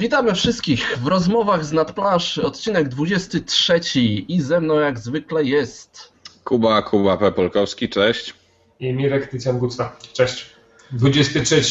[0.00, 3.80] Witamy wszystkich w rozmowach z nadplanszy, odcinek 23
[4.28, 6.12] i ze mną jak zwykle jest
[6.44, 8.34] Kuba, Kuba Pepolkowski, cześć.
[8.80, 9.92] I Mirek Tycjan Gucna.
[10.12, 10.46] Cześć.
[10.92, 11.62] 23,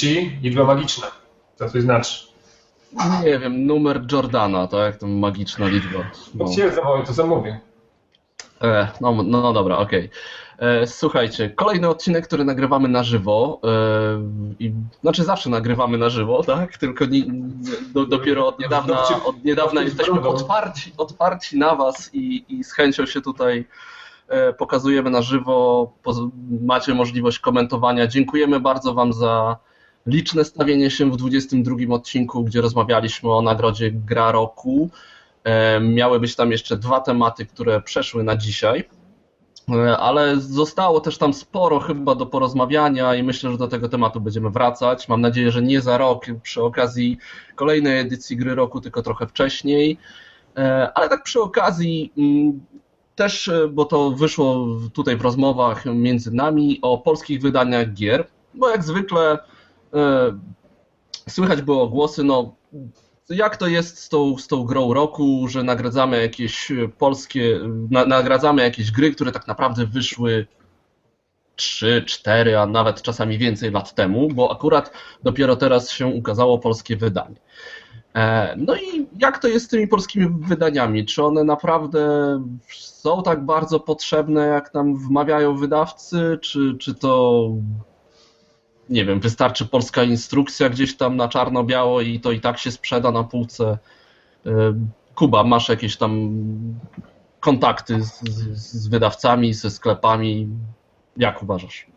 [0.42, 1.12] liczba magiczna.
[1.56, 2.28] Co to znaczy?
[3.24, 6.12] Nie wiem, numer Jordana, to jak to magiczna liczba.
[6.36, 6.46] No.
[6.46, 7.60] Potwierdzam, to sam mówię.
[8.62, 10.06] E, no, no, no dobra, okej.
[10.06, 10.20] Okay.
[10.86, 13.62] Słuchajcie, kolejny odcinek, który nagrywamy na żywo.
[13.64, 13.70] E,
[14.60, 16.78] i, znaczy zawsze nagrywamy na żywo, tak?
[16.78, 17.24] Tylko nie,
[17.94, 23.06] do, dopiero od niedawna, od niedawna jesteśmy otwarci, otwarci na Was i, i z chęcią
[23.06, 23.66] się tutaj
[24.28, 25.92] e, pokazujemy na żywo.
[26.62, 28.08] Macie możliwość komentowania.
[28.08, 29.58] Dziękujemy bardzo Wam za
[30.06, 34.90] liczne stawienie się w 22 odcinku, gdzie rozmawialiśmy o nagrodzie Gra Roku.
[35.82, 38.84] Miały być tam jeszcze dwa tematy, które przeszły na dzisiaj,
[40.00, 44.50] ale zostało też tam sporo chyba do porozmawiania i myślę, że do tego tematu będziemy
[44.50, 45.10] wracać.
[45.10, 47.18] Mam nadzieję, że nie za rok przy okazji
[47.56, 49.98] kolejnej edycji Gry Roku, tylko trochę wcześniej.
[50.94, 52.60] Ale tak przy okazji mm,
[53.16, 58.84] też, bo to wyszło tutaj w rozmowach między nami o polskich wydaniach gier, bo jak
[58.84, 59.40] zwykle
[61.30, 62.56] słychać było głosy, no
[63.30, 67.60] jak to jest z tą, z tą grą roku, że nagradzamy jakieś polskie,
[67.92, 70.48] na, nagradzamy jakieś gry, które tak naprawdę wyszły
[71.56, 74.92] 3, 4, a nawet czasami więcej lat temu, bo akurat
[75.24, 77.36] dopiero teraz się ukazało polskie wydanie.
[78.16, 81.06] E, no i jak to jest z tymi polskimi wydaniami?
[81.06, 82.10] Czy one naprawdę
[82.70, 87.44] są tak bardzo potrzebne, jak nam wmawiają wydawcy, czy, czy to
[88.90, 93.12] nie wiem, wystarczy polska instrukcja gdzieś tam na czarno-biało i to i tak się sprzeda
[93.12, 93.78] na półce.
[94.46, 94.50] Y,
[95.16, 96.30] Kuba, masz jakieś tam
[97.40, 98.22] kontakty z,
[98.54, 100.50] z wydawcami, ze sklepami?
[101.18, 101.88] Jak uważasz?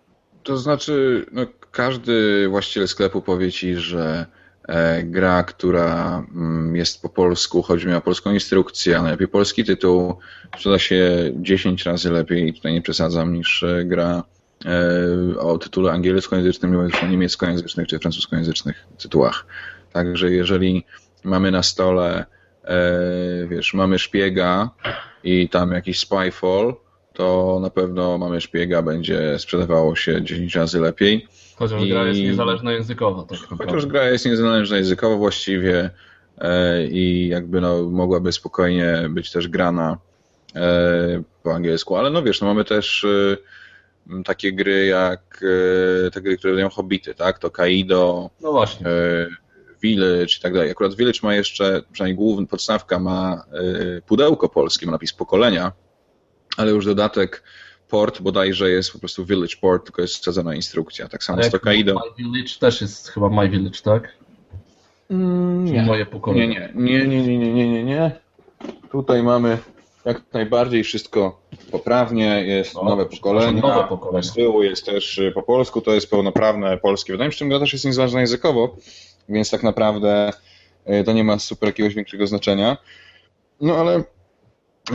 [0.43, 4.27] To znaczy, no, każdy właściciel sklepu powie ci, że
[4.69, 9.65] e, gra, która mm, jest po polsku, chodzi mi o polską instrukcję, a najlepiej polski
[9.65, 10.19] tytuł,
[10.57, 14.23] sprzeda się 10 razy lepiej, tutaj nie przesadzam, niż e, gra
[15.39, 19.47] o tytule angielskojęzycznym, niemieckojęzycznych czy francuskojęzycznych tytułach.
[19.93, 20.85] Także jeżeli
[21.25, 22.25] mamy na stole,
[22.65, 22.77] e,
[23.49, 24.71] wiesz, mamy szpiega
[25.25, 26.75] i tam jakiś Spyfall,
[27.13, 31.29] to na pewno mamy szpiega będzie sprzedawało się 10 razy lepiej.
[31.57, 31.89] Chociaż I...
[31.89, 33.23] gra jest niezależna językowo.
[33.23, 35.91] Tak Chociaż gra jest niezależna językowo właściwie
[36.39, 39.99] e, i jakby no, mogłaby spokojnie być też grana
[41.43, 43.07] po angielsku, ale no wiesz, no mamy też
[44.25, 45.45] takie gry jak
[46.07, 47.39] e, te gry, które dają Hobbity, tak?
[47.39, 48.87] To Kaido, no właśnie.
[48.87, 49.27] E,
[49.83, 50.71] Village i tak dalej.
[50.71, 55.73] Akurat Village ma jeszcze, przynajmniej główna podstawka ma e, pudełko polskie, ma napis pokolenia,
[56.57, 57.43] ale już dodatek
[57.89, 61.09] port bodajże jest po prostu Village Port, tylko jest wsadzona instrukcja.
[61.09, 61.95] Tak samo z to Kaido.
[61.95, 64.09] My Village też jest chyba My Village, tak?
[65.11, 65.83] Mm, nie.
[65.83, 66.73] Moje pokolenie.
[66.75, 68.21] Nie, nie, nie, nie, nie, nie, nie.
[68.91, 69.59] Tutaj mamy
[70.05, 71.41] jak najbardziej wszystko
[71.71, 73.61] poprawnie, jest no, nowe pokolenie.
[73.61, 74.23] Nowe pokolenie.
[74.23, 77.61] Z tyłu jest też y, po polsku, to jest pełnoprawne polskie wydanie, przy czym to
[77.61, 78.77] też jest niezależne językowo,
[79.29, 80.33] więc tak naprawdę
[80.91, 82.77] y, to nie ma super jakiegoś większego znaczenia.
[83.61, 83.99] No ale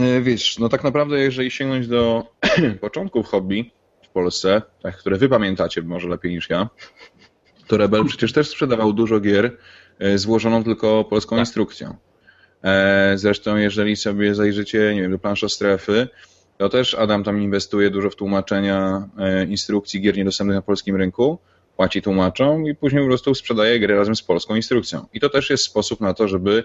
[0.00, 2.22] y, wiesz, no tak naprawdę jeżeli sięgnąć do
[2.80, 3.70] początków hobby
[4.02, 6.68] w Polsce, tak, które wy pamiętacie może lepiej niż ja,
[7.66, 9.56] to Rebel przecież też sprzedawał dużo gier
[10.14, 11.46] złożoną tylko polską tak.
[11.46, 11.96] instrukcją.
[12.64, 16.08] E, zresztą, jeżeli sobie zajrzycie, nie wiem, do plansza strefy,
[16.58, 21.38] to też Adam tam inwestuje dużo w tłumaczenia e, instrukcji gier niedostępnych na polskim rynku,
[21.76, 25.06] płaci tłumaczom i później po prostu sprzedaje gry razem z polską instrukcją.
[25.12, 26.64] I to też jest sposób na to, żeby,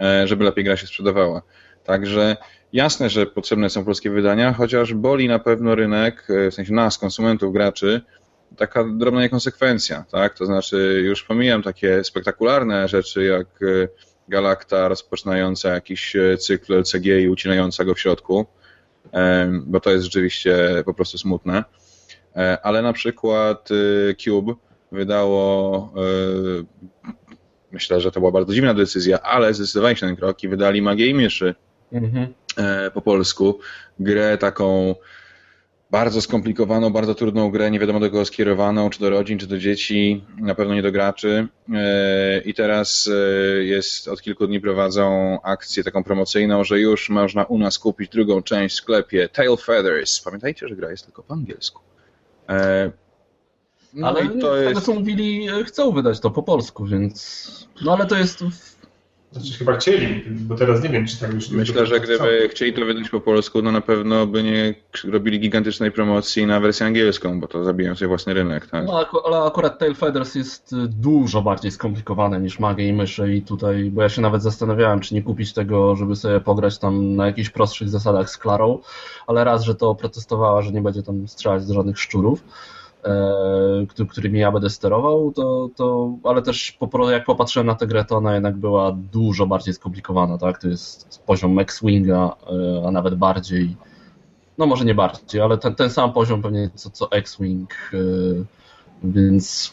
[0.00, 1.42] e, żeby lepiej gra się sprzedawała.
[1.84, 2.36] Także
[2.72, 7.52] jasne, że potrzebne są polskie wydania, chociaż boli na pewno rynek, w sensie nas, konsumentów,
[7.52, 8.00] graczy,
[8.56, 10.34] taka drobna niekonsekwencja, tak?
[10.34, 13.46] To znaczy, już pomijam takie spektakularne rzeczy, jak
[14.30, 18.46] Galakta rozpoczynająca jakiś e, cykl LCG i ucinająca go w środku,
[19.66, 21.64] bo to jest rzeczywiście po prostu smutne.
[22.36, 23.68] E, ale na przykład
[24.10, 24.54] e, Cube
[24.92, 25.92] wydało,
[27.72, 30.82] myślę, że to była bardzo dziwna decyzja, ale zdecydowali się na ten krok i wydali
[30.82, 31.54] Magię i Myszy
[31.92, 32.34] mhm.
[32.94, 33.58] po polsku.
[34.00, 34.94] Grę taką
[35.90, 39.58] bardzo skomplikowaną, bardzo trudną grę, nie wiadomo do kogo skierowaną, czy do rodzin, czy do
[39.58, 41.48] dzieci, na pewno nie do graczy.
[41.74, 47.44] E, I teraz e, jest, od kilku dni prowadzą akcję taką promocyjną, że już można
[47.44, 50.20] u nas kupić drugą część w sklepie Tail Feathers.
[50.20, 51.82] Pamiętajcie, że gra jest tylko po angielsku.
[52.48, 52.90] E,
[53.94, 54.68] no ale to jest...
[54.68, 57.68] tego co mówili, chcą wydać to po polsku, więc...
[57.84, 58.44] No ale to jest
[59.32, 61.50] Znaczy chyba chcieli, bo teraz nie wiem, czy tak już...
[61.50, 64.74] Myślę, że gdyby chcieli to wydać po polsku, no na pewno by nie
[65.04, 68.86] robili gigantycznej promocji na wersję angielską, bo to zabiją sobie własny rynek, tak?
[68.86, 73.42] No, ale akurat Tail Feathers jest y, dużo bardziej skomplikowane niż Magie i Myszy i
[73.42, 77.26] tutaj, bo ja się nawet zastanawiałem, czy nie kupić tego, żeby sobie pograć tam na
[77.26, 78.78] jakichś prostszych zasadach z Klarą,
[79.26, 82.44] ale raz, że to protestowała, że nie będzie tam strzelać z żadnych szczurów,
[84.08, 88.16] którymi ja będę sterował, to, to ale też po, jak popatrzyłem na tę grę, to
[88.16, 90.60] ona jednak była dużo bardziej skomplikowana, tak?
[90.60, 93.76] To jest poziom Max Winga, e, a nawet bardziej,
[94.58, 97.98] no może nie bardziej, ale ten, ten sam poziom pewnie co, co X-Wing, e,
[99.04, 99.72] więc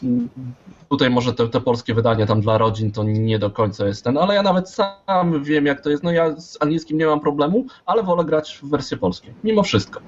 [0.88, 4.18] tutaj może te, te, polskie wydanie tam dla rodzin to nie do końca jest ten,
[4.18, 7.66] ale ja nawet sam wiem jak to jest, no ja z angielskim nie mam problemu,
[7.86, 10.00] ale wolę grać w wersję polską, mimo wszystko.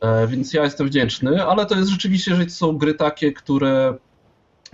[0.00, 3.94] E, więc ja jestem wdzięczny, ale to jest rzeczywiście, że są gry takie, które,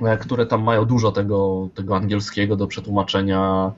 [0.03, 3.73] e, które tam mają dużo tego, tego angielskiego do przetłumaczenia.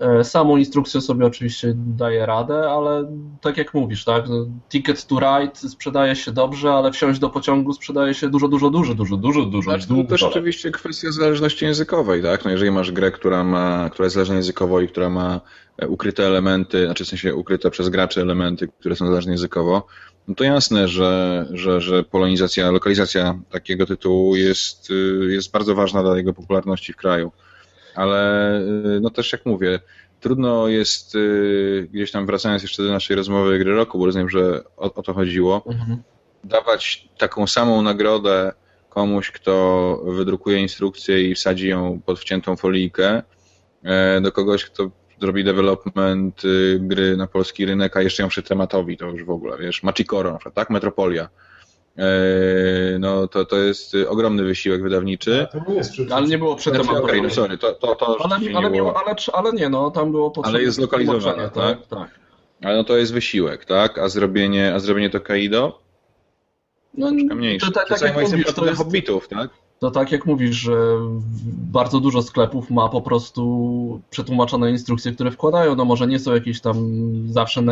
[0.00, 5.20] E, samą instrukcję sobie oczywiście daję radę, ale tak jak mówisz, tak, no, Ticket to
[5.20, 9.46] Ride sprzedaje się dobrze, ale wsiąść do pociągu sprzedaje się dużo, dużo, dużo, dużo, dużo,
[9.46, 9.70] dużo.
[9.70, 12.44] Znaczy, to też oczywiście kwestia zależności językowej, tak?
[12.44, 15.40] No jeżeli masz grę, która ma, która jest zależna językowo i która ma
[15.88, 19.86] ukryte elementy, znaczy w sensie ukryte przez graczy elementy, które są zależne językowo,
[20.28, 26.02] no to jasne, że, że, że polonizacja, lokalizacja takiego tytułu jest, y, jest bardzo ważna
[26.02, 27.32] dla jego popularności w kraju.
[27.94, 28.58] Ale
[28.96, 29.80] y, no też jak mówię,
[30.20, 34.64] trudno jest y, gdzieś tam wracając jeszcze do naszej rozmowy gry roku, bo rozumiem, że
[34.76, 36.02] o, o to chodziło, mhm.
[36.44, 38.52] dawać taką samą nagrodę
[38.88, 43.22] komuś, kto wydrukuje instrukcję i wsadzi ją pod wciętą folijkę,
[43.84, 44.90] e, do kogoś, kto
[45.20, 49.30] zrobi development y, gry na polski rynek, a jeszcze ją przy tematowi, to już w
[49.30, 50.70] ogóle, wiesz, Machikoro na przykład, tak?
[50.70, 51.28] Metropolia.
[51.98, 55.46] E, no to, to jest ogromny wysiłek wydawniczy.
[55.52, 58.36] to nie jest Ale nie było przed znaczy, okay, no sorry, to, to, to ale,
[58.54, 61.54] ale, nie, ale, ale nie, no tam było Ale jest zlokalizowane, tak?
[61.54, 61.86] tak?
[61.86, 62.20] Tak.
[62.62, 63.98] Ale no to jest wysiłek, tak?
[63.98, 65.80] A zrobienie, a zrobienie to Kaido?
[66.94, 67.66] No, mniejsze.
[67.66, 68.78] To, tak, tak jak mówisz, to jest...
[68.78, 69.50] hobbitów, tak?
[69.80, 70.76] To tak jak mówisz, że
[71.72, 75.76] bardzo dużo sklepów ma po prostu przetłumaczone instrukcje, które wkładają.
[75.76, 76.76] No może nie są jakieś tam
[77.26, 77.62] zawsze,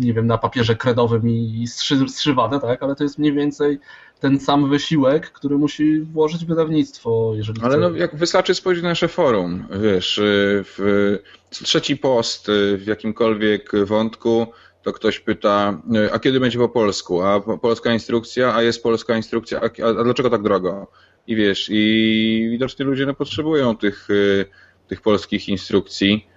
[0.00, 1.64] nie wiem, na papierze kredowym i
[2.08, 3.78] strzywane, tak, ale to jest mniej więcej
[4.20, 9.08] ten sam wysiłek, który musi włożyć wydawnictwo, jeżeli Ale no, jak wystarczy spojrzeć na nasze
[9.08, 10.20] forum, wiesz,
[10.64, 11.18] w
[11.50, 14.46] trzeci post w jakimkolwiek wątku,
[14.82, 15.82] to ktoś pyta,
[16.12, 17.22] a kiedy będzie po polsku?
[17.22, 20.86] A polska instrukcja, a jest polska instrukcja, a, a dlaczego tak drogo?
[21.26, 24.44] I wiesz, i widocznie ludzie no, potrzebują tych, y,
[24.88, 26.28] tych polskich instrukcji.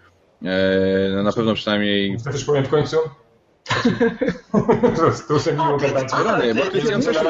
[0.45, 2.17] E, no, na pewno przynajmniej.
[2.17, 2.97] Chcesz powiem w końcu?
[5.27, 6.11] tu się miło gadać.
[6.25, 7.27] Rany, bo Krystian coś tu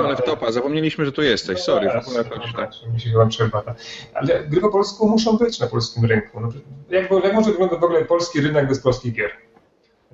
[0.00, 0.52] ale w topa.
[0.52, 1.60] Zapomnieliśmy, że tu jesteś.
[1.60, 1.90] Sorry.
[2.56, 2.70] Tak.
[2.94, 3.62] Mi się chyba przerwa.
[4.14, 6.40] Ale gry po polsku muszą być na polskim rynku.
[6.40, 6.48] No,
[6.90, 9.30] jak, jak może wyglądać w ogóle polski rynek bez polskich gier?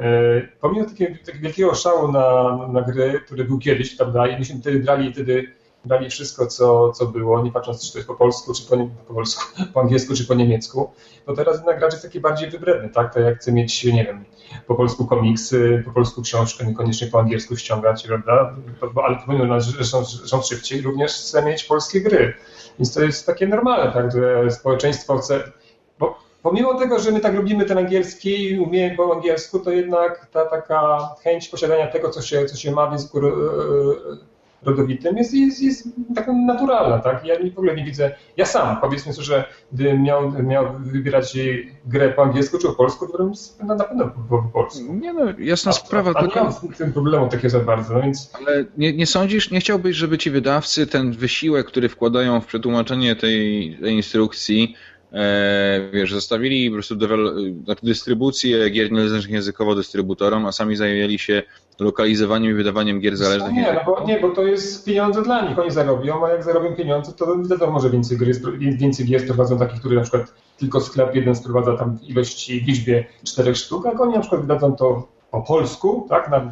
[0.01, 4.61] E, pomimo takiego, takiego wielkiego szału na, na gry, który był kiedyś, prawda, i myśmy
[4.61, 8.55] wtedy brali wtedy dali wszystko, co, co było, nie patrząc, czy to jest po polsku,
[8.55, 9.43] czy po, nie, po polsku,
[9.75, 10.91] po angielsku, czy po niemiecku,
[11.27, 13.15] to teraz jednak gracz jest taki bardziej wybredny, tak?
[13.15, 14.25] To jak chce mieć, nie wiem,
[14.67, 18.57] po polsku komiksy, po polsku książkę, niekoniecznie po angielsku ściągać, prawda?
[18.81, 22.35] To, ale że są, są szybciej, również chce mieć polskie gry.
[22.79, 25.53] Więc to jest takie normalne, tak, że społeczeństwo chce,
[25.99, 30.45] bo pomimo tego, że my tak lubimy ten angielski umiemy po angielsku, to jednak ta
[30.47, 33.31] taka chęć posiadania tego, co się, co się ma w języku e,
[34.63, 37.25] rodowitym jest, jest, jest taka naturalna, tak?
[37.25, 41.39] Ja w ogóle nie widzę, ja sam, powiedzmy sobie, że gdybym miał, miał wybierać
[41.87, 43.33] grę po angielsku czy po polsku, to bym
[43.67, 44.95] na pewno po, po polsku.
[44.95, 46.13] Nie no, jasna a, sprawa.
[46.15, 46.39] A, tylko...
[46.39, 48.33] nie mam z tym problemu takiego za bardzo, no więc...
[48.35, 53.17] Ale nie, nie sądzisz, nie chciałbyś, żeby ci wydawcy ten wysiłek, który wkładają w przetłumaczenie
[53.17, 54.75] tej, tej instrukcji,
[55.93, 56.95] wiesz, zostawili po prostu
[57.65, 61.43] znaczy dystrybucję gier niezależnych językowo dystrybutorom, a sami zajęli się
[61.81, 65.59] lokalizowaniem i wydawaniem gier zależnych nie, no bo, nie, bo to jest pieniądze dla nich,
[65.59, 69.81] oni zarobią, a jak zarobią pieniądze, to wiadomo, że więcej, gry, więcej gier sprowadzą takich,
[69.81, 74.15] które na przykład tylko sklep jeden sprowadza tam ilości w liczbie czterech sztuk, a oni
[74.15, 76.43] na przykład wydadzą to po polsku, tak, nad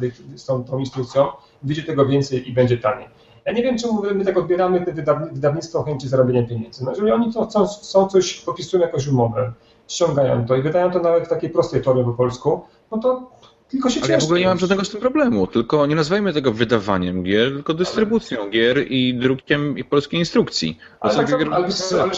[0.47, 1.27] tą, tą instrukcją,
[1.63, 3.07] wyjdzie tego więcej i będzie taniej.
[3.49, 4.93] Ja nie wiem, czemu my tak odbieramy te
[5.31, 6.85] wydawnictwo chęci zarobienia pieniędzy.
[6.85, 9.53] No, jeżeli oni to chcą, chcą coś, podpisują jakąś umowę,
[9.87, 13.31] ściągają to i wydają to nawet w takiej prostej formie po polsku, no to
[13.69, 16.33] tylko się Ale ja w ogóle nie mam żadnego z tym problemu, tylko nie nazwijmy
[16.33, 18.49] tego wydawaniem gier, tylko dystrybucją ale...
[18.49, 20.77] gier i drukiem i polskiej instrukcji.
[20.99, 21.67] Ale tak, samo, ale,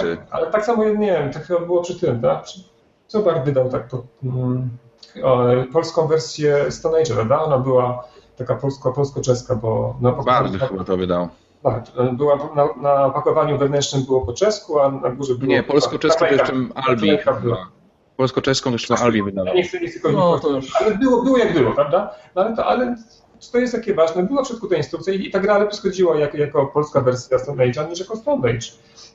[0.02, 2.46] ale, ale tak samo, nie wiem, to chyba było przy tym, tak?
[3.08, 4.70] Co Bart wydał tak po, hmm,
[5.74, 7.42] polską wersję Stone Age, prawda?
[7.42, 8.11] Ona była
[8.42, 9.96] taka polsko, polsko-czeska, bo...
[10.02, 11.30] No, Bardzo chyba to wydał.
[11.64, 11.84] Tak,
[12.14, 15.50] była na, na opakowaniu wewnętrznym było po czesku, a na górze było...
[15.50, 17.18] Nie, polsko-czesko to jeszcze Albi
[18.18, 19.54] Polsko-czeską to jeszcze Albi wydawał.
[19.54, 20.82] Ja nie chcę, nie chcę no, to już...
[20.82, 22.16] Ale było, było jak było, prawda?
[22.36, 22.96] No, ale, to, ale
[23.52, 24.24] to jest takie ważne.
[24.24, 27.66] Była w środku ta instrukcja i ta gra lepiej schodziła jako, jako polska wersja Stone
[27.66, 28.68] Age'a niż jako Stone Age.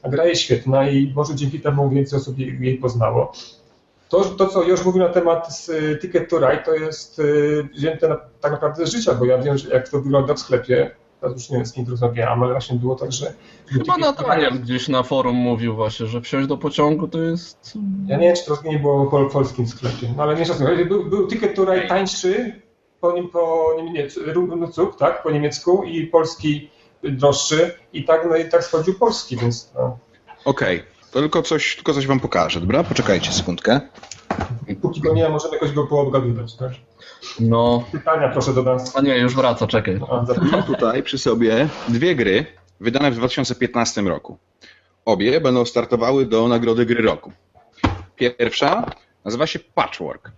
[0.02, 3.32] A gra jest świetna i może dzięki temu więcej osób jej, jej poznało.
[4.08, 5.68] To, to, co już mówił na temat
[6.00, 9.58] Ticket to Ride, to jest y, wzięte na, tak naprawdę z życia, bo ja wiem,
[9.58, 12.76] że jak to wygląda w sklepie, teraz już nie wiem z kim rozmawiałem, ale właśnie
[12.76, 13.32] było tak, że...
[13.66, 17.78] Chyba Nataniel gdzieś na forum mówił właśnie, że wsiąść do pociągu to jest...
[18.06, 20.84] Ja nie wiem, czy to nie było w polskim sklepie, no ale nie szacunku.
[20.88, 22.60] Był, był Ticket to Ride tańszy
[23.00, 26.70] po, po niemiecku, tak, po niemiecku i polski
[27.02, 29.72] droższy i tak, no, i tak schodził polski, więc...
[29.74, 29.98] No.
[30.44, 30.76] Okej.
[30.76, 30.95] Okay.
[31.10, 32.84] To tylko coś, tylko coś wam pokażę, dobra?
[32.84, 33.80] Poczekajcie sekundkę.
[34.82, 36.72] Póki go nie ma, możemy jakoś go poobgadywać, tak?
[37.40, 37.84] No.
[37.92, 38.96] Pytania proszę do nas.
[38.96, 40.00] A nie, już wraca, czekaj.
[40.52, 42.46] Mam tutaj przy sobie dwie gry
[42.80, 44.38] wydane w 2015 roku.
[45.04, 47.32] Obie będą startowały do Nagrody Gry Roku.
[48.16, 48.90] Pierwsza
[49.24, 50.32] nazywa się Patchwork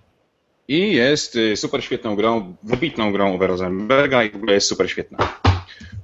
[0.69, 4.91] i jest y, super świetną grą, wybitną grą Uwe Rosenberga i w ogóle jest super
[4.91, 5.19] świetna.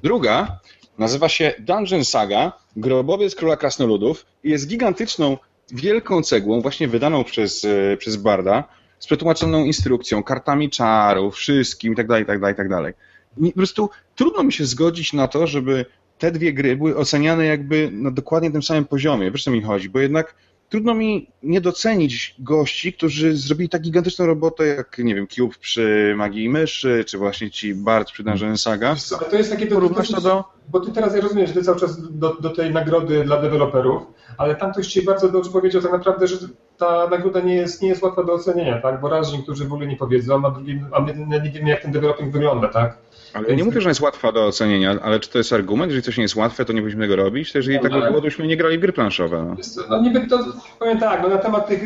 [0.02, 0.61] Druga
[0.99, 5.39] Nazywa się Dungeon Saga, Grobowiec Króla Krasnoludów i jest gigantyczną,
[5.71, 8.65] wielką cegłą, właśnie wydaną przez, e, przez Barda,
[8.99, 12.93] z przetłumaczoną instrukcją, kartami czarów, wszystkim itd., itd., itd.
[13.41, 15.87] I po prostu trudno mi się zgodzić na to, żeby
[16.19, 19.31] te dwie gry były oceniane jakby na dokładnie tym samym poziomie.
[19.31, 19.89] Wiesz, co mi chodzi?
[19.89, 20.35] Bo jednak
[20.75, 26.14] trudno mi nie docenić gości, którzy zrobili tak gigantyczną robotę, jak, nie wiem, Cube przy
[26.16, 28.97] Magii i Myszy, czy właśnie ci Bart przy Dungeon Saga.
[29.19, 29.66] Ale to jest takie...
[29.66, 30.45] Porównasz to do...
[30.69, 34.02] Bo ty teraz, ja rozumiem, że ty cały czas do, do tej nagrody dla deweloperów,
[34.38, 36.37] ale tam ktoś ci bardzo dobrze powiedział tak naprawdę, że
[36.78, 39.00] ta nagroda nie jest, nie jest łatwa do ocenienia, tak?
[39.00, 41.93] Bo raz niektórzy w ogóle nie powiedzą, a drugi, a my nie wiemy, jak ten
[41.93, 42.99] developing wygląda, tak?
[43.35, 45.91] Ale ja nie mówię, że jest łatwa do ocenienia, ale czy to jest argument?
[45.91, 47.53] Jeżeli coś nie jest łatwe, to nie powinniśmy tego robić?
[47.53, 49.45] To jeżeli no, tak by było, to byśmy nie grali w gry planszowe.
[49.45, 50.38] No, no niby to,
[50.79, 51.83] powiem tak, no na temat, tych,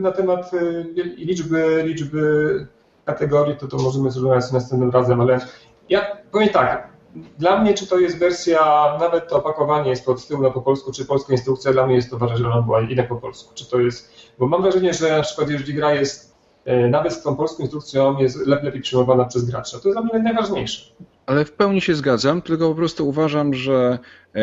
[0.00, 2.66] na temat y, liczby, liczby
[3.04, 5.40] kategorii, to to możemy zrobić następnym razem, ale
[5.88, 6.92] ja powiem tak,
[7.38, 10.92] dla mnie, czy to jest wersja, nawet to opakowanie jest pod tyłu na po polsku,
[10.92, 13.54] czy polska instrukcja, dla mnie jest to ważne, że ona była jednak po polsku.
[13.54, 16.31] Czy to jest, bo mam wrażenie, że na przykład jeżeli gra jest
[16.90, 19.78] nawet z tą polską instrukcją jest lepiej przyjmowana przez gracza.
[19.78, 20.92] To jest dla mnie najważniejsze.
[21.26, 23.98] Ale w pełni się zgadzam, tylko po prostu uważam, że
[24.34, 24.40] e,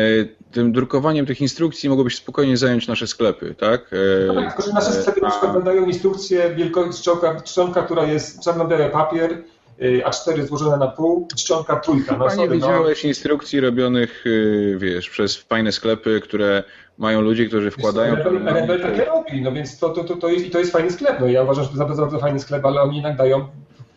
[0.52, 3.90] tym drukowaniem tych instrukcji mogłoby się spokojnie zająć nasze sklepy, tak?
[3.92, 7.08] E, no tak, tylko że nasze sklepy na przykład wydają instrukcję wielkość
[7.44, 9.42] czcionka, która jest czarno-biały papier,
[9.80, 12.16] A4 złożone na pół, czcionka trójka.
[12.16, 12.52] No, nie no.
[12.52, 13.08] widziałeś no.
[13.08, 16.62] instrukcji robionych, y, wiesz, przez fajne sklepy, które
[16.98, 18.14] mają ludzi, którzy wkładają...
[18.14, 21.20] RNB takie robi, no więc to, to, to, to, jest, i to jest fajny sklep.
[21.20, 23.48] No ja uważam, że to jest bardzo fajny sklep, ale oni jednak dają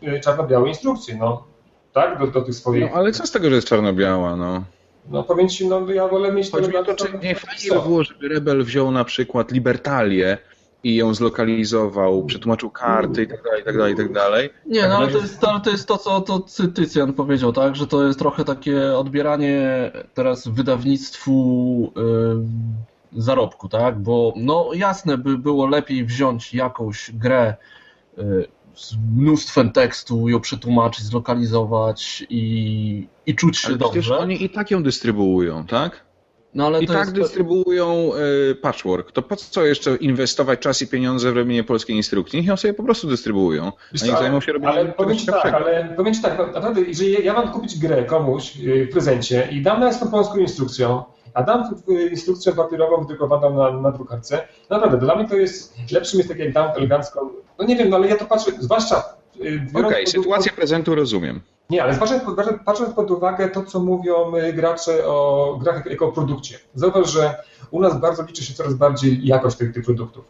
[0.02, 1.46] y, czarno-białe instrukcje, no.
[1.92, 2.90] Tak, do, do tych swoich...
[2.90, 4.64] No ale co z tego, że jest czarno-biała, no?
[5.10, 6.50] No powiem Ci, no ja wolę mieć...
[6.50, 10.38] Chodzi mi o to, czy nie fajnie by było, żeby Rebel wziął na przykład Libertalię,
[10.84, 14.50] i ją zlokalizował, przetłumaczył karty i tak dalej, i tak dalej, i tak dalej.
[14.66, 17.86] Nie, no ale to jest, to, to jest to, co to Cytycjan powiedział, tak, że
[17.86, 21.92] to jest trochę takie odbieranie teraz wydawnictwu
[23.12, 27.54] yy, zarobku, tak, bo no jasne by było lepiej wziąć jakąś grę
[28.16, 34.18] yy, z mnóstwem tekstu, ją przetłumaczyć, zlokalizować i, i czuć się ale dobrze.
[34.18, 36.04] oni i tak ją dystrybuują, tak?
[36.54, 37.12] No, ale I tak jest...
[37.12, 38.10] dystrybuują
[38.50, 39.12] y, patchwork.
[39.12, 42.38] To po co jeszcze inwestować czas i pieniądze w robienie polskiej instrukcji?
[42.38, 43.72] Niech ją sobie po prostu dystrybuują.
[44.02, 46.80] A niech zajmą się robieniem ale powiem ci tak, ale powiem ci tak, no, naprawdę,
[46.80, 51.02] jeżeli ja mam kupić grę komuś y, w prezencie i dam na tą polską instrukcją,
[51.34, 51.74] a dam
[52.10, 56.52] instrukcję papierową wydrukowaną na, na drukarce, naprawdę, dla mnie to jest, lepszym jest tak jak
[56.52, 57.20] dam elegancką,
[57.58, 59.23] no nie wiem, no ale ja to patrzę, zwłaszcza...
[59.40, 61.40] Y, Okej, okay, sytuację prezentu rozumiem.
[61.70, 62.22] Nie, ale patrząc,
[62.64, 66.58] patrząc pod uwagę to, co mówią y, gracze o grach jako o produkcie.
[66.74, 67.36] Zauważ, że
[67.70, 70.24] u nas bardzo liczy się coraz bardziej jakość tych, tych produktów.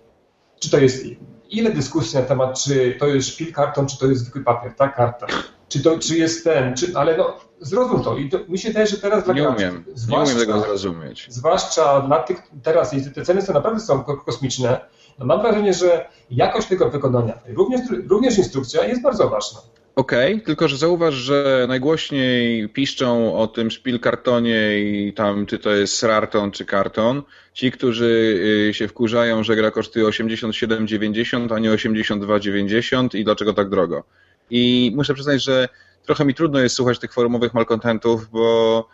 [0.60, 1.04] Czy to jest,
[1.50, 4.88] ile dyskusji na temat, czy to jest szpil karton, czy to jest zwykły papier, ta
[4.88, 5.26] karta.
[5.68, 8.16] Czy to, czy jest ten, czy, ale no, zrozum to.
[8.16, 11.26] I to, mi się wydaje, że teraz dla nie graczy, umiem, nie umiem tego zrozumieć.
[11.28, 14.80] Zwłaszcza dla tych, teraz te ceny są naprawdę są kosmiczne,
[15.18, 19.60] no mam wrażenie, że jakość tego wykonania, również, również instrukcja jest bardzo ważna.
[19.96, 25.58] Okej, okay, tylko że zauważ, że najgłośniej piszczą o tym szpil kartonie i tam, czy
[25.58, 28.40] to jest srarton, czy karton, ci, którzy
[28.70, 34.04] y, się wkurzają, że gra kosztuje 87,90, a nie 82,90 i dlaczego tak drogo.
[34.50, 35.68] I muszę przyznać, że
[36.06, 38.88] trochę mi trudno jest słuchać tych forumowych malkontentów, bo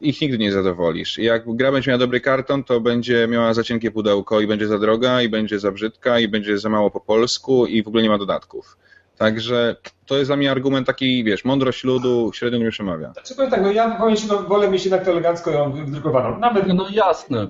[0.00, 1.18] ich nigdy nie zadowolisz.
[1.18, 4.78] Jak gra będzie miała dobry karton, to będzie miała za cienkie pudełko i będzie za
[4.78, 8.08] droga, i będzie za brzydka, i będzie za mało po polsku i w ogóle nie
[8.08, 8.76] ma dodatków.
[9.18, 13.12] Także to jest dla mnie argument taki, wiesz, mądrość ludu średnio nie przemawia.
[13.12, 16.38] Znaczy powiem tak, no ja powiem się, no, wolę mieć jednak to elegancko ją wydrukowaną.
[16.38, 16.66] Nawet...
[16.66, 17.46] No jasne.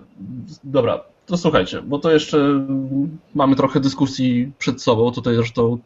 [0.65, 2.67] Dobra, to słuchajcie, bo to jeszcze
[3.35, 5.13] mamy trochę dyskusji przed sobą.
[5.13, 5.79] Tutaj zresztą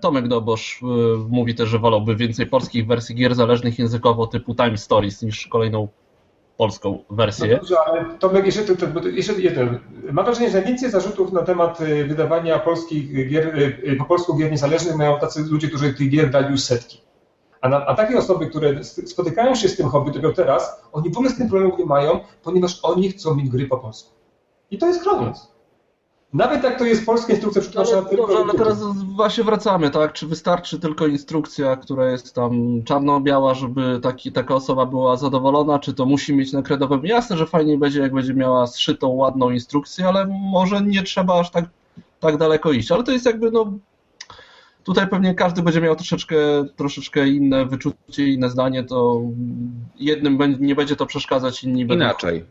[0.00, 0.86] Tomek Dobosz e,
[1.28, 5.88] mówi też, że wolałby więcej polskich wersji gier zależnych językowo typu Time Stories niż kolejną
[6.56, 7.48] polską wersję.
[7.48, 9.78] No dobrze, ale Tomek, jeszcze, to, to, jeszcze jeden.
[10.12, 13.54] Mam wrażenie, że najwięcej zarzutów na temat y, wydawania polskich gier,
[13.98, 17.00] po polsku gier niezależnych mają tacy ludzie, którzy tych gier dali już setki.
[17.60, 21.16] A, na, a takie osoby, które spotykają się z tym hobby dopiero teraz, oni w
[21.16, 24.10] ogóle z tym problemu nie mają, ponieważ oni chcą mieć gry po polsku.
[24.70, 25.51] I to jest koniec.
[26.32, 28.26] Nawet jak to jest polska instrukcja przetłumaczona tylko...
[28.26, 30.12] Dobrze, ale teraz właśnie wracamy, tak?
[30.12, 35.94] Czy wystarczy tylko instrukcja, która jest tam czarno-biała, żeby taki, taka osoba była zadowolona, czy
[35.94, 37.04] to musi mieć na kredowym?
[37.04, 41.50] Jasne, że fajniej będzie, jak będzie miała zszytą, ładną instrukcję, ale może nie trzeba aż
[41.50, 41.64] tak,
[42.20, 42.92] tak daleko iść.
[42.92, 43.72] Ale to jest jakby, no...
[44.84, 46.36] Tutaj pewnie każdy będzie miał troszeczkę,
[46.76, 49.20] troszeczkę inne wyczucie, inne zdanie, to
[49.98, 52.04] jednym nie będzie to przeszkadzać, inni będą...
[52.04, 52.44] Inaczej.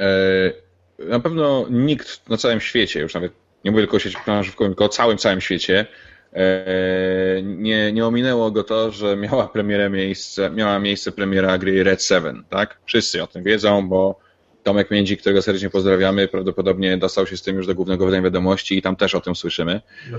[0.00, 0.67] E,
[0.98, 3.32] na pewno nikt na całym świecie, już nawet
[3.64, 5.86] nie mówię tylko o sieci planszówkowym, tylko o całym, całym świecie,
[6.32, 12.04] e, nie, nie ominęło go to, że miała premierę miejsce, miała miejsce premiera gry Red
[12.04, 12.78] 7, tak?
[12.84, 14.20] Wszyscy o tym wiedzą, bo
[14.62, 18.78] Tomek Międzi, którego serdecznie pozdrawiamy, prawdopodobnie dostał się z tym już do głównego wydania wiadomości
[18.78, 19.80] i tam też o tym słyszymy.
[20.12, 20.18] E,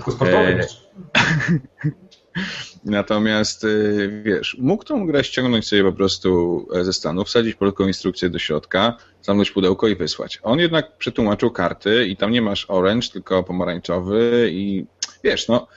[2.86, 7.88] Natomiast y, wiesz, mógł tą grę ściągnąć sobie po prostu e, ze Stanów, wsadzić polską
[7.88, 10.40] instrukcję do środka, zamknąć pudełko i wysłać.
[10.44, 14.86] On jednak przetłumaczył karty i tam nie masz orange, tylko pomarańczowy i
[15.24, 15.68] wiesz, no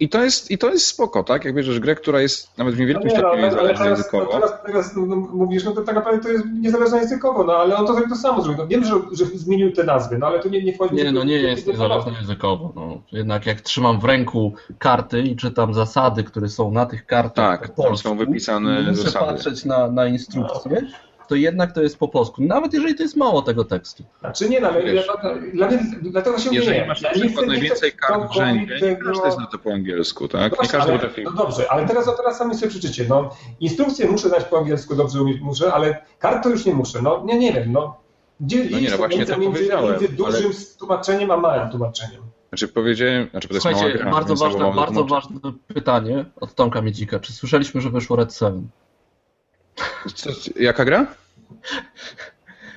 [0.00, 1.44] i to, jest, I to jest spoko, tak?
[1.44, 4.24] Jak bierzesz grę, która jest nawet w niewielkim no nie, stopniu no, niezależna językowo.
[4.24, 7.52] No teraz, teraz no, no, mówisz, no to tak naprawdę to jest niezależna językowo, no
[7.52, 8.62] ale on to zrobił to samo zrobił.
[8.62, 10.94] No, wiem, że, że zmienił te nazwy, no ale to nie, nie wchodzi...
[10.94, 12.72] Nie, no nie jest niezależna językowo.
[12.76, 13.02] No.
[13.12, 17.76] Jednak jak trzymam w ręku karty i czytam zasady, które są na tych kartach Tak,
[17.76, 19.24] tam są wypisane muszę zasady.
[19.24, 20.82] Muszę patrzeć na, na instrukcję.
[20.82, 22.42] No to jednak to jest po polsku.
[22.42, 24.04] Nawet jeżeli to jest mało tego tekstu.
[24.20, 25.06] Znaczy nie, no, ale Wiesz,
[25.52, 29.30] dla, dla, dlatego się Jeżeli nie, masz na przykład najwięcej kart w rzędzie, nie każdy
[29.30, 30.52] zna to po angielsku, tak?
[30.56, 33.06] No nie każdy ale, No dobrze, ale teraz, teraz sami sobie przeczycie.
[33.08, 37.02] No, instrukcję muszę znać po angielsku, dobrze umieć muszę, ale kart to już nie muszę.
[37.02, 38.04] No nie, nie wiem, no.
[38.40, 39.90] Gdzie no nie, no właśnie to między, powiedziałem.
[39.90, 40.78] Między dużym ale...
[40.78, 42.22] tłumaczeniem a małym tłumaczeniem.
[42.48, 45.40] Znaczy powiedziałem, znaczy to jest Słuchajcie, gra, bardzo, ważne, bardzo ważne
[45.74, 47.20] pytanie od Tomka Miedzika.
[47.20, 48.68] Czy słyszeliśmy, że wyszło Red 7?
[50.14, 51.06] Co, jaka gra?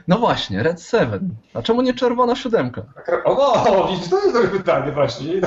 [0.08, 1.30] No właśnie, Red 7.
[1.54, 2.82] A czemu nie czerwona siódemka?
[3.26, 5.42] O, widzisz, to jest dobre pytanie właśnie.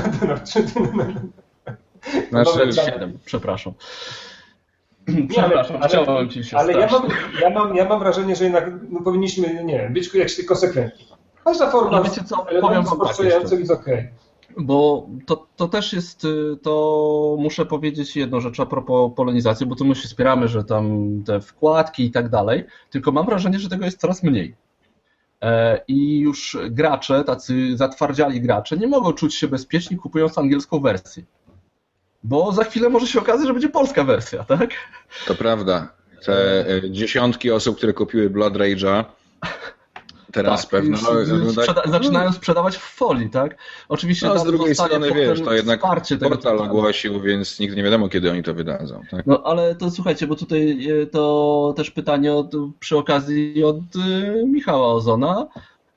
[2.31, 3.73] Znaczy, 7, przepraszam.
[5.29, 7.03] Przepraszam, ale, chciałem ci się Ale ja mam,
[7.41, 11.07] ja, mam, ja mam wrażenie, że jednak no, powinniśmy, nie wiem, być jakieś konsekwentni.
[11.45, 13.95] Każda forma no wiecie co, powiem wam tak jest okej.
[13.95, 19.67] Okay bo to, to też jest, y, to muszę powiedzieć jedną rzecz a propos polonizacji,
[19.67, 23.59] bo tu my się spieramy, że tam te wkładki i tak dalej, tylko mam wrażenie,
[23.59, 24.55] że tego jest coraz mniej.
[25.43, 31.23] E, I już gracze, tacy zatwardziali gracze, nie mogą czuć się bezpieczni kupując angielską wersję.
[32.25, 34.71] Bo za chwilę może się okazać, że będzie polska wersja, tak?
[35.27, 35.93] To prawda.
[36.25, 39.05] Te e, dziesiątki osób, które kupiły Blood Rage'a,
[40.33, 40.99] Teraz tak, pewno.
[41.45, 43.57] No, sprzeda zaczynają sprzedawać w folii, tak?
[43.89, 45.81] Oczywiście no, z drugiej strony wiesz, to jednak
[46.21, 49.03] portal ogłosił, więc nigdy nie wiadomo, kiedy oni to wydadzą.
[49.11, 49.27] Tak?
[49.27, 54.45] No ale to słuchajcie, bo tutaj e, to też pytanie od, przy okazji od y,
[54.47, 55.47] Michała Ozona.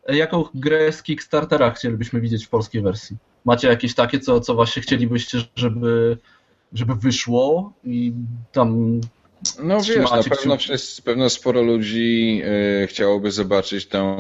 [0.07, 3.17] Jaką grę z Kickstartera chcielibyśmy widzieć w polskiej wersji?
[3.45, 6.17] Macie jakieś takie, co, co właśnie chcielibyście, żeby,
[6.73, 8.13] żeby wyszło i
[8.51, 9.01] tam
[9.63, 10.57] no wiesz, na pewno,
[11.03, 12.41] pewno sporo ludzi
[12.83, 14.17] y, chciałoby zobaczyć tą,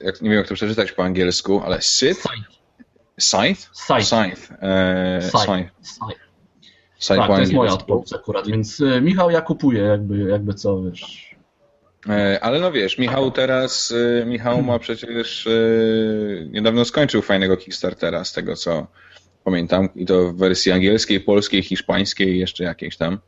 [0.00, 2.22] y, jak, nie wiem jak to przeczytać po angielsku, ale Sith?
[3.18, 3.54] Scythe?
[3.72, 4.02] Scythe.
[4.02, 4.58] Scythe.
[4.62, 5.70] E, Scythe.
[6.98, 7.16] Scythe.
[7.16, 11.36] Tak, to jest moja odpowiedź akurat, więc y, Michał ja kupuję jakby, jakby co, wiesz.
[12.08, 13.94] E, ale no wiesz, Michał teraz,
[14.26, 15.48] Michał ma przecież
[16.50, 18.86] niedawno skończył fajnego Kickstartera z tego co
[19.44, 23.18] pamiętam i to w wersji angielskiej, polskiej, hiszpańskiej jeszcze jakiejś tam.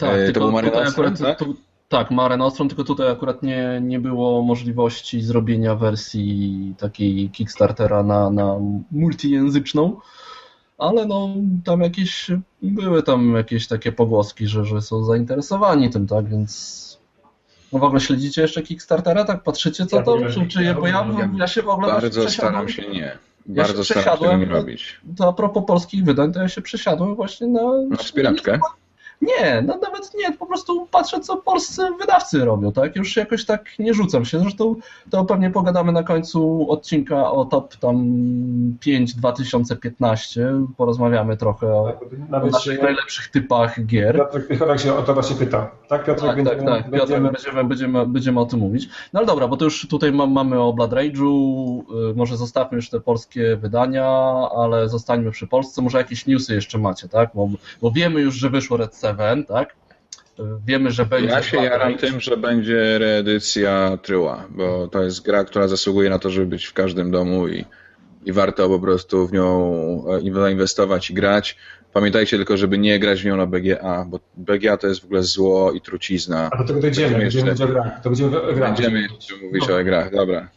[0.00, 1.38] Tak, e, tylko Mare tutaj Nostrum, akurat, tak?
[1.38, 1.56] Tu,
[1.88, 8.30] tak, Mare Nostrum, tylko tutaj akurat nie, nie było możliwości zrobienia wersji takiej Kickstartera na,
[8.30, 8.56] na
[8.90, 9.96] multijęzyczną,
[10.78, 11.28] ale no
[11.64, 12.30] tam jakieś,
[12.62, 16.80] były tam jakieś takie pogłoski, że, że są zainteresowani tym, tak, więc
[17.72, 19.42] no w ogóle śledzicie jeszcze Kickstartera, tak?
[19.42, 20.18] Patrzycie co ja to?
[20.30, 21.36] Czy, czy je pojawią?
[21.36, 23.18] Ja się w ogóle Bardzo staram się nie.
[23.46, 25.00] Bardzo ja się staram się nie robić.
[25.16, 27.60] To a propos polskich wydań, to ja się przesiadłem właśnie na...
[27.88, 28.58] Na wspieraczkę?
[29.20, 32.96] Nie, no nawet nie, po prostu patrzę, co polscy wydawcy robią, tak?
[32.96, 34.38] Już jakoś tak nie rzucam się.
[34.38, 34.76] Zresztą
[35.10, 37.96] to pewnie pogadamy na końcu odcinka o top tam
[38.80, 40.52] 5 2015.
[40.76, 41.92] Porozmawiamy trochę o,
[42.30, 42.82] tak, o naszych się...
[42.82, 44.16] najlepszych typach gier.
[44.16, 45.70] Piotrek Piotrek się o to właśnie pyta.
[45.88, 46.90] Tak, Piotrek, tak, będziemy, tak, tak.
[46.90, 47.30] Będziemy...
[47.30, 48.88] Będziemy, będziemy, będziemy o tym mówić.
[49.12, 51.80] No ale dobra, bo to już tutaj mamy o Blood Rage'u,
[52.10, 54.08] y, może zostawmy już te polskie wydania,
[54.56, 55.82] ale zostańmy przy Polsce.
[55.82, 57.30] Może jakieś newsy jeszcze macie, tak?
[57.34, 57.48] Bo,
[57.82, 59.80] bo wiemy już, że wyszło Red 7, tak?
[60.66, 61.28] Wiemy, że będzie.
[61.28, 66.18] Ja się jaram tym, że będzie reedycja Tryła, bo to jest gra, która zasługuje na
[66.18, 67.64] to, żeby być w każdym domu i,
[68.24, 71.56] i warto po prostu w nią e, zainwestować i grać.
[71.92, 75.22] Pamiętajcie tylko, żeby nie grać w nią na BGA, bo BGA to jest w ogóle
[75.22, 76.50] zło i trucizna.
[76.52, 78.02] A do tego dojdziemy, będziemy mówić o grach.
[78.02, 78.74] To będziemy grach.
[78.74, 79.76] Będziemy jeszcze mówić no.
[79.76, 80.48] o grach, dobra.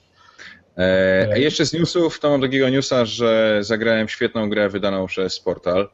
[0.77, 5.39] E, a jeszcze z newsów, to mam takiego newsa, że zagrałem świetną grę wydaną przez
[5.39, 5.89] Portal.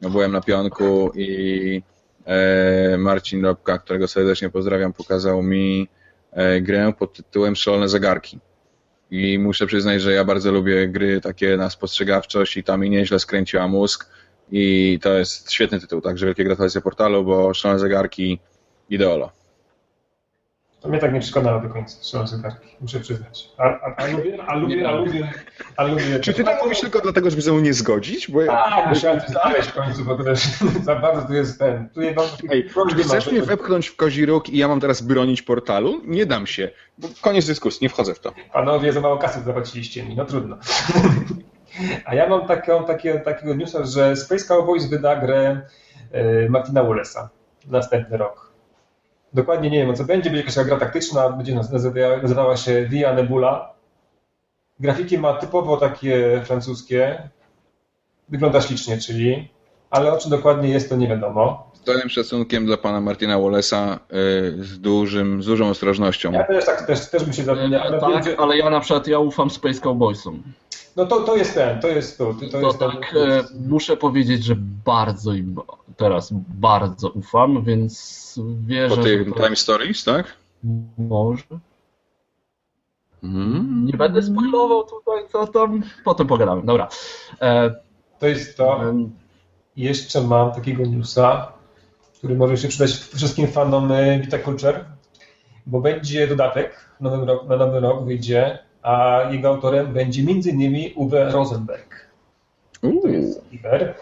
[0.00, 1.82] No, byłem na pionku i
[2.98, 5.88] Marcin Robka, którego serdecznie pozdrawiam, pokazał mi
[6.32, 8.38] e, grę pod tytułem Szalone Zegarki.
[9.10, 13.18] I muszę przyznać, że ja bardzo lubię gry takie na spostrzegawczość i tam mi nieźle
[13.18, 14.10] skręciła mózg.
[14.50, 18.40] I to jest świetny tytuł, także wielkie gratulacje portalu, bo Szalone Zegarki
[18.90, 19.37] ideolo.
[20.80, 23.48] To mnie tak nie przekonało do końca, strzelam zegarki, muszę przyznać.
[23.58, 25.32] A, a, a, lubię, a lubię, a lubię,
[25.76, 26.20] a lubię...
[26.20, 28.30] Czy ty tak mówisz tylko dlatego, żeby ze mną nie zgodzić?
[28.30, 28.64] Bo ja...
[28.64, 30.40] A, musiałem to znaleźć w końcu, bo też
[30.82, 31.88] za bardzo tu jest ten...
[31.88, 35.42] Tu mam Ej, czy chcesz mnie wepchnąć w kozi róg i ja mam teraz bronić
[35.42, 36.00] portalu?
[36.04, 36.70] Nie dam się.
[37.20, 38.32] Koniec dyskusji, nie wchodzę w to.
[38.52, 40.58] Panowie, za mało kasy zapłaciliście mi, no trudno.
[42.04, 45.60] A ja mam taką, takie, takiego newsa, że Space Cowboys wyda grę
[46.12, 47.28] e, Martina Wallace'a
[47.66, 48.47] następny rok.
[49.38, 50.30] Dokładnie nie wiem, o co będzie.
[50.30, 51.54] Będzie jakaś gra taktyczna, będzie
[52.22, 53.74] nazywała się Via Nebula.
[54.80, 57.28] Grafiki ma typowo takie francuskie.
[58.28, 59.48] Wygląda ślicznie, czyli,
[59.90, 61.70] ale o czym dokładnie jest, to nie wiadomo.
[61.74, 66.32] Z całym szacunkiem dla pana Martina Wallace'a yy, z, dużym, z dużą ostrożnością.
[66.32, 67.82] Ja też, tak, też, też bym się zamieniał.
[67.82, 70.42] Ale, tak, ale ja na przykład ja ufam Space Cowboysom.
[70.96, 72.34] No to, to jest ten, to jest to.
[72.52, 75.60] To, jest tak, ten, muszę powiedzieć, że bardzo im
[75.96, 78.96] teraz bardzo ufam, więc wierzę.
[78.96, 79.42] Po tych to...
[79.42, 80.36] Time Stories, tak?
[80.98, 81.44] Może.
[83.20, 83.86] Hmm.
[83.86, 85.82] Nie będę spoilował tutaj, co tam.
[86.04, 86.62] Potem pogadamy.
[86.62, 86.88] Dobra.
[87.40, 87.74] E...
[88.18, 88.80] To jest to.
[89.76, 91.52] Jeszcze mam takiego newsa,
[92.18, 94.84] który może się przydać wszystkim fanom e, Vitaculture,
[95.66, 100.92] bo będzie dodatek na nowy rok, na nowy rok wyjdzie a jego autorem będzie m.in.
[100.94, 102.08] Uwe Rosenberg.
[102.82, 103.02] Uuu.
[103.02, 103.94] To jest Iber.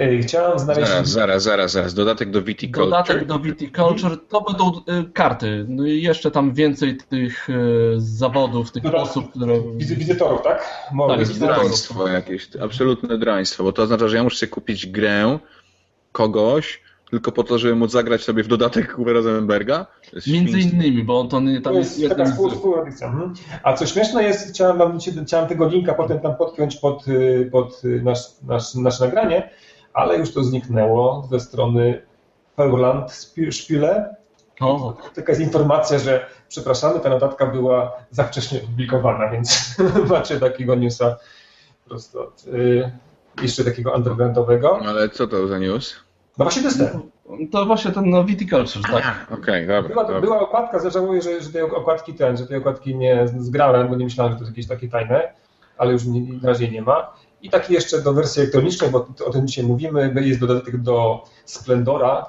[0.00, 0.88] Y, chciałem znaleźć...
[0.88, 1.94] Zaraz, zaraz, zaraz, zaraz.
[1.94, 2.90] Dodatek do Viticulture.
[2.90, 5.66] Dodatek do Viticulture to będą y, karty.
[5.68, 9.60] No jeszcze tam więcej tych y, zawodów, tych Dodatek, osób, które...
[9.76, 10.88] Wizytorów, tak?
[10.92, 15.38] Mogę tak, jest draństwo jakieś, absolutne draństwo, bo to oznacza, że ja muszę kupić grę
[16.12, 16.81] kogoś,
[17.12, 19.86] tylko po to, żeby móc zagrać sobie w dodatek Uwe Rosenberga?
[20.26, 22.30] Między innymi, bo on to nie, tam to jest, jest taka.
[23.02, 23.34] Mhm.
[23.62, 27.84] A co śmieszne jest, chciałem, wam, chciałem tego linka potem tam podpiąć pod, y, pod
[27.84, 29.50] y, nasz, nasz, nasze nagranie,
[29.92, 32.02] ale już to zniknęło ze strony
[32.56, 33.12] Feuerland
[33.50, 34.16] Spiele.
[34.60, 34.96] O.
[35.14, 39.76] Taka jest informacja, że przepraszamy, ta notatka była za wcześnie publikowana, więc
[40.10, 41.16] macie takiego newsa
[41.88, 42.32] prosto.
[42.46, 42.90] Y,
[43.42, 44.80] jeszcze takiego undergroundowego.
[44.86, 45.94] Ale co to za news?
[46.38, 47.00] No właśnie to jest ten.
[47.50, 49.26] To właśnie ten no, Viticulture, tak?
[49.26, 50.20] Okej, okay, dobra, była, dobra.
[50.20, 54.04] była okładka, żałuję, że, że tej okładki ten, że tej okładki nie zgrałem, bo nie
[54.04, 55.32] myślałem, że to jest jakieś takie tajne,
[55.78, 57.12] ale już nie, na razie nie ma.
[57.42, 62.26] I taki jeszcze do wersji elektronicznej, bo o tym dzisiaj mówimy, jest dodatek do Splendora,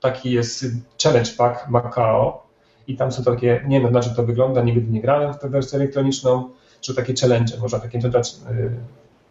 [0.00, 0.64] taki jest
[1.02, 2.42] Challenge Pack Macao
[2.86, 5.48] i tam są takie, nie wiem na czym to wygląda, nigdy nie grałem w tę
[5.48, 8.70] wersję elektroniczną, czy takie challenge, można takie dodać, y,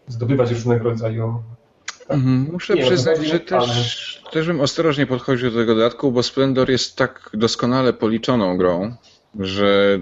[0.08, 1.44] zdobywać różnego rodzaju.
[2.52, 6.96] Muszę nie, przyznać, że też, też bym ostrożnie podchodził do tego dodatku, bo Splendor jest
[6.96, 8.96] tak doskonale policzoną grą,
[9.40, 10.00] że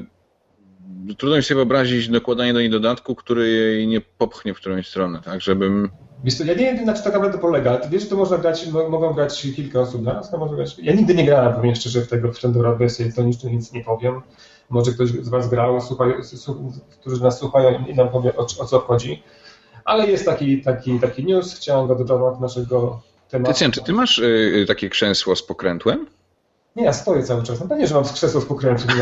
[1.18, 5.22] trudno mi sobie wyobrazić dokładanie do niej dodatku, który jej nie popchnie w którąś stronę,
[5.26, 5.90] tak, żebym...
[6.24, 8.38] Wiesz ja nie wiem, na czym tak naprawdę polega, ale ty wiesz, że to można
[8.38, 10.80] grać, mogą grać kilka osób naraz, to może grać...
[10.80, 14.22] Ja nigdy nie grałem, powiem szczerze, w tego w Splendora wersji elektronicznej, nic nie powiem.
[14.70, 16.14] Może ktoś z was grał, słuchaj,
[17.02, 19.24] którzy nas słuchają i nam powie, o, o co chodzi.
[19.88, 23.54] Ale jest taki, taki, taki news, chciałem go dodać naszego tematu.
[23.54, 26.08] Tycjan, czy ty masz y, takie krzesło z pokrętłem?
[26.78, 27.60] Nie, ja stoję cały czas.
[27.60, 28.98] No pewnie, że mam krzesło z pokrętłem.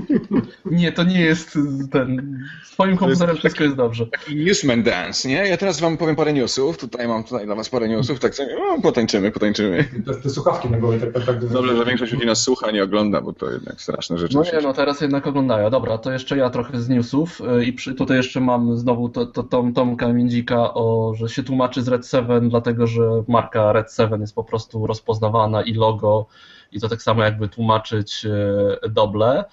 [0.64, 1.58] nie, to nie jest
[1.92, 2.38] ten...
[2.64, 4.06] Z twoim komputerem wszystko jest dobrze.
[4.06, 5.48] Taki newsman dance, nie?
[5.48, 6.78] Ja teraz wam powiem parę newsów.
[6.78, 8.20] Tutaj mam tutaj dla was parę newsów.
[8.20, 9.84] Tak sobie, no, potańczymy, potańczymy.
[10.06, 10.98] Te, te słuchawki na głowie.
[10.98, 14.18] Tak, tak, tak, Dobrze, że większość ludzi nas słucha, nie ogląda, bo to jednak straszne
[14.18, 14.36] rzeczy.
[14.36, 15.70] No nie, no teraz jednak oglądają.
[15.70, 19.26] Dobra, to jeszcze ja trochę z newsów y, i przy, tutaj jeszcze mam znowu to,
[19.26, 23.94] to, Tom, Tomka Międzika, o, że się tłumaczy z Red 7, dlatego że marka Red
[23.96, 26.26] 7 jest po prostu rozpoznawana i logo
[26.72, 29.44] i to tak samo jakby tłumaczyć e, doble.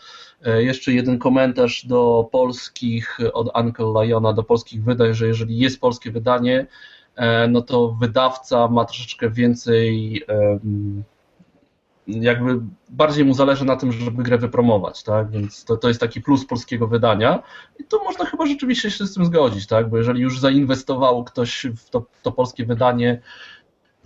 [0.46, 5.82] E, jeszcze jeden komentarz do polskich, od Uncle Liona, do polskich wydań, że jeżeli jest
[5.82, 6.68] polskie wydanie,
[7.16, 10.24] e, no to wydawca ma troszeczkę więcej,
[12.08, 15.30] jakby bardziej mu zależy na tym, żeby grę wypromować, tak?
[15.32, 17.44] Więc to, to jest taki plus polskiego wydania
[17.80, 19.90] i to można chyba rzeczywiście się z tym zgodzić, tak?
[19.90, 23.22] Bo jeżeli już zainwestował ktoś w to, to polskie wydanie,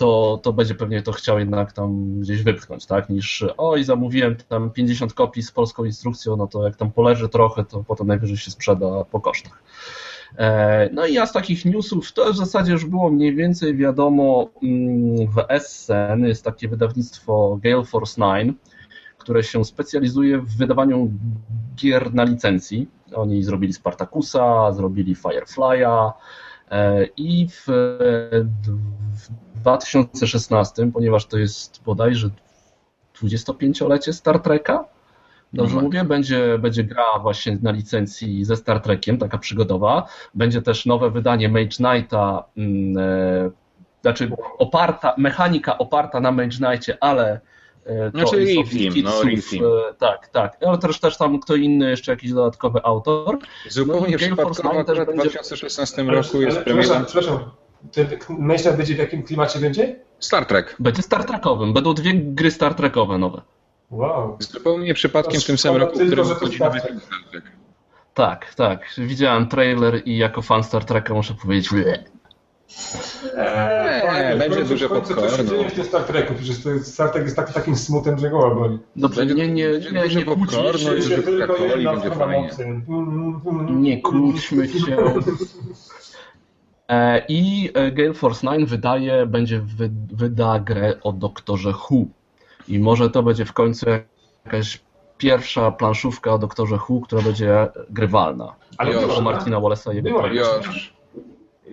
[0.01, 3.09] to, to będzie pewnie to chciał jednak tam gdzieś wypchnąć, tak?
[3.09, 7.65] Niż oj, zamówiłem tam 50 kopii z polską instrukcją, no to jak tam poleży trochę,
[7.65, 9.63] to potem najwyżej się sprzeda po kosztach.
[10.37, 14.49] E, no i ja z takich newsów, to w zasadzie już było mniej więcej wiadomo
[14.63, 18.57] mm, w Essen, jest takie wydawnictwo Gale Force 9,
[19.17, 21.11] które się specjalizuje w wydawaniu
[21.75, 22.87] gier na licencji.
[23.15, 26.11] Oni zrobili Spartakusa, zrobili Firefly'a,
[27.17, 27.67] i w
[29.55, 32.29] 2016, ponieważ to jest bodajże
[33.21, 34.85] 25-lecie Star Treka,
[35.53, 35.81] dobrze no.
[35.81, 40.07] mówię, będzie, będzie gra właśnie na licencji ze Star Trekiem, taka przygodowa.
[40.33, 43.51] Będzie też nowe wydanie Mage Knighta, e,
[44.01, 47.39] znaczy oparta, mechanika oparta na Mage Knightie, ale e,
[47.85, 49.65] to znaczy Rifim, no Rifim.
[49.65, 50.57] E, tak, tak.
[50.67, 53.37] Ale też, też tam kto inny, jeszcze jakiś dodatkowy autor.
[53.69, 57.01] Zupełnie no, przypadkowo, że w 2016 roku jest premiera.
[57.05, 57.39] Przepraszam,
[57.91, 59.99] ten myślę, będzie w jakim klimacie będzie?
[60.19, 60.75] Star Trek.
[60.79, 61.73] Będzie Star Trekowym.
[61.73, 63.41] Będą dwie gry Star Trekowe nowe.
[63.91, 64.37] Wow.
[64.39, 66.91] Zupełnie przypadkiem w tym samym roku, w którym wychodzi nowy Star
[67.31, 67.43] Trek.
[68.13, 68.93] Tak, tak.
[68.97, 71.69] Widziałem trailer i jako fan Star Treka muszę powiedzieć...
[73.37, 75.29] Eee, będzie duże popcorn.
[75.29, 76.33] Co się dzieje w tym Star Treku?
[76.33, 78.79] Przecież Star Trek jest tak, takim smutem, że goła boli.
[78.95, 81.01] Dobrze, nie, nie, nie, nie, nie kłóćmy się.
[81.01, 81.93] się tylko jedna
[83.69, 84.97] Nie kłóćmy się.
[86.87, 89.61] E, I e, Gale Force 9 wydaje, będzie
[90.13, 92.07] wyda grę o doktorze Hu.
[92.67, 93.85] I może to będzie w końcu
[94.45, 94.79] jakaś
[95.17, 98.55] pierwsza planszówka o doktorze Hu, która będzie grywalna.
[98.77, 100.93] Ale już, o Martina Wallace'a i jego już,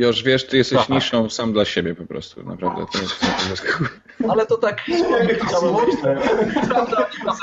[0.07, 0.89] już wiesz, ty jesteś tak.
[0.89, 2.87] niszą sam dla siebie po prostu, naprawdę.
[2.93, 3.67] To jest, to jest...
[4.29, 4.83] Ale to tak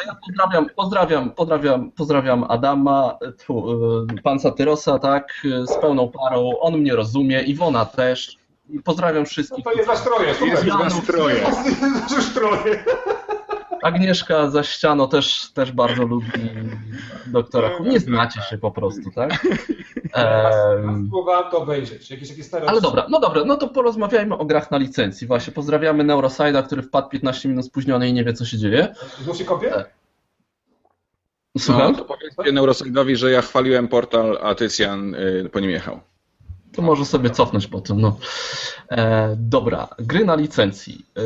[0.06, 3.72] Ja pozdrawiam, pozdrawiam, pozdrawiam, pozdrawiam Adama, tu,
[4.18, 6.52] y, pan Satyrosa, tak, z pełną parą.
[6.60, 8.38] On mnie rozumie, Iwona też.
[8.70, 9.66] I pozdrawiam wszystkich.
[9.66, 11.46] No to jest nasz troje, Jest nasz troje.
[12.16, 12.84] Już troje.
[13.86, 16.28] Agnieszka za ściano też, też bardzo lubi
[17.28, 17.84] doktora Who.
[17.84, 19.32] Nie znacie się po prostu, tak?
[21.10, 22.12] Próbowałem to obejrzeć.
[22.12, 25.28] Jakieś, jakieś stare ale dobra, no dobra, no to porozmawiajmy o grach na licencji.
[25.28, 28.96] Właśnie pozdrawiamy Neurosida, który wpadł 15 minut spóźniony i nie wie, co się dzieje.
[29.24, 29.76] Znów się kopie?
[29.76, 29.86] E,
[31.58, 31.92] słucham?
[31.92, 36.00] No, to powiedzcie Neurosidowi, że ja chwaliłem portal, a Tycjan y, po nim jechał.
[36.76, 38.02] To może sobie cofnąć po tym.
[38.02, 38.18] No.
[38.90, 41.06] E, dobra, gry na licencji.
[41.18, 41.22] E,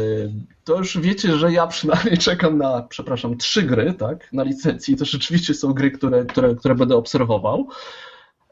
[0.64, 4.98] to już wiecie, że ja przynajmniej czekam na, przepraszam, trzy gry tak, na licencji.
[4.98, 7.68] To rzeczywiście są gry, które, które, które będę obserwował.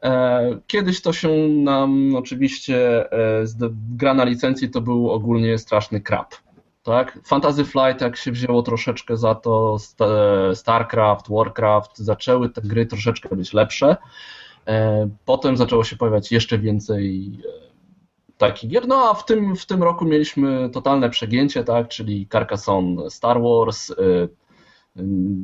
[0.02, 3.44] E, kiedyś to się nam oczywiście e,
[3.90, 6.34] gra na licencji to był ogólnie straszny krap.
[6.82, 7.18] Tak?
[7.26, 9.76] Fantasy Flight, jak się wzięło troszeczkę za to,
[10.54, 13.96] StarCraft, Warcraft, zaczęły te gry troszeczkę być lepsze.
[14.68, 17.32] E, potem zaczęło się pojawiać jeszcze więcej
[18.38, 18.88] takich gier.
[18.88, 21.88] No a w tym, w tym roku mieliśmy totalne przegięcie, tak?
[21.88, 23.92] czyli Carcassonne Star Wars,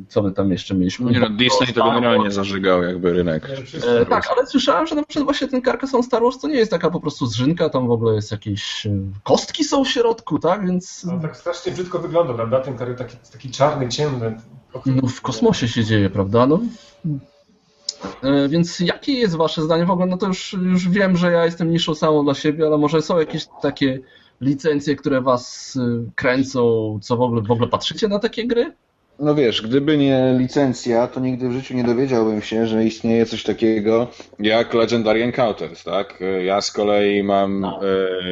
[0.07, 1.11] co my tam jeszcze mieliśmy?
[1.11, 3.49] Nie no, Disney to generalnie zażygał jakby rynek.
[3.87, 6.71] E, tak, ale słyszałem, że na przykład właśnie ten Carcassonne Star Wars to nie jest
[6.71, 10.65] taka po prostu zrzynka, tam w ogóle jest jakieś e, kostki są w środku, tak?
[10.65, 11.03] Więc...
[11.03, 12.59] No, tak strasznie brzydko wygląda, prawda?
[12.59, 14.37] Ten taki, taki czarny, ciemny.
[14.85, 16.47] No w kosmosie się dzieje, prawda?
[16.47, 16.59] No,
[17.05, 17.34] e,
[18.49, 20.07] więc jakie jest wasze zdanie w ogóle?
[20.07, 23.19] No to już, już wiem, że ja jestem niższą samą dla siebie, ale może są
[23.19, 23.99] jakieś takie
[24.41, 28.73] licencje, które was e, kręcą, co w ogóle, w ogóle patrzycie na takie gry?
[29.19, 33.43] No wiesz, gdyby nie licencja, to nigdy w życiu nie dowiedziałbym się, że istnieje coś
[33.43, 34.07] takiego
[34.39, 36.19] jak Legendary Encounters, tak?
[36.45, 37.79] Ja z kolei mam no.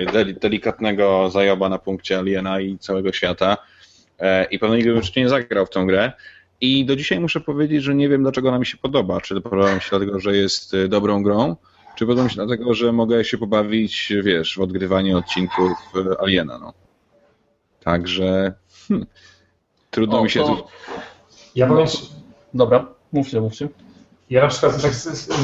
[0.06, 3.58] E, delikatnego zajoba na punkcie Aliena i całego świata
[4.20, 6.12] e, i pewnie nigdy bym nie zagrał w tą grę.
[6.64, 9.22] I do dzisiaj muszę powiedzieć, że nie wiem, dlaczego ona mi się podoba.
[9.22, 11.56] Czy podoba mi się dlatego, że jest e, dobrą grą,
[11.96, 15.72] czy podoba mi się dlatego, że mogę się pobawić, wiesz, w odgrywanie odcinków
[16.20, 16.74] Aliena, no.
[17.84, 18.54] Także...
[18.88, 19.06] Hmm.
[19.92, 20.56] Trudno o, mi się to...
[20.56, 20.64] tu...
[21.56, 21.88] Ja powiem...
[22.54, 23.70] Dobra, mówcie, mówcie.
[24.34, 24.94] Ja na przykład tak,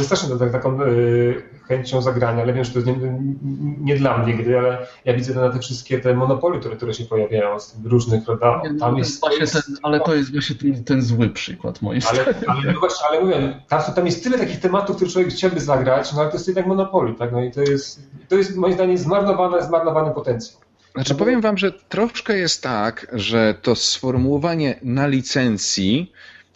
[0.04, 3.20] strasznie tak, taką y, chęcią zagrania, ale wiem, że to jest nie,
[3.80, 7.06] nie, dla mnie gry, ale ja widzę na te wszystkie te monopoly, które, które się
[7.06, 8.80] pojawiają z różnych rodów.
[8.80, 12.26] Tam jest, to jest, ten, ale to jest właśnie ten, ten zły przykład moim ale,
[12.48, 16.14] ale, no właśnie, ale mówię, tam, tam jest tyle takich tematów, które człowiek chciałby zagrać,
[16.14, 17.32] no ale to jest jednak monopoly, tak?
[17.32, 20.62] No i to jest, to jest moim zdaniem zmarnowany, zmarnowany potencjał.
[20.94, 26.12] Znaczy powiem wam, że troszkę jest tak, że to sformułowanie na licencji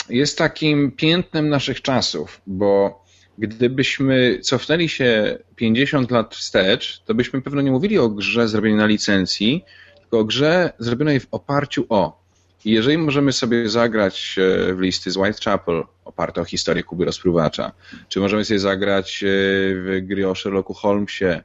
[0.10, 3.04] jest takim piętnem naszych czasów, bo
[3.38, 8.86] gdybyśmy cofnęli się 50 lat wstecz, to byśmy pewno nie mówili o grze zrobionej na
[8.86, 9.64] licencji,
[10.00, 12.24] tylko o grze zrobionej w oparciu o.
[12.66, 17.72] I jeżeli możemy sobie zagrać e, w listy z Whitechapel oparte o historię Kuby Rozpruwacza,
[18.10, 19.28] czy możemy sobie zagrać e,
[19.76, 21.42] w gry o Sherlocku Holmesie,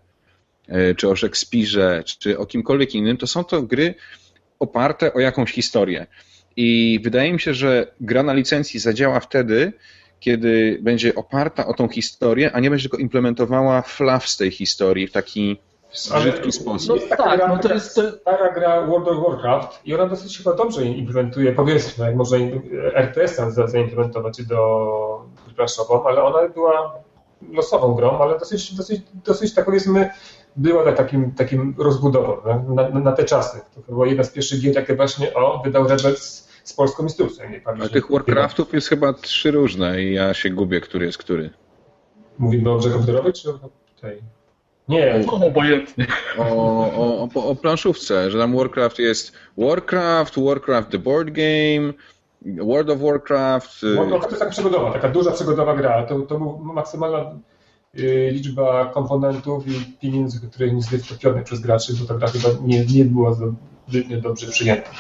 [0.69, 3.95] e, czy o Szekspirze, czy o kimkolwiek innym, to są to gry
[4.59, 6.07] oparte o jakąś historię.
[6.61, 9.73] I wydaje mi się, że gra na licencji zadziała wtedy,
[10.21, 15.07] kiedy będzie oparta o tą historię, a nie będzie tylko implementowała fluff z tej historii
[15.07, 15.61] w taki
[16.19, 17.01] brzydki sposób.
[17.11, 20.85] No, tak, no to jest stara gra World of Warcraft i ona dosyć chyba dobrze
[20.85, 22.39] implementuje, powiedzmy, jak można
[22.95, 26.95] RTS tam zaimplementować do planszową, ale ona była
[27.53, 30.11] losową grą, ale dosyć, dosyć, dosyć tak powiedzmy
[30.57, 33.61] była takim, takim rozbudową na, na, na, te czasy.
[33.87, 37.51] To była jedna z pierwszych gier, jakie właśnie o, wydał Rebels z polską instrukcją.
[37.51, 41.51] Nie A tych Warcraftów jest chyba trzy różne i ja się gubię, który jest który.
[42.39, 43.59] Mówimy o grze komputerowej czy o
[44.01, 44.23] tej?
[44.89, 45.25] Nie.
[45.47, 46.07] Obojętnie.
[46.39, 51.93] O, o, o, o planszówce, że tam Warcraft jest Warcraft, Warcraft the board game,
[52.43, 53.85] World of Warcraft.
[53.85, 56.07] Y- World of Warcraft to jest taka przygodowa, taka duża przygodowa gra.
[56.07, 57.39] To, to był maksymalna
[57.99, 62.85] y, liczba komponentów i pieniędzy, które nie zostały przez graczy, bo ta gra chyba nie,
[62.85, 63.37] nie była
[63.89, 64.91] zbytnio dobrze przyjęta.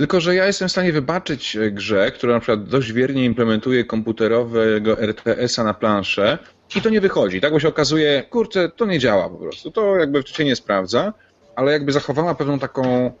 [0.00, 3.84] Tylko, że ja jestem w stanie wybaczyć e, grze, która na przykład dość wiernie implementuje
[3.84, 6.38] komputerowego RTS-a na planszę
[6.76, 7.40] i to nie wychodzi.
[7.40, 9.70] Tak, bo się okazuje, kurczę, to nie działa po prostu.
[9.70, 11.12] To jakby się nie sprawdza,
[11.56, 13.12] ale jakby zachowała pewną taką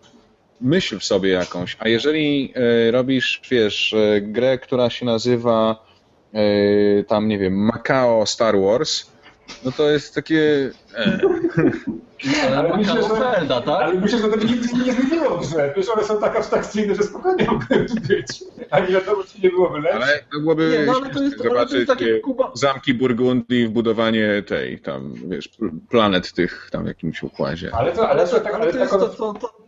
[0.60, 1.76] myśl w sobie jakąś.
[1.80, 5.90] A jeżeli e, robisz, wiesz, e, grę, która się nazywa
[7.08, 9.10] tam, nie wiem, Macao Star Wars,
[9.64, 10.70] no to jest takie...
[12.46, 13.82] Ale, ale myślę, że, Zelda, tak?
[13.82, 15.72] ale myślę, że to nigdy nie zmieniło grze.
[15.76, 18.44] Wiesz, one są tak abstrakcyjne, że spokojnie mogły być.
[18.70, 20.04] A nie wiadomo, czy nie byłoby lepsze.
[20.04, 22.50] Ale to byłoby nie, no, ale to jest, zobaczyć to jest Kuba...
[22.54, 25.50] zamki Burgundii, wbudowanie tej, tam, wiesz,
[25.88, 27.70] planet tych tam w jakimś układzie.
[27.74, 29.60] Ale to, ale to, tak, ale to, jest to, to, to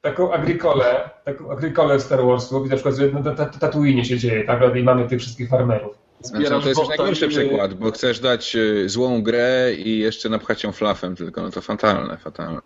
[0.00, 4.76] taką agrikolę, taką agrikolę Star Warsów i na przykład, że na Tatooine się dzieje, tak?
[4.76, 6.03] I mamy tych wszystkich farmerów.
[6.20, 10.72] Znaczy, to jest najgorszy przykład, bo chcesz dać e, złą grę i jeszcze napchać ją
[10.72, 12.60] flafem tylko, no to fatalne, fatalne.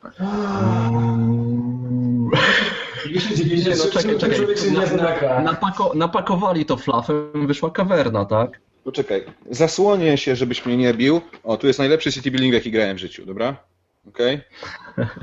[3.78, 4.72] no, czekaj, czekaj.
[4.72, 8.60] Na, napako, napakowali to flafem, wyszła kawerna, tak?
[8.84, 11.20] Poczekaj, zasłonię się, żebyś mnie nie bił.
[11.44, 13.56] O, tu jest najlepszy city building, jaki grałem w życiu, dobra?
[14.06, 14.42] Okej?
[14.92, 15.06] Okay?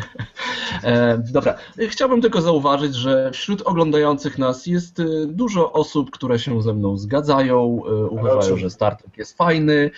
[0.83, 1.55] E, dobra.
[1.89, 6.97] Chciałbym tylko zauważyć, że wśród oglądających nas jest e, dużo osób, które się ze mną
[6.97, 9.91] zgadzają, e, uważają, że Star Trek jest fajny.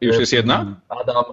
[0.00, 0.80] Już jest jedna?
[0.88, 1.24] Adam.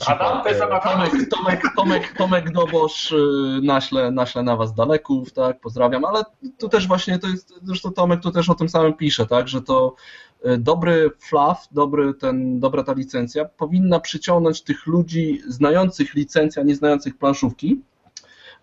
[0.00, 0.44] Cipa,
[0.80, 3.14] Tomek, Tomek, Tomek, Tomek Dobosz,
[3.62, 6.22] naślę, naślę na was daleków, tak, pozdrawiam, ale
[6.58, 9.62] tu też właśnie to jest, zresztą Tomek tu też o tym samym pisze, tak, że
[9.62, 9.94] to
[10.58, 16.76] dobry fluff, dobry ten, dobra ta licencja powinna przyciągnąć tych ludzi znających licencję, a nie
[16.76, 17.82] znających planszówki,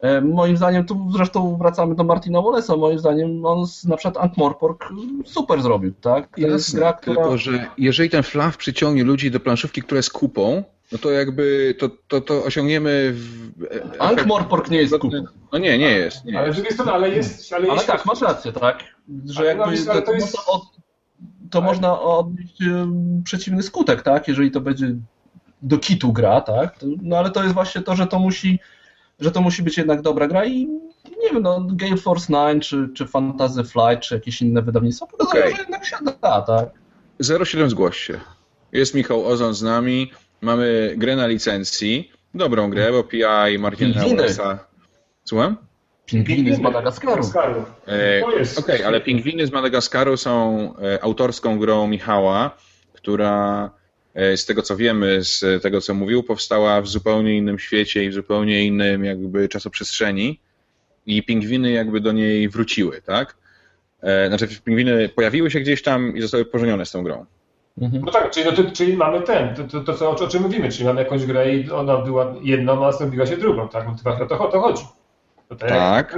[0.02, 4.78] E, moim zdaniem, tu zresztą wracamy do Martina Wallace'a, moim zdaniem on na przykład Ankh-Morpork
[5.26, 6.36] super zrobił, tak?
[6.36, 7.16] To jest gra, która...
[7.16, 11.76] Tylko, że jeżeli ten flaw przyciągnie ludzi do planszówki, która jest kupą, no to jakby
[11.80, 13.52] to, to, to osiągniemy w...
[14.00, 15.26] Ankh-Morpork nie jest kupą.
[15.52, 16.26] No nie, nie jest.
[16.26, 16.60] Nie ale jest.
[16.60, 17.54] z drugiej strony, ale jest...
[17.54, 18.84] Ale, ale tak, masz rację, tak?
[19.26, 20.38] Że jakby no, to, to, jest...
[21.52, 22.58] to można odnieść
[23.24, 24.28] przeciwny skutek, tak?
[24.28, 24.96] Jeżeli to będzie
[25.62, 26.76] do kitu gra, tak?
[27.02, 28.60] No ale to jest właśnie to, że to musi
[29.22, 30.68] że to musi być jednak dobra gra i
[31.22, 35.44] nie wiem, no Gale Force 9 czy, czy Fantasy Flight, czy jakieś inne wydawnictwa pokazują,
[35.44, 35.56] okay.
[35.56, 36.70] że jednak się da, tak?
[37.46, 38.20] 07 zgłoś się.
[38.72, 40.12] Jest Michał Ozon z nami,
[40.42, 44.58] mamy grę na licencji, dobrą grę, bo PI Martina Wallace'a...
[45.24, 45.58] Słucham?
[46.12, 47.24] Pingwiny z Madagaskaru.
[47.88, 52.58] E, Okej, okay, ale Pingwiny z Madagaskaru są e, autorską grą Michała,
[52.94, 53.70] która
[54.14, 58.10] E, z tego co wiemy, z tego co mówił, powstała w zupełnie innym świecie i
[58.10, 60.40] w zupełnie innym jakby czasoprzestrzeni
[61.06, 63.38] i pingwiny jakby do niej wróciły, tak?
[64.02, 67.26] E, znaczy pingwiny pojawiły się gdzieś tam i zostały pożenione z tą grą.
[67.82, 68.04] Mhm.
[68.06, 70.70] No tak, czyli, no to, czyli mamy ten, to, to, to co, o czym mówimy,
[70.70, 73.86] czyli mamy jakąś grę i ona była jedną, a zrobiła się drugą, tak?
[73.88, 74.84] No to, to, to chodzi.
[75.52, 75.70] To tak.
[75.70, 76.16] tak.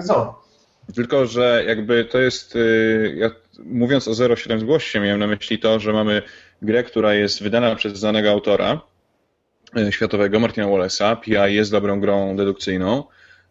[0.96, 3.32] Tylko, że jakby to jest, y, ja
[3.66, 6.22] mówiąc o 07 zgłoście, miałem na myśli to, że mamy
[6.62, 8.82] grę, która jest wydana przez znanego autora
[9.78, 11.20] y, światowego, Martina Wallace'a.
[11.20, 13.04] PI jest dobrą grą dedukcyjną.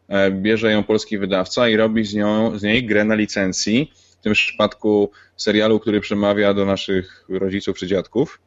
[0.09, 3.93] E, bierze ją polski wydawca i robi z, nią, z niej grę na licencji.
[4.21, 8.41] W tym przypadku serialu, który przemawia do naszych rodziców czy dziadków.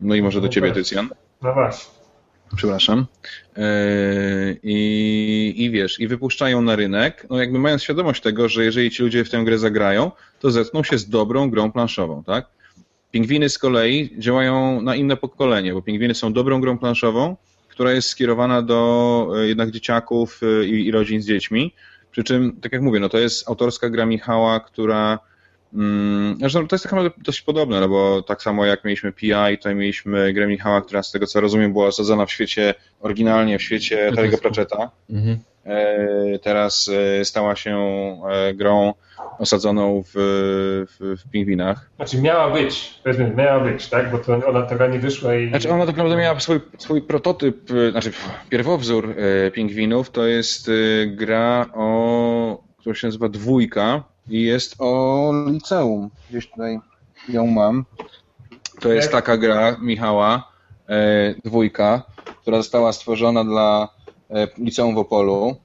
[0.00, 1.08] No i może do no ciebie, Tycjan.
[1.42, 2.01] No właśnie
[2.56, 3.06] przepraszam,
[3.56, 3.62] e,
[4.62, 9.02] i, i wiesz, i wypuszczają na rynek, no jakby mając świadomość tego, że jeżeli ci
[9.02, 12.46] ludzie w tę grę zagrają, to zetkną się z dobrą grą planszową, tak?
[13.10, 17.36] Pingwiny z kolei działają na inne pokolenie, bo pingwiny są dobrą grą planszową,
[17.68, 21.74] która jest skierowana do e, jednak dzieciaków e, i, i rodzin z dziećmi,
[22.10, 25.18] przy czym, tak jak mówię, no to jest autorska gra Michała, która
[26.40, 29.74] zresztą to jest tak naprawdę dość podobne, no bo tak samo jak mieliśmy PI, to
[29.74, 34.12] mieliśmy grę Michała, która z tego co rozumiem była osadzona w świecie, oryginalnie w świecie
[34.12, 34.90] Terry'ego Pratchetta.
[35.10, 35.38] Mhm.
[35.64, 37.78] E, teraz e, stała się
[38.30, 38.94] e, grą
[39.38, 40.12] osadzoną w,
[40.88, 41.90] w, w pingwinach.
[41.96, 44.10] Znaczy miała być, powiedzmy, miała być, tak?
[44.10, 45.48] Bo to ona taka nie wyszła i...
[45.48, 48.12] Znaczy ona tak naprawdę miała swój, swój prototyp, znaczy
[48.48, 49.14] pierwowzór
[49.52, 50.70] pingwinów, to jest
[51.06, 56.10] gra o, która się nazywa Dwójka, i jest o liceum.
[56.30, 56.78] Gdzieś tutaj
[57.28, 57.84] ją mam.
[58.80, 60.52] To jest taka gra Michała,
[60.88, 62.02] e, dwójka,
[62.40, 63.88] która została stworzona dla
[64.30, 65.56] e, liceum w Opolu,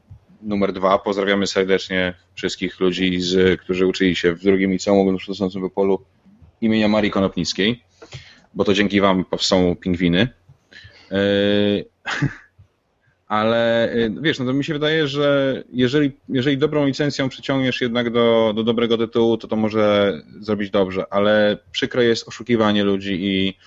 [0.42, 1.00] numer dwa.
[1.00, 6.02] Pozdrawiamy serdecznie wszystkich ludzi, z, którzy uczyli się w drugim liceum ogólnokształcącym w Opolu
[6.62, 7.84] imienia Marii Konopnickiej,
[8.54, 10.30] bo to dzięki wam powstaną pingwiny.
[11.12, 11.18] E,
[13.28, 18.10] ale y, wiesz, no to mi się wydaje, że jeżeli, jeżeli dobrą licencją przyciągniesz jednak
[18.10, 23.58] do, do dobrego tytułu, to to może zrobić dobrze, ale przykre jest oszukiwanie ludzi i,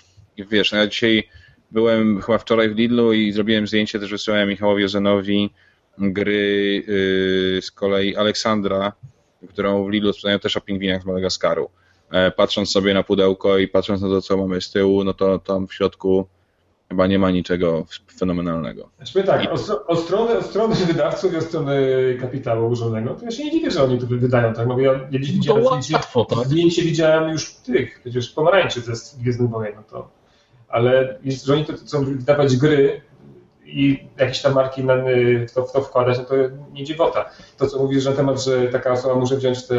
[0.41, 1.29] i wiesz, no ja dzisiaj
[1.71, 5.49] byłem chyba wczoraj w Lidlu i zrobiłem zdjęcie, też wysłałem Michałowi Ozenowi
[5.97, 6.83] gry
[7.55, 8.93] yy, z kolei Aleksandra,
[9.49, 11.69] którą w Lidlu sprzedają też o pingwinach z Madagaskaru.
[12.11, 15.39] E, patrząc sobie na pudełko i patrząc na to, co mamy z tyłu, no to
[15.39, 16.27] tam w środku
[16.91, 17.85] chyba nie ma niczego
[18.17, 18.89] fenomenalnego.
[18.97, 19.47] Znaczy tak, I...
[19.47, 21.75] o, o, stronę, o stronę wydawców i o stronę
[22.21, 24.67] kapitału ułożonego, to ja się nie dziwię, że oni to wydają, tak?
[24.67, 26.45] No bo ja, ja dziś widziałem zdjęcie, łatwo, tak?
[26.45, 30.09] zdjęcie widziałem już tych, przecież pomarańczy ze Gwiezdnych Wojen, no to,
[30.67, 33.01] ale jest, że oni to chcą wydawać gry
[33.65, 34.95] i jakieś tam marki na,
[35.47, 36.35] w, to, w to wkładać, no to
[36.73, 37.29] nie dziwota.
[37.57, 39.75] To, co mówisz na temat, że taka osoba może wziąć tę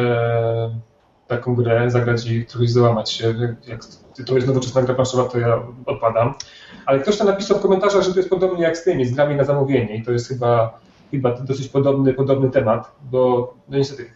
[1.36, 3.34] taką grę, zagrać i trochę załamać się,
[3.66, 3.80] jak
[4.26, 6.34] to jest nowoczesna gra planszowa, to ja odpadam.
[6.86, 9.36] Ale ktoś tam napisał w komentarzach, że to jest podobnie jak z tymi, z grami
[9.36, 10.80] na zamówienie i to jest chyba,
[11.10, 14.10] chyba dosyć podobny, podobny temat, bo no niestety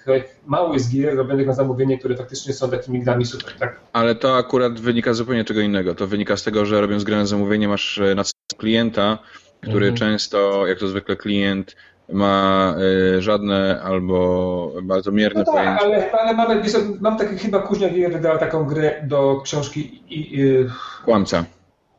[0.46, 3.80] mało jest gier robionych na zamówienie, które faktycznie są takimi grami super, tak?
[3.92, 5.94] Ale to akurat wynika z zupełnie czego innego.
[5.94, 8.22] To wynika z tego, że robiąc grę na zamówienie masz e, na
[8.56, 9.18] klienta,
[9.60, 9.96] który mhm.
[9.96, 11.76] często, jak to zwykle klient,
[12.12, 12.74] ma
[13.16, 15.84] y, żadne albo bardzo mierne no tak, pojęcie.
[15.84, 16.62] Ale, ale mamy,
[17.00, 20.70] mam taki chyba Kuźnia wydała taką grę do książki i, y,
[21.04, 21.44] Kłamca.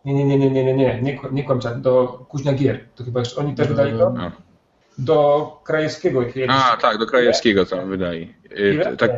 [0.06, 2.80] Nie, nie, nie, nie, nie, nie, nie, nie, nie kłamca, do Kuźnia Gier.
[2.96, 4.10] To chyba jeszcze oni też wydali to?
[4.10, 4.32] No.
[4.98, 6.22] Do Krajewskiego.
[6.50, 8.34] A, tak, do Krajewskiego to wydali.
[8.52, 9.12] Y, tak,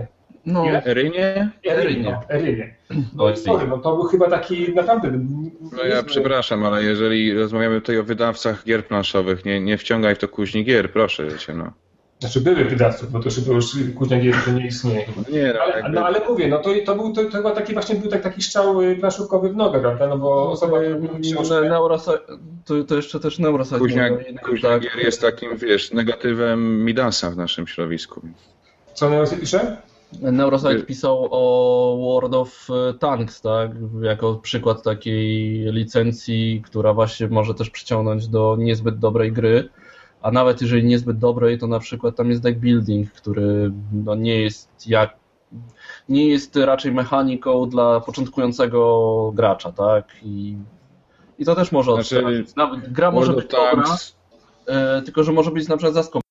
[0.46, 1.50] no, Erynie?
[1.66, 2.18] Erynie.
[2.30, 2.76] Erynie.
[3.16, 5.12] No, sorry, no to był chyba taki naprawdę...
[5.72, 10.18] No ja przepraszam, ale jeżeli rozmawiamy tutaj o wydawcach gier planszowych, nie, nie wciągaj w
[10.18, 11.72] to kuźni gier, proszę cię, no.
[12.20, 13.66] Znaczy były wydawców, bo to chyba już
[13.96, 15.06] kuźnia gier to nie istnieje.
[15.32, 15.90] Nie, no, ale, jakby...
[15.90, 18.42] no, ale mówię, no to, to był to, to chyba taki właśnie był tak, taki
[18.42, 20.08] strzał y, planszówkowy w nogę, prawda?
[20.08, 20.80] No bo no, osoba,
[21.62, 22.12] Neurasa...
[22.66, 23.78] to, to jeszcze też Neurasa.
[23.78, 24.10] Kuźnia,
[24.46, 24.82] kuźnia tak.
[24.82, 28.22] gier jest takim, wiesz, negatywem Midasa w naszym środowisku.
[28.94, 29.78] Co Neurasa pisze?
[30.22, 32.68] Neurosite pisał o World of
[33.00, 33.72] Tanks, tak?
[34.02, 39.70] Jako przykład takiej licencji, która właśnie może też przyciągnąć do niezbyt dobrej gry.
[40.22, 44.42] A nawet jeżeli niezbyt dobrej, to na przykład tam jest deck building, który no nie
[44.42, 45.20] jest jak
[46.10, 50.06] nie jest raczej mechaniką dla początkującego gracza, tak?
[50.24, 50.58] I,
[51.40, 52.46] i to też może znaczy,
[52.88, 53.98] gra może być dobra,
[54.66, 56.29] e, tylko że może być na przykład zaskoczona.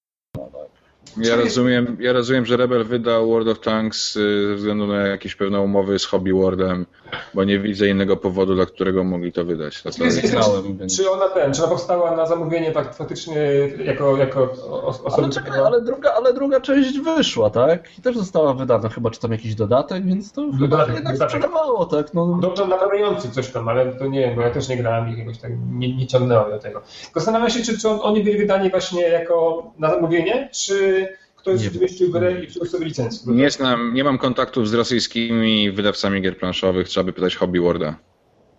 [1.21, 5.35] Ja rozumiem, ja rozumiem, że Rebel wydał World of Tanks y, ze względu na jakieś
[5.35, 6.87] pewne umowy z Hobby Worldem,
[7.35, 9.83] bo nie widzę innego powodu, dla którego mogli to wydać.
[9.83, 10.37] To jest, jest,
[10.79, 10.97] więc...
[10.97, 13.37] Czy ona ten, czy ona powstała na zamówienie tak faktycznie
[13.85, 14.53] jako, jako
[14.83, 15.11] osoba?
[15.17, 17.99] Ale, czekaj, ale, druga, ale druga część wyszła, tak?
[17.99, 21.29] I też została wydana chyba, czy tam jakiś dodatek, więc to dodatek, chyba jednak dodatek.
[21.29, 22.15] sprzedawało, tak?
[22.15, 22.39] No.
[22.43, 25.39] Dobrze naprawiający coś tam, ale to nie wiem, bo ja też nie grałem i jakoś
[25.39, 26.83] tak nie, nie ciągnęło do tego.
[27.15, 31.08] Zastanawiam się, czy, czy oni byli wydani właśnie jako na zamówienie, czy
[31.57, 33.33] ktoś wymyślił grę i wziął sobie licencję.
[33.35, 37.97] Nie znam, nie mam kontaktów z rosyjskimi wydawcami gier planszowych, trzeba by pytać Hobby Worda.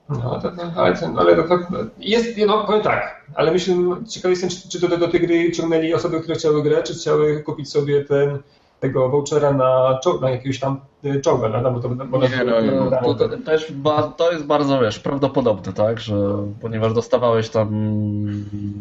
[0.10, 1.58] No, to, to, ale, ale to, to,
[2.00, 3.76] jest, no powiem tak, ale myślę,
[4.10, 7.44] ciekawy jestem, czy, czy do, do tej gry ciągnęli osoby, które chciały grę, czy chciały
[7.44, 8.40] kupić sobie ten
[8.80, 11.72] tego vouchera na, na jakiegoś tam y, czołga, prawda?
[11.72, 13.74] Bo to, bo nie, no, to, to, też
[14.18, 16.16] to jest bardzo, wiesz, prawdopodobne, tak, że
[16.62, 17.70] ponieważ dostawałeś tam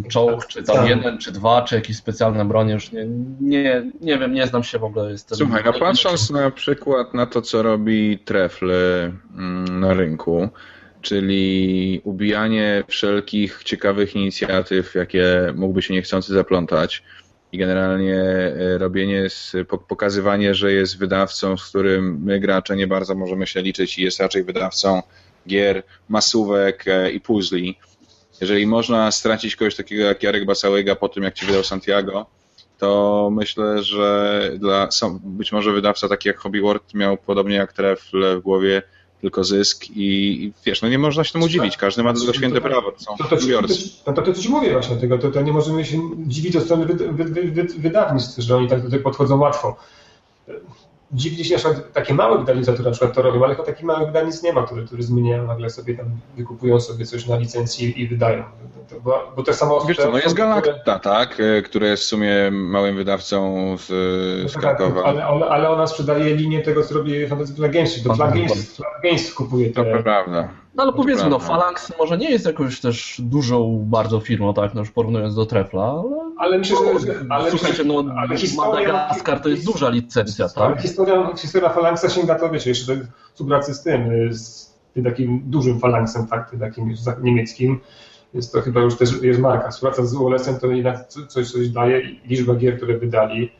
[0.08, 0.88] czołg, czy tam tak.
[0.88, 3.06] jeden, czy dwa, czy jakieś specjalne bronie, już nie,
[3.40, 5.10] nie, nie wiem, nie znam się w ogóle.
[5.10, 10.48] Jestem Słuchaj, no patrząc na przykład na to, co robi Trefl mm, na rynku,
[11.00, 17.02] czyli ubijanie wszelkich ciekawych inicjatyw, jakie mógłby się niechcący zaplątać,
[17.52, 19.26] i generalnie e, robienie,
[19.88, 24.20] pokazywanie, że jest wydawcą, z którym my gracze nie bardzo możemy się liczyć i jest
[24.20, 25.02] raczej wydawcą
[25.48, 27.78] gier, masówek e, i puzli.
[28.40, 32.26] Jeżeli można stracić kogoś takiego jak Jarek Basałyga po tym, jak ci wydał Santiago,
[32.78, 34.88] to myślę, że dla,
[35.22, 38.82] być może wydawca taki jak Hobby World miał podobnie jak Trefl w głowie
[39.20, 42.60] tylko zysk i wiesz, no nie można się temu dziwić, każdy ma do tego święte
[42.60, 43.36] prawo, to są to, to,
[44.04, 46.86] to, to, to ci mówię właśnie tego, to, to nie możemy się dziwić od strony
[47.78, 49.76] wydawnictw, że oni tak do tego podchodzą łatwo
[51.12, 54.06] dziwnie się, że takie małe wydawnictwa, które na przykład to robią, ale chyba takich małych
[54.06, 56.06] wydawnictw nie ma, które, które zmieniają nagle sobie tam,
[56.36, 58.44] wykupują sobie coś na licencji i wydają.
[59.04, 60.98] Bo, bo te samo Wiesz co, no jest Galacta, które...
[61.00, 63.86] tak, e, które jest w sumie małym wydawcą z,
[64.50, 64.80] z no tak.
[65.04, 68.76] Ale, ale, ale ona sprzedaje linię tego, co robi Fantasy Flag Games, to Flag Games,
[68.76, 69.84] Flag Games kupuje te...
[69.84, 70.48] To prawda.
[70.78, 74.80] No ale powiedzmy, no Phalanx może nie jest jakąś też dużą bardzo firmą, tak, no
[74.80, 76.32] już porównując do Trefla, ale...
[76.36, 76.76] Ale myślę,
[77.06, 77.14] że...
[77.28, 80.64] Ale słuchajcie, no ale Madagaskar to jest duża licencja, tak?
[80.64, 85.42] Ale historia, historia Phalanxa sięga to, wiecie, jeszcze do współpracy z tym, z tym takim
[85.44, 87.80] dużym Phalanxem, tak, tym takim niemieckim.
[88.34, 89.70] Jest to chyba już też jest marka.
[89.70, 93.52] Współpraca z ULS-em to jednak coś, coś daje, liczba gier, które wydali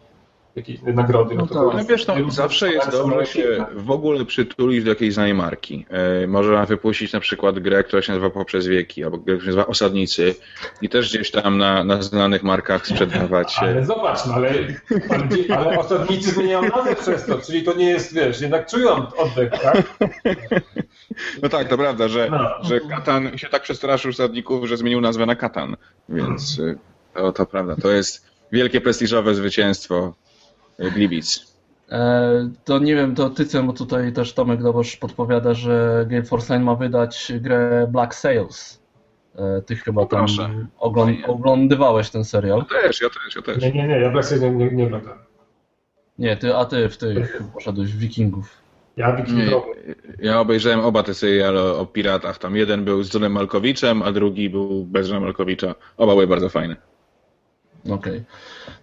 [0.58, 1.34] jakieś nagrody.
[1.34, 5.14] No, no to, no wiesz, no, zawsze jest dobrze się w ogóle przytulić do jakiejś
[5.14, 5.86] znanej marki.
[5.90, 9.46] E, można wypuścić na przykład grę, która się nazywa Poprzez Wieki, albo grę, która się
[9.46, 10.34] nazywa Osadnicy
[10.82, 13.56] i też gdzieś tam na, na znanych markach sprzedawać.
[13.58, 14.50] Ale zobacz, no, ale,
[15.10, 19.50] ale, ale Osadnicy zmieniają nazwę przez to, czyli to nie jest, wiesz, jednak czują oddech,
[19.50, 19.82] tak?
[21.42, 22.50] No tak, to prawda, że, no.
[22.62, 25.76] że Katan się tak przestraszył osadników, że zmienił nazwę na Katan,
[26.08, 26.74] więc e,
[27.14, 30.14] to, to prawda, to jest wielkie prestiżowe zwycięstwo
[30.78, 31.58] Gliwic.
[31.90, 36.54] E, to nie wiem, to Tycem, bo tutaj też Tomek Dobosz podpowiada, że Game Force
[36.54, 38.82] Line ma wydać grę Black Sails.
[39.36, 40.26] E, ty chyba tam
[40.78, 42.58] ogląd oglądywałeś ten serial.
[42.58, 43.62] Ja też, ja też, ja też.
[43.62, 45.18] Nie, nie, nie, ja Black Sails nie, nie, nie oglądam.
[46.18, 48.50] Nie, ty, a ty w tych poszedłeś w Wikingów.
[48.96, 49.64] Ja Wikingów.
[50.18, 52.38] Ja obejrzałem oba te seriale o piratach.
[52.38, 55.74] Tam jeden był z Johnem Malkowiczem, a drugi był bez Johna Malkowicza.
[55.96, 56.76] Oba były bardzo fajne.
[57.84, 57.94] Okej.
[57.94, 58.24] Okay.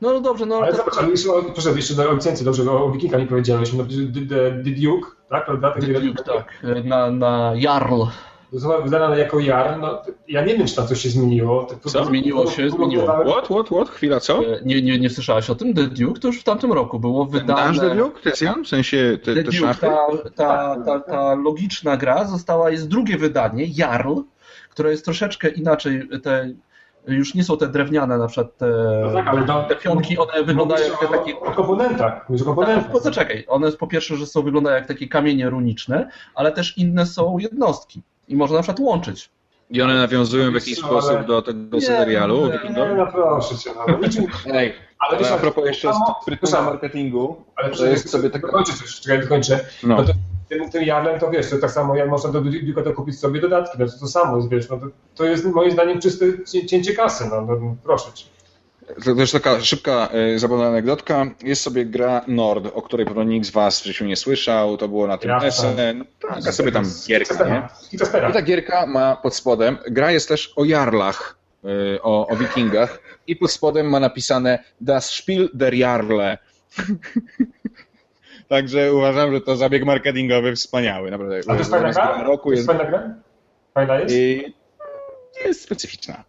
[0.01, 0.57] No, no dobrze, no.
[0.57, 0.77] Ale to...
[0.77, 3.73] zobacz, jeszcze, proszę, jeszcze o licencji, dobrze, o Wikingach nie powiedziałeś.
[3.73, 3.83] No,
[4.29, 5.45] The, Duke, tak?
[5.45, 5.71] Prawda?
[5.71, 6.63] The Duke, tak.
[6.83, 8.03] Na, na Jarl.
[8.51, 9.79] Została wydana jako Jarl.
[9.81, 11.67] No, ja nie wiem, czy tam coś się zmieniło.
[11.85, 12.05] Co?
[12.05, 13.03] Zmieniło się, zmieniło.
[13.03, 13.89] What, what, what?
[13.89, 14.39] Chwila, co?
[14.39, 15.73] E, nie, nie, nie słyszałaś o tym?
[15.73, 17.61] The Duke to już w tamtym roku było wydane.
[17.61, 18.21] Nasz The Duke?
[18.21, 18.43] To jest?
[18.63, 23.17] W sensie te, The te Duke, ta, ta, ta, ta logiczna gra została, jest drugie
[23.17, 24.13] wydanie, Jarl,
[24.69, 26.49] które jest troszeczkę inaczej, te
[27.07, 28.67] już nie są te drewniane na przykład te,
[29.03, 31.39] no tak, ale te fionki, one wyglądają jak te takie...
[31.39, 32.91] O komponentach, mówisz o komponentach.
[32.91, 37.05] Tak, zaczekaj, one po pierwsze, że są wyglądają jak takie kamienie runiczne, ale też inne
[37.05, 39.29] są jednostki i można na przykład łączyć.
[39.69, 41.23] I one nawiązują w jakiś no, sposób ale...
[41.23, 42.47] do tego serialu?
[42.47, 43.69] Nie, nie, no proszę cię.
[43.87, 44.25] No, niczym...
[44.53, 45.91] Ej, ale wiesz, a propos jeszcze
[46.21, 48.41] sprytnego marketingu, ale to jest sobie tak...
[48.41, 49.65] Dokończę coś, czekaj, dokończę.
[49.83, 49.95] No.
[49.95, 50.13] no to
[50.49, 53.41] tym, tym Jarlem to wiesz, to tak samo jak można do Duke'a to kupić sobie
[53.41, 54.85] dodatki, no to, to samo jest, wiesz, no to,
[55.15, 56.25] to jest moim zdaniem czyste
[56.67, 58.25] cięcie kasy, no, no proszę cię.
[59.05, 61.25] To też taka szybka, y, zabawna anegdotka.
[61.43, 64.77] Jest sobie gra Nord, o której pewno nikt z Was w życiu nie słyszał.
[64.77, 66.05] To było na tym ja, SN.
[66.29, 67.67] Taka sobie tam gierka, nie?
[67.91, 67.97] I,
[68.33, 73.35] ta gierka ma pod spodem, gra jest też o jarlach, y, o, o wikingach i
[73.35, 76.37] pod spodem ma napisane Das Spiel der Jarle.
[78.47, 81.11] Także uważam, że to zabieg marketingowy wspaniały.
[81.11, 81.39] Naprawdę.
[81.47, 82.23] A to jest fajna gra?
[82.23, 83.15] Roku jest, jest fajna gra?
[83.73, 84.15] Fajna jest?
[84.15, 84.53] I
[85.45, 86.23] jest specyficzna.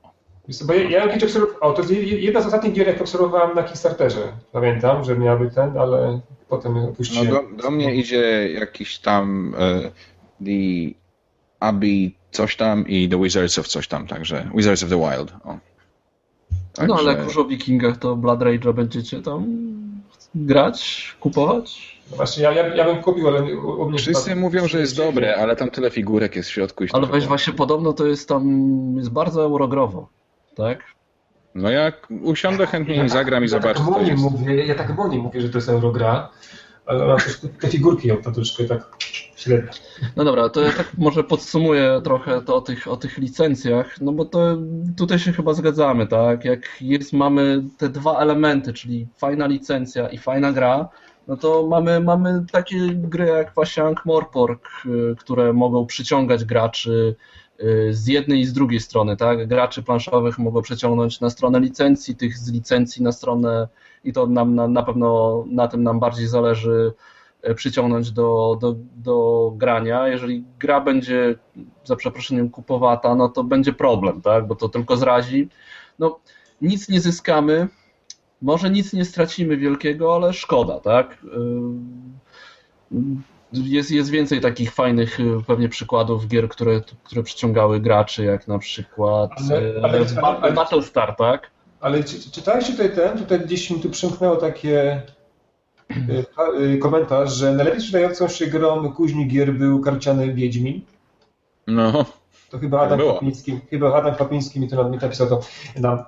[0.64, 3.62] Bo ja, ja kiedyś obserwowałem, o, to jest jedna z ostatnich gier, jak obserwowałem na
[3.62, 4.32] Kickstarterze.
[4.52, 7.28] Pamiętam, że miałaby ten, ale potem opuściłem.
[7.28, 9.92] No do, do mnie idzie jakiś tam uh,
[10.44, 10.94] The
[11.60, 15.32] Abbey coś tam i The Wizards of coś tam, także Wizards of the Wild.
[15.44, 15.58] O.
[16.72, 16.94] Także...
[16.94, 19.46] No ale jak już o wikingach, to Blood Rage'a będziecie tam
[20.34, 21.96] grać, kupować?
[22.10, 24.40] No właśnie, ja, ja, ja bym kupił, ale u mnie Wszyscy chyba...
[24.40, 26.84] mówią, że jest dobre, ale tam tyle figurek jest w środku.
[26.84, 30.08] I ale weź właśnie podobno to jest tam, jest bardzo eurogrowo,
[30.56, 30.78] tak?
[31.54, 33.80] No jak usiądę chętnie ja zagram i ja zobaczę.
[33.94, 34.22] Tak jest.
[34.22, 36.28] mówię, ja tak wolniej mówię, że to jest eurogra,
[36.86, 38.96] ale ona też te figurki ją to troszkę tak
[39.36, 39.70] średnio.
[40.16, 44.12] No dobra, to ja tak może podsumuję trochę to o tych, o tych licencjach, no
[44.12, 44.56] bo to
[44.96, 46.44] tutaj się chyba zgadzamy, tak?
[46.44, 50.88] Jak jest, mamy te dwa elementy, czyli fajna licencja i fajna gra,
[51.28, 54.58] no to mamy, mamy takie gry jak właśnie Ankh-Morpork,
[55.18, 57.16] które mogą przyciągać graczy
[57.90, 59.48] z jednej i z drugiej strony, tak?
[59.48, 63.68] Graczy planszowych mogą przeciągnąć na stronę licencji, tych z licencji na stronę
[64.04, 66.92] i to nam na, na pewno na tym nam bardziej zależy
[67.42, 70.08] e, przyciągnąć do, do, do grania.
[70.08, 71.34] Jeżeli gra będzie
[71.84, 74.46] za przeproszeniem kupowata, no to będzie problem, tak?
[74.46, 75.48] Bo to tylko zrazi.
[75.98, 76.18] No,
[76.60, 77.68] nic nie zyskamy,
[78.42, 81.18] może nic nie stracimy wielkiego, ale szkoda, tak?
[82.92, 83.00] Yy,
[83.64, 88.58] jest, jest więcej takich fajnych yy, pewnie przykładów gier, które, które przyciągały graczy, jak na
[88.58, 90.06] przykład ale, yy, ale,
[90.40, 91.50] ale, Battlestar, tak?
[91.80, 95.02] Ale czy, czytałeś tutaj ten, tutaj gdzieś mi tu przymknęło takie
[96.80, 100.80] komentarz, że najlepiej sprzedającą się grą kuźni gier był karciany Wiedźmin.
[101.66, 102.04] No.
[102.50, 105.40] To chyba Adam Papiński, chyba Adam Papiński mi to mi napisał to.
[105.80, 106.04] No,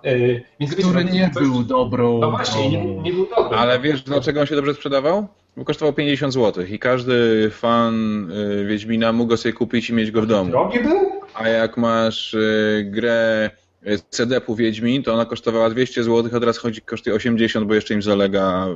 [0.60, 2.18] yy, Który nie był dobrą.
[2.18, 3.58] No właśnie, nie, nie, był dobry.
[3.58, 5.26] Ale wiesz, dlaczego on się dobrze sprzedawał?
[5.56, 10.10] Bo kosztował 50 zł i każdy fan y, Wiedźmina mógł go sobie kupić i mieć
[10.10, 10.50] go w domu.
[10.50, 11.10] Drogi był?
[11.34, 13.50] A jak masz y, grę
[13.86, 17.94] y, CD-pu Wiedźmin, to ona kosztowała 200 zł, a teraz chodzi kosztuje 80, bo jeszcze
[17.94, 18.66] im zalega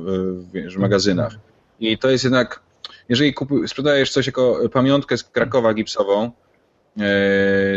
[0.53, 1.35] w, magazynach.
[1.79, 2.59] I to jest jednak,
[3.09, 3.33] jeżeli
[3.67, 6.31] sprzedajesz coś jako pamiątkę z Krakowa gipsową,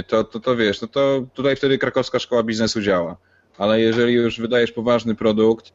[0.07, 3.16] to, to, to wiesz, no to tutaj wtedy krakowska szkoła biznesu działa.
[3.59, 5.72] Ale jeżeli już wydajesz poważny produkt.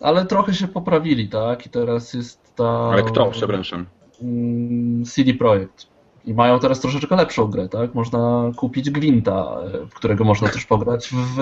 [0.00, 1.66] Ale trochę się poprawili, tak?
[1.66, 2.68] I teraz jest ta.
[2.68, 3.86] Ale kto, przepraszam?
[4.22, 5.86] Mm, CD Projekt.
[6.24, 7.94] I mają teraz troszeczkę lepszą grę, tak?
[7.94, 9.56] Można kupić Gwinta,
[9.90, 11.38] w którego można też pograć w...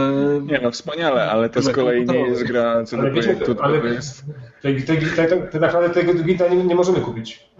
[0.47, 3.57] Nie no, wspaniale, ale to z kolei nie jest gra CD Projektu.
[3.63, 4.25] Ale, ale jest...
[4.63, 7.51] te, te, te, te, naprawdę tego Gwinta nie, nie możemy kupić.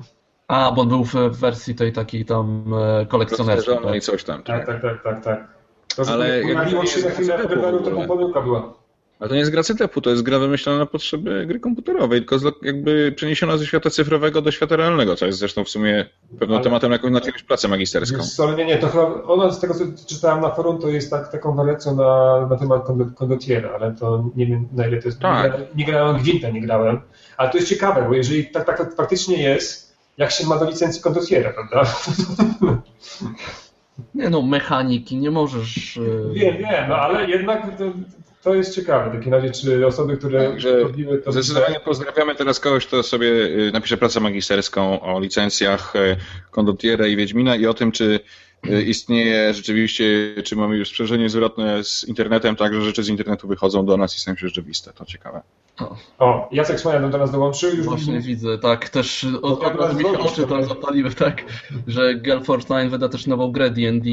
[0.49, 3.78] A, bo on był w wersji tej takiej tam e, kolekcjonerskiej.
[3.84, 3.97] Tak?
[3.97, 4.42] i coś tam.
[4.42, 5.24] Tak, tak, tak, tak.
[5.24, 5.49] tak.
[5.97, 7.38] To, Ale jak się na chwilę,
[7.84, 8.84] to pomyłka była.
[9.24, 12.50] Ale to nie jest gra CTP-u, to jest gra wymyślona na potrzeby gry komputerowej, tylko
[12.62, 16.06] jakby przeniesiona ze świata cyfrowego do świata realnego, co jest zresztą w sumie
[16.38, 16.64] pewnym ale...
[16.64, 18.22] tematem na jakąś pracę magisterską.
[18.22, 21.32] Sorry, nie, nie, to chyba ona z tego, co czytałem na forum, to jest tak,
[21.32, 25.20] taką wariacją na, na temat kondotiera, ale to nie wiem na ile to jest.
[25.20, 25.52] Tak.
[25.52, 27.00] Nie, nie grałem Gwinta, nie grałem,
[27.36, 31.02] ale to jest ciekawe, bo jeżeli tak, tak faktycznie jest, jak się ma do licencji
[31.02, 31.94] kondotiera, prawda?
[34.14, 35.97] Nie no, mechaniki nie możesz...
[35.97, 37.92] E, wiem, wiem, no ale jednak to,
[38.42, 39.11] to jest ciekawe.
[39.11, 41.32] W takim razie, czy osoby, które Także robiły to...
[41.32, 43.28] Zdecydowanie pozdrawiamy teraz kogoś, kto sobie
[43.68, 45.92] e, napisze pracę magisterską o licencjach
[46.51, 48.20] kondotiera i Wiedźmina i o tym, czy
[48.70, 53.49] E, istnieje rzeczywiście, czy mamy już sprzężenie zwrotne z internetem, tak, że rzeczy z internetu
[53.49, 54.92] wychodzą do nas i stają się rzeczywiste.
[54.92, 55.42] To ciekawe.
[56.18, 57.70] O, Jacek Smojan do nas dołączył.
[57.70, 61.44] Już Właśnie widzę, tak, też od, od razu mi się oczy tam zapaliły, tak,
[61.86, 64.10] że Gale Force 9 wyda też nową grę D&D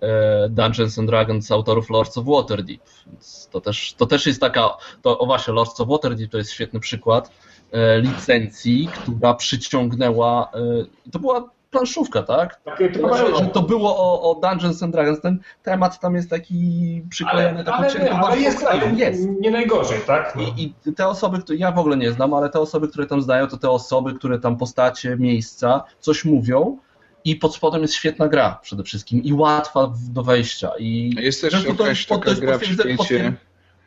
[0.00, 4.76] e, Dungeons and Dragons autorów Lords of Waterdeep, więc to też, to też jest taka,
[5.02, 7.30] to o właśnie, Lords of Waterdeep to jest świetny przykład
[7.72, 12.60] e, licencji, która przyciągnęła, e, to była planszówka, tak?
[12.64, 15.20] Takie znaczy, że to było o, o, Dungeons and Dragons.
[15.20, 19.28] Ten temat tam jest taki przyklejony, ale, ale, nie, ale jest, ale jest.
[19.40, 20.36] Nie najgorzej, tak?
[20.36, 20.42] No.
[20.42, 23.22] I, I, te osoby, które ja w ogóle nie znam, ale te osoby, które tam
[23.22, 26.78] znają, to te osoby, które tam postacie, miejsca, coś mówią.
[27.24, 30.70] I pod spodem jest świetna gra przede wszystkim i łatwa do wejścia.
[30.78, 33.32] I jest też jakaś taka gra w świecie,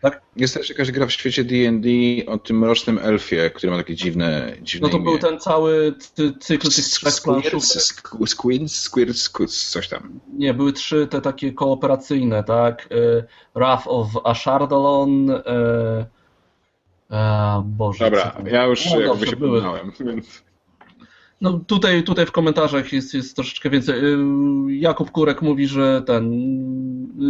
[0.02, 0.22] tak?
[0.36, 1.90] Jest też jakaś gra w świecie D&D
[2.28, 5.06] o tym mrocznym elfie, który ma takie dziwne, dziwne No to imię.
[5.06, 5.94] był ten cały
[6.40, 8.90] cykl tych trzech Squirts,
[9.22, 10.20] Squirts, coś tam.
[10.38, 12.90] Nie, były trzy te takie kooperacyjne, tak?
[12.92, 13.24] E,
[13.56, 16.06] Wrath of Ashardalon, e,
[17.12, 18.06] e, Boże.
[18.06, 19.62] Dobra, ja już no, jakby dobrze, się były.
[20.00, 20.44] więc...
[21.42, 23.96] No tutaj, tutaj w komentarzach jest, jest troszeczkę więcej.
[24.00, 24.18] Y,
[24.70, 26.32] Jakub Kurek mówi, że ten,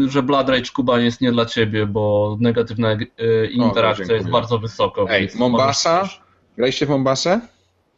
[0.08, 4.60] że Blood Rage Kuba jest nie dla ciebie, bo negatywna y, interakcja o, jest bardzo
[4.60, 5.10] wysoko.
[5.10, 6.00] Ej, Mombasa?
[6.00, 6.22] Możesz...
[6.58, 7.42] Graliście w Mombasę?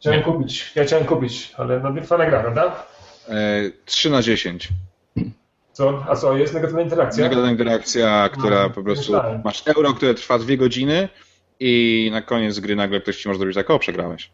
[0.00, 0.24] Chciałem nie.
[0.24, 2.86] kupić, ja chciałem kupić, ale no fajna gra, prawda?
[3.28, 4.68] E, 3 na 10.
[5.72, 6.04] Co?
[6.08, 7.24] A co, jest negatywna interakcja?
[7.24, 9.12] Negatywna interakcja, która no, po prostu...
[9.12, 9.42] Myślałem.
[9.44, 11.08] Masz euro, które trwa dwie godziny
[11.60, 14.30] i na koniec gry nagle ktoś ci może zrobić tak, o, przegrałeś.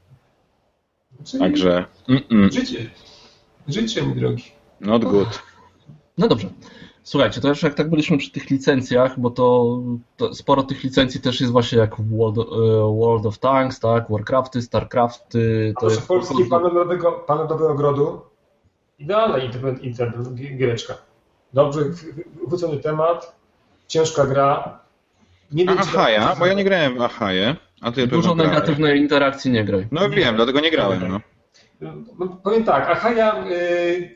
[1.25, 1.85] Czyli Także.
[2.09, 2.53] Mm -mm.
[2.53, 2.91] Życie.
[3.69, 4.45] Życie, mój drogi.
[4.81, 5.43] Not good.
[6.19, 6.49] No dobrze.
[7.03, 9.79] Słuchajcie, to już jak tak byliśmy przy tych licencjach, bo to,
[10.17, 12.47] to sporo tych licencji też jest właśnie jak World, uh,
[12.99, 15.75] World of Tanks, tak, Warcrafty, Starcrafty.
[15.81, 18.21] To jest polski pan Nowego, pan Nowego Ogrodu.
[18.99, 19.39] Idealna
[19.83, 20.95] internet, giereczka.
[21.53, 21.81] Dobrze
[22.49, 23.37] wrócony temat,
[23.89, 24.79] ciężka gra.
[25.53, 27.57] Nie Ahaja, bo ja nie grałem w Ahaję.
[27.81, 29.89] A ty Dużo negatywnej interakcji nie graj.
[29.93, 31.09] No wiem, dlatego nie grałem.
[31.09, 31.21] No.
[32.19, 34.11] no powiem tak, Ahaja, yy,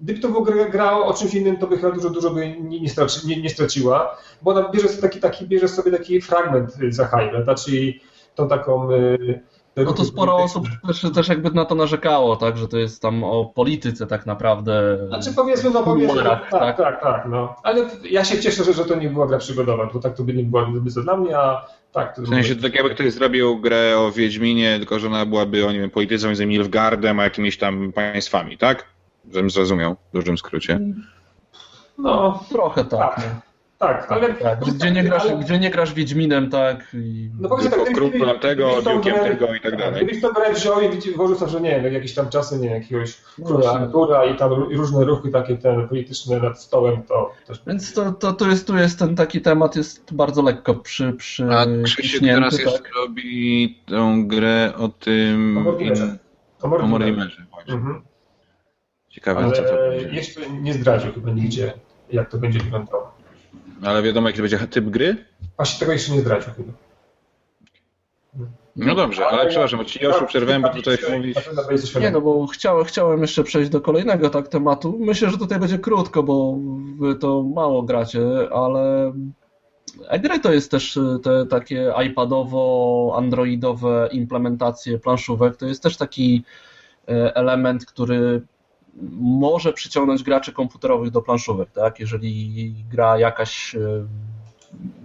[0.00, 2.88] gdyby to w grało o czymś innym, to by chyba dużo, dużo by nie, nie,
[2.88, 7.00] straci, nie, nie straciła, bo ona bierze sobie taki, taki, bierze sobie taki fragment z
[7.00, 7.30] Ahai,
[7.64, 8.00] czyli
[8.34, 8.88] tą taką
[9.76, 13.24] no to sporo osób też, też jakby na to narzekało, tak, że to jest tam
[13.24, 14.98] o polityce tak naprawdę.
[15.08, 17.56] Znaczy powiedzmy, no powiedzmy, tak, tak, tak, tak, no.
[17.62, 20.34] Ale ja się cieszę, że, że to nie była gra przygodowa, bo tak to by
[20.34, 22.14] nie była zbyt dla mnie, a tak.
[22.18, 25.72] W sensie to tak jakby ktoś zrobił grę o Wiedźminie, tylko że ona byłaby o
[25.72, 28.84] nie wiem, polityce między Nilfgaardem a jakimiś tam państwami, tak?
[29.32, 30.80] Żebym zrozumiał w dużym skrócie.
[31.98, 33.16] No, trochę tak.
[33.16, 33.53] tak.
[33.78, 34.34] Tak, ale...
[34.34, 35.36] Tak, gdzie, nie grasz, ale...
[35.36, 36.86] gdzie nie grasz Wiedźminem, tak?
[36.94, 37.30] I...
[37.40, 40.04] No powiedzmy tak, królem tego, biłkiem tego i tak dalej.
[40.04, 43.16] Gdybyś to grę wziął i włożył sobie, że nie wiem, jakieś tam czasy, nie jakiegoś
[43.44, 47.62] króla Artura i tam różne ruchy takie ten polityczne nad stołem, to też...
[47.66, 51.12] Więc to, to, to jest, tu jest ten taki temat, jest bardzo lekko przy...
[51.12, 52.66] przy A Krzysiek teraz tak?
[52.66, 55.58] jeszcze robi tą grę o tym...
[56.62, 57.46] O Mortimerze.
[57.52, 58.02] O Mhm.
[59.08, 60.16] Ciekawe, Ale co to będzie.
[60.16, 61.72] jeszcze nie zdradził chyba nigdzie,
[62.12, 63.13] jak to będzie wyglądało.
[63.84, 65.16] Ale wiadomo, jaki będzie typ gry?
[65.56, 66.72] Właśnie tego jeszcze nie zdradził chyba.
[68.76, 71.38] No dobrze, ale, ale przepraszam, bo ci ja już przerwałem, bo tutaj mówić...
[72.00, 74.98] Nie, no bo chciałem, chciałem jeszcze przejść do kolejnego tak tematu.
[75.00, 76.58] Myślę, że tutaj będzie krótko, bo
[76.98, 78.20] wy to mało gracie,
[78.52, 79.12] ale
[80.08, 85.56] e-gry to jest też te takie iPadowo-androidowe implementacje planszówek.
[85.56, 86.44] To jest też taki
[87.08, 88.42] e, element, który
[89.20, 92.00] może przyciągnąć graczy komputerowych do planszówek, tak?
[92.00, 93.80] Jeżeli gra jakaś, e,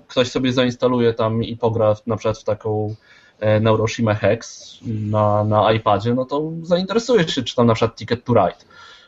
[0.07, 2.95] ktoś sobie zainstaluje tam i pogra na przykład w taką
[3.39, 8.23] e, Neuroshima Hex na, na iPadzie, no to zainteresuje się, czy tam na przykład Ticket
[8.23, 8.65] to Ride,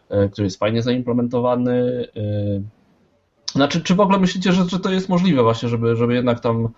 [0.10, 2.08] e, który jest fajnie zaimplementowany.
[3.52, 6.70] Znaczy, czy w ogóle myślicie, że, że to jest możliwe właśnie, żeby, żeby jednak tam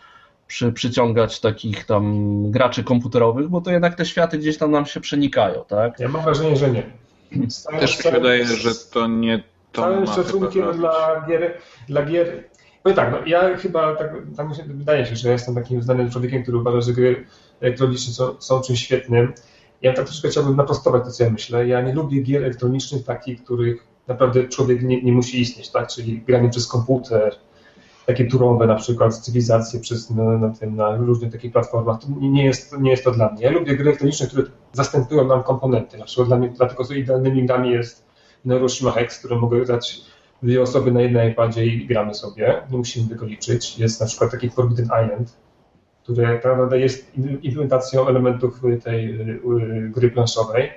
[0.47, 5.01] przy, przyciągać takich tam graczy komputerowych, bo to jednak te światy gdzieś tam nam się
[5.01, 5.99] przenikają, tak?
[5.99, 7.02] Ja mam wrażenie, że nie.
[7.49, 11.57] Całym, Też mi się wydaje, że to nie to Całym szacunkiem dla gier,
[11.87, 12.43] dla gier
[12.85, 16.11] no tak, no ja chyba tak, tak mi się, wydaje się, że jestem takim znanym
[16.11, 17.25] człowiekiem, który uważa, że gry
[17.61, 19.33] elektroniczne są, są czymś świetnym.
[19.81, 21.67] Ja tak troszkę chciałbym naprostować to, co ja myślę.
[21.67, 25.87] Ja nie lubię gier elektronicznych takich, których naprawdę człowiek nie, nie musi istnieć, tak?
[25.87, 27.35] Czyli granie przez komputer,
[28.05, 32.45] takie turowe na przykład, cywilizacje przez, na, na, tym, na różnych takich platformach, to nie
[32.45, 33.43] jest, nie jest to dla mnie.
[33.43, 34.43] Ja lubię gry elektroniczne, które
[34.73, 35.97] zastępują nam komponenty.
[35.97, 38.05] Na przykład dla mnie, dlatego że idealnymi grami jest
[38.45, 40.01] Neuroshima Hex, które mogę dać
[40.43, 42.61] dwie osoby na jednej iPadzie i gramy sobie.
[42.71, 43.79] Nie musimy tego liczyć.
[43.79, 45.37] Jest na przykład taki Forbidden Island,
[46.03, 50.71] który tak naprawdę jest implementacją elementów tej y, y, gry planszowej,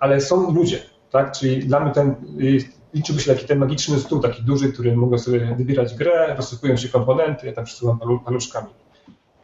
[0.00, 0.78] ale są ludzie,
[1.10, 1.32] tak?
[1.32, 2.14] Czyli dla mnie ten
[2.94, 6.88] liczyłby się taki ten magiczny stół, taki duży, który mogą sobie wybierać grę, rozsypują się
[6.88, 8.68] komponenty, ja tam przesuwam paluszkami.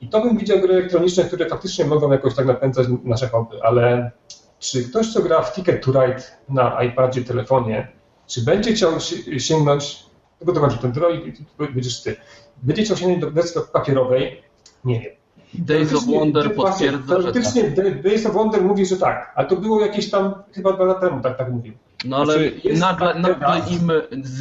[0.00, 4.10] I to bym widział gry elektroniczne, które faktycznie mogą jakoś tak napędzać nasze hobby, ale
[4.58, 7.88] czy ktoś, kto gra w Ticket to Ride na iPadzie, telefonie,
[8.26, 8.92] czy będzie chciał
[9.38, 10.02] sięgnąć,
[10.38, 12.16] tego dokończę ten droid, będziesz ty,
[12.62, 14.42] będzie chciał sięgnąć do wersji papierowej?
[14.84, 15.12] Nie wiem.
[15.54, 18.02] Days of Wonder potwierdza, że tak.
[18.02, 21.22] Days of Wonder mówi, że tak, ale to było jakieś tam chyba dwa lata temu,
[21.22, 21.72] tak, tak mówił.
[22.04, 23.92] No ale znaczy, nagle, nagle im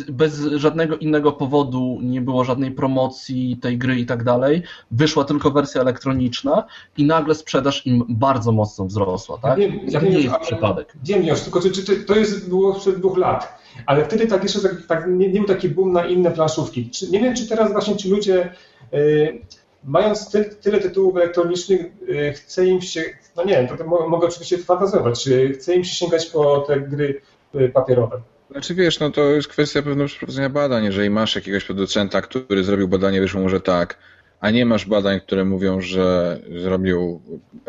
[0.10, 5.51] bez żadnego innego powodu nie było żadnej promocji tej gry i tak dalej, wyszła tylko
[5.51, 6.64] wersja elektroniczna
[6.97, 9.58] i nagle sprzedaż im bardzo mocno wzrosła, tak?
[9.58, 10.93] Ja wiem, ja nie jest przypadek.
[11.03, 14.60] Wiem, już, tylko czy, czy, to jest było sprzed dwóch lat, ale wtedy tak jeszcze
[14.60, 16.89] tak, tak nie, nie, był taki boom na inne planszówki.
[16.89, 18.53] Czy, nie wiem, czy teraz właśnie ci ludzie
[18.91, 19.41] yy,
[19.84, 23.03] mając ty, tyle tytułów elektronicznych, yy, chce im się,
[23.36, 26.82] no nie wiem, to, to mogę oczywiście fantazjować, czy chce im się sięgać po te
[26.82, 27.37] gry Y,
[27.74, 28.22] papierowe.
[28.52, 30.84] Znaczy wiesz, no to jest kwestia pewnego przeprowadzenia badań.
[30.84, 33.98] Jeżeli masz jakiegoś producenta, który zrobił badanie, wyszło mu, że tak,
[34.39, 37.22] a nie masz badań, które mówią, że zrobił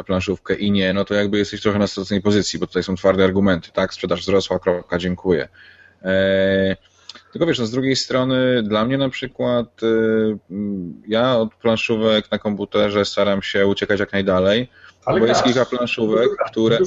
[0.07, 3.25] planszówkę i nie, no to jakby jesteś trochę na straconej pozycji, bo tutaj są twarde
[3.25, 3.95] argumenty, tak?
[3.95, 5.49] Sprzedaż wzrosła, kropka, dziękuję.
[6.03, 6.77] Eee,
[7.33, 10.39] tylko wiesz, no z drugiej strony dla mnie na przykład y,
[11.09, 14.71] ja od planszówek na komputerze staram się uciekać jak najdalej,
[15.05, 16.79] Ale bo jest kilka planszówek, które...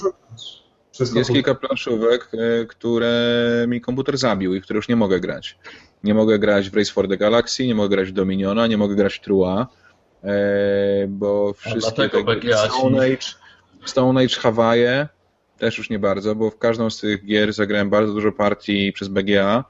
[1.00, 5.58] Jest kilka planszówek, e, które mi komputer zabił i które już nie mogę grać.
[6.04, 8.96] Nie mogę grać w Race for the Galaxy, nie mogę grać w Dominiona, nie mogę
[8.96, 9.68] grać w Trua,
[10.24, 13.28] e, bo wszystkie te Stone Age,
[13.86, 15.06] Stone Age Hawaii
[15.58, 19.08] też już nie bardzo, bo w każdą z tych gier zagrałem bardzo dużo partii przez
[19.08, 19.64] BGA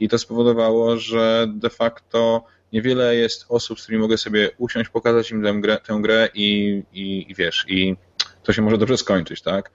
[0.00, 5.30] i to spowodowało, że de facto niewiele jest osób, z którymi mogę sobie usiąść, pokazać
[5.30, 7.96] im tę grę, tę grę i, i, i wiesz, i
[8.42, 9.70] to się może dobrze skończyć, tak?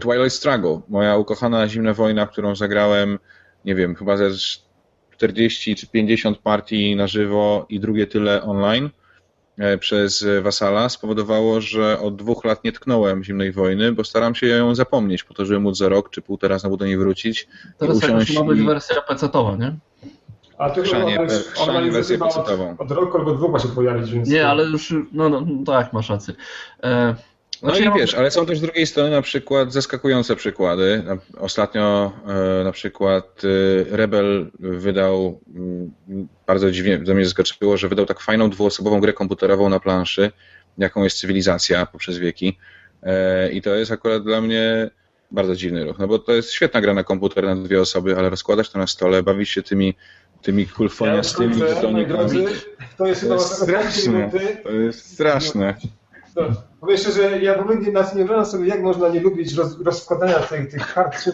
[0.00, 3.18] Twilight Struggle, moja ukochana zimna wojna, którą zagrałem,
[3.64, 4.30] nie wiem, chyba ze
[5.10, 8.90] 40 czy 50 partii na żywo i drugie tyle online
[9.58, 14.46] e, przez Wasala spowodowało, że od dwóch lat nie tknąłem zimnej wojny, bo staram się
[14.46, 17.48] ją zapomnieć po to, żeby móc za rok czy półtora znowu do niej wrócić.
[17.78, 19.28] Teraz usiąść ma być wersja pc
[19.58, 19.76] nie?
[20.58, 21.18] A to chrzanie,
[21.52, 22.76] chrzanie wersję pecetową.
[22.78, 24.28] Od roku albo dwóch ma się pojawić, więc...
[24.28, 26.34] Nie, ale już, no, no, no tak, masz rację.
[26.82, 27.14] E,
[27.62, 31.02] no znaczy, i wiesz, ale są też z drugiej strony na przykład zaskakujące przykłady.
[31.38, 32.12] Ostatnio
[32.60, 35.92] e, na przykład e, Rebel wydał, mm,
[36.46, 40.30] bardzo dziwnie, to mnie zaskoczyło, że wydał tak fajną dwuosobową grę komputerową na planszy,
[40.78, 42.58] jaką jest cywilizacja poprzez wieki.
[43.02, 44.90] E, I to jest akurat dla mnie
[45.30, 48.30] bardzo dziwny ruch, no bo to jest świetna gra na komputer na dwie osoby, ale
[48.30, 49.94] rozkładać to na stole, bawić się tymi
[50.42, 52.46] tymi kulfoniastymi ja żetonikami.
[52.98, 54.30] To jest chyba straszne.
[54.62, 55.74] To jest straszne.
[56.36, 56.42] No,
[56.80, 60.38] powiem szczerze, ja w ogóle nie, nie wyobrażam sobie, jak można nie lubić roz, rozkładania
[60.38, 61.28] tych, tych kart.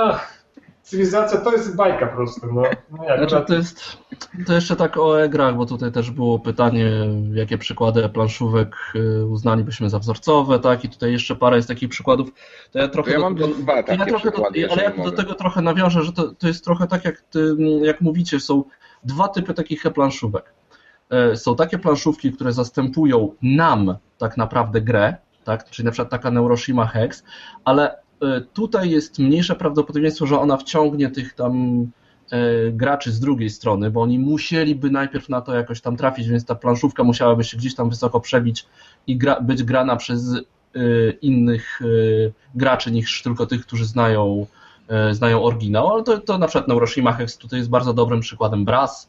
[0.00, 0.40] Ach,
[0.82, 2.46] cywilizacja to jest bajka po prostu.
[2.46, 2.62] No.
[2.98, 3.98] No jak, znaczy, to, jest,
[4.46, 6.90] to jeszcze tak o e-grach, bo tutaj też było pytanie,
[7.34, 10.84] jakie przykłady planszówek y, uznalibyśmy za wzorcowe, tak?
[10.84, 12.28] I tutaj jeszcze parę jest takich przykładów.
[12.72, 13.10] To ja trochę.
[13.10, 15.62] To ja mam do, dwa takie ja trochę przykłady, do, Ale ja do tego trochę
[15.62, 18.64] nawiążę, że to, to jest trochę tak, jak, ty, jak mówicie, są
[19.04, 20.54] dwa typy takich e-planszówek.
[21.10, 25.70] E, są takie planszówki, które zastępują nam tak naprawdę grę, tak?
[25.70, 27.24] czyli na przykład taka Neuroshima Hex,
[27.64, 31.86] ale e, tutaj jest mniejsze prawdopodobieństwo, że ona wciągnie tych tam
[32.30, 36.44] e, graczy z drugiej strony, bo oni musieliby najpierw na to jakoś tam trafić, więc
[36.44, 38.66] ta planszówka musiałaby się gdzieś tam wysoko przebić
[39.06, 40.34] i gra, być grana przez
[41.22, 41.80] innych
[42.54, 44.46] graczy niż tylko tych, którzy znają,
[45.12, 49.08] znają oryginał, ale to, to na przykład Neuroshima Hex tutaj jest bardzo dobrym przykładem Brass,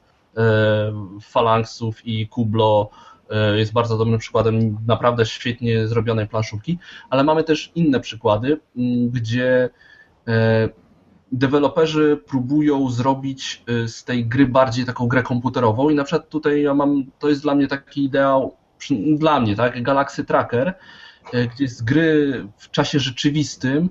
[1.21, 2.89] Falanksów i Kublo
[3.31, 6.79] E, jest bardzo dobrym przykładem naprawdę świetnie zrobionej planszówki,
[7.09, 8.59] ale mamy też inne przykłady,
[9.07, 9.69] gdzie
[10.27, 10.69] e,
[11.31, 16.61] deweloperzy próbują zrobić e, z tej gry bardziej taką grę komputerową i na przykład tutaj
[16.61, 18.55] ja mam, to jest dla mnie taki ideał,
[19.17, 20.73] dla mnie, tak, Galaxy Tracker,
[21.55, 23.89] gdzie z gry w czasie rzeczywistym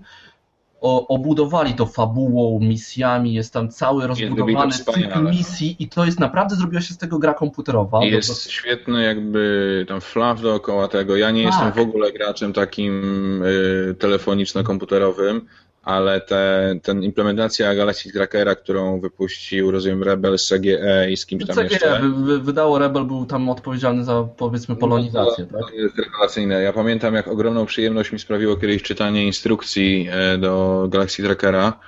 [0.80, 6.56] o, obudowali to fabułą, misjami, jest tam cały rozbudowany cykl misji i to jest naprawdę,
[6.56, 8.04] zrobiła się z tego gra komputerowa.
[8.04, 11.16] I jest świetny jakby tam fluff dookoła tego.
[11.16, 11.52] Ja nie tak.
[11.52, 15.40] jestem w ogóle graczem takim y, telefoniczno-komputerowym,
[15.82, 21.46] ale te, ten implementacja Galaxy Trackera, którą wypuścił, rozumiem, Rebel z CGE i z kimś
[21.46, 22.00] tam CGE, jeszcze.
[22.16, 25.46] Wy, wydało Rebel, był tam odpowiedzialny za, powiedzmy, no, polonizację.
[25.52, 25.74] No, to, tak?
[25.74, 26.62] to jest rewelacyjne.
[26.62, 31.80] Ja pamiętam, jak ogromną przyjemność mi sprawiło kiedyś czytanie instrukcji e, do Galaxy Trackera.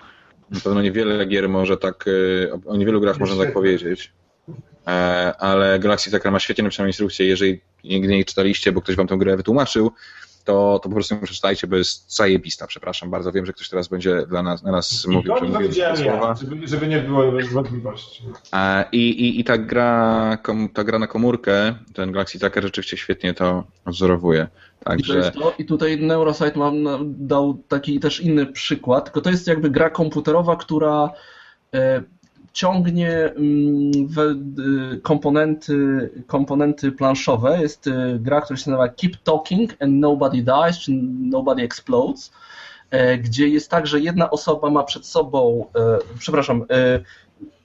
[0.50, 4.12] Na pewno niewiele gier może tak, e, o niewielu grach można tak powiedzieć.
[4.86, 4.90] E,
[5.38, 7.26] ale Galaxy Tracker ma świetnie napisaną instrukcję.
[7.26, 9.92] Jeżeli nigdy nie czytaliście, bo ktoś wam tę grę wytłumaczył,
[10.44, 13.32] to, to po prostu przeczytajcie, bo jest zajebista, przepraszam bardzo.
[13.32, 15.96] Wiem, że ktoś teraz będzie dla nas, na nas mówił, że mówię ja,
[16.36, 18.24] żeby, żeby nie było wątpliwości.
[18.92, 20.38] I, i, i ta, gra,
[20.74, 24.48] ta gra na komórkę, ten Galaxy Tracker rzeczywiście świetnie to wzorowuje.
[24.84, 25.32] Także...
[25.34, 29.70] I, to, I tutaj Neurosite mam, dał taki też inny przykład, tylko to jest jakby
[29.70, 31.10] gra komputerowa, która
[31.74, 32.02] e,
[32.52, 33.92] ciągnie mm,
[34.94, 37.62] y, komponenty, komponenty planszowe.
[37.62, 42.32] Jest y, gra, która się nazywa Keep Talking and Nobody Dies, czy Nobody Explodes,
[42.90, 47.00] e, gdzie jest tak, że jedna osoba ma przed sobą, e, przepraszam, e,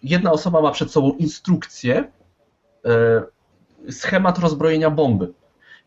[0.04, 2.04] jedna osoba ma przed sobą instrukcję,
[3.90, 5.34] schemat rozbrojenia bomby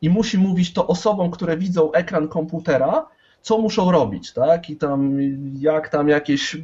[0.02, 3.06] i musi mówić to osobom, które widzą ekran komputera,
[3.42, 4.70] co muszą robić, tak?
[4.70, 5.18] I tam
[5.58, 6.56] jak tam jakieś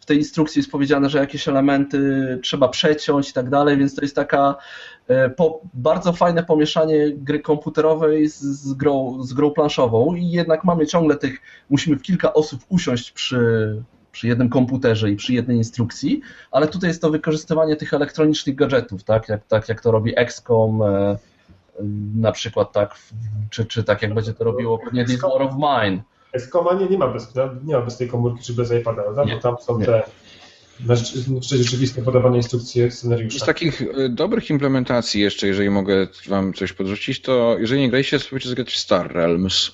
[0.00, 1.98] w tej instrukcji jest powiedziane, że jakieś elementy
[2.42, 4.56] trzeba przeciąć i tak dalej, więc to jest taka
[5.08, 10.64] e, po, bardzo fajne pomieszanie gry komputerowej z, z, grą, z grą planszową i jednak
[10.64, 11.40] mamy ciągle tych,
[11.70, 13.82] musimy w kilka osób usiąść przy,
[14.12, 19.04] przy jednym komputerze i przy jednej instrukcji, ale tutaj jest to wykorzystywanie tych elektronicznych gadżetów,
[19.04, 21.18] tak jak, tak jak to robi XCOM, e,
[22.16, 22.94] na przykład tak,
[23.50, 26.02] czy, czy tak jak będzie to robiło pewnie War of Mine.
[26.32, 29.24] Escoma nie, nie, ma bez, nie ma bez tej komórki czy bez iPada, prawda?
[29.24, 29.86] bo tam są nie.
[29.86, 30.02] te
[31.40, 33.38] rzeczywiste podawane instrukcje, scenariusze.
[33.38, 38.18] Z takich e, dobrych implementacji jeszcze, jeżeli mogę wam coś podrzucić, to jeżeli nie graliście,
[38.18, 39.70] spróbujcie zagrać Star Realms,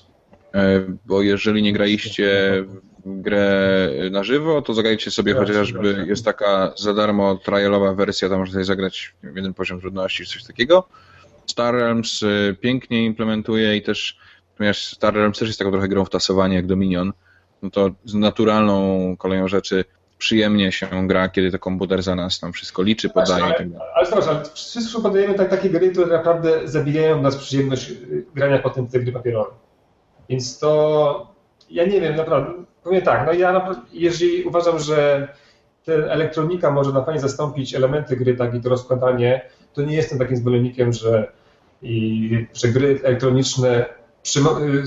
[0.54, 2.30] e, bo jeżeli nie graliście
[3.04, 8.38] w grę na żywo, to zagrajcie sobie chociażby, jest taka za darmo trialowa wersja, tam
[8.38, 10.88] można sobie zagrać jeden poziom trudności czy coś takiego.
[11.46, 14.18] Star Realms y, pięknie implementuje i też,
[14.58, 17.12] ponieważ Star Realms też jest taką trochę grą w tasowanie jak Dominion,
[17.62, 19.84] no to z naturalną koleją rzeczy
[20.18, 24.06] przyjemnie się gra, kiedy to komputer za nas tam wszystko liczy, podaje ale, tak Ale
[24.06, 28.86] zobacz, ale wszystko podajemy tak, takie gry, które naprawdę zabijają nas przyjemność y, grania potem
[28.86, 29.50] w te gry papierowe.
[30.28, 31.34] Więc to,
[31.70, 35.28] ja nie wiem, naprawdę, powiem tak, no ja jeżeli uważam, że
[35.84, 39.40] ten elektronika może na fajnie zastąpić elementy gry, tak i to rozkładanie,
[39.74, 41.32] to nie jestem takim zwolennikiem, że,
[41.82, 43.84] i, że gry elektroniczne
[44.22, 44.40] przy,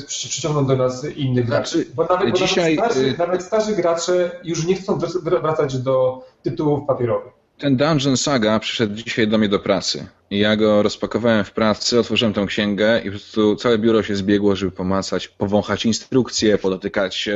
[0.07, 1.85] przyciągną do nas innych graczy.
[1.95, 2.75] Bo nawet, Dzisiaj...
[2.75, 7.33] bo nawet, starzy, nawet starzy gracze już nie chcą wracać do tytułów papierowych.
[7.57, 10.07] ten Dungeon Saga przyszedł dzisiaj do mnie do pracy.
[10.29, 14.55] Ja go rozpakowałem w pracy, otworzyłem tę księgę i po prostu całe biuro się zbiegło,
[14.55, 17.29] żeby pomacać, powąchać instrukcje, podotykać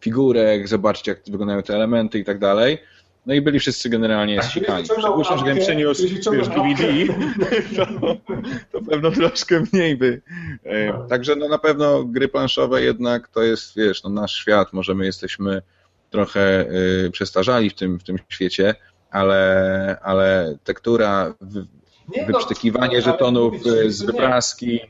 [0.00, 2.78] figurek, zobaczyć jak wyglądają te elementy i tak dalej.
[3.26, 4.88] No i byli wszyscy generalnie zsikani.
[4.98, 6.02] Przypuszczam, że gdybym przyniósł
[6.32, 6.84] wiesz, DVD,
[7.76, 8.16] to,
[8.72, 10.22] to pewno troszkę mniej by.
[10.64, 11.06] E, no.
[11.08, 15.04] Także no na pewno gry planszowe jednak to jest, wiesz, no nasz świat, może my
[15.04, 15.62] jesteśmy
[16.10, 16.66] trochę
[17.06, 18.74] y, przestarzali w tym, w tym świecie,
[19.10, 23.54] ale, ale tektura, no, wyprztykiwanie no, żetonów
[23.86, 24.80] z wypraski.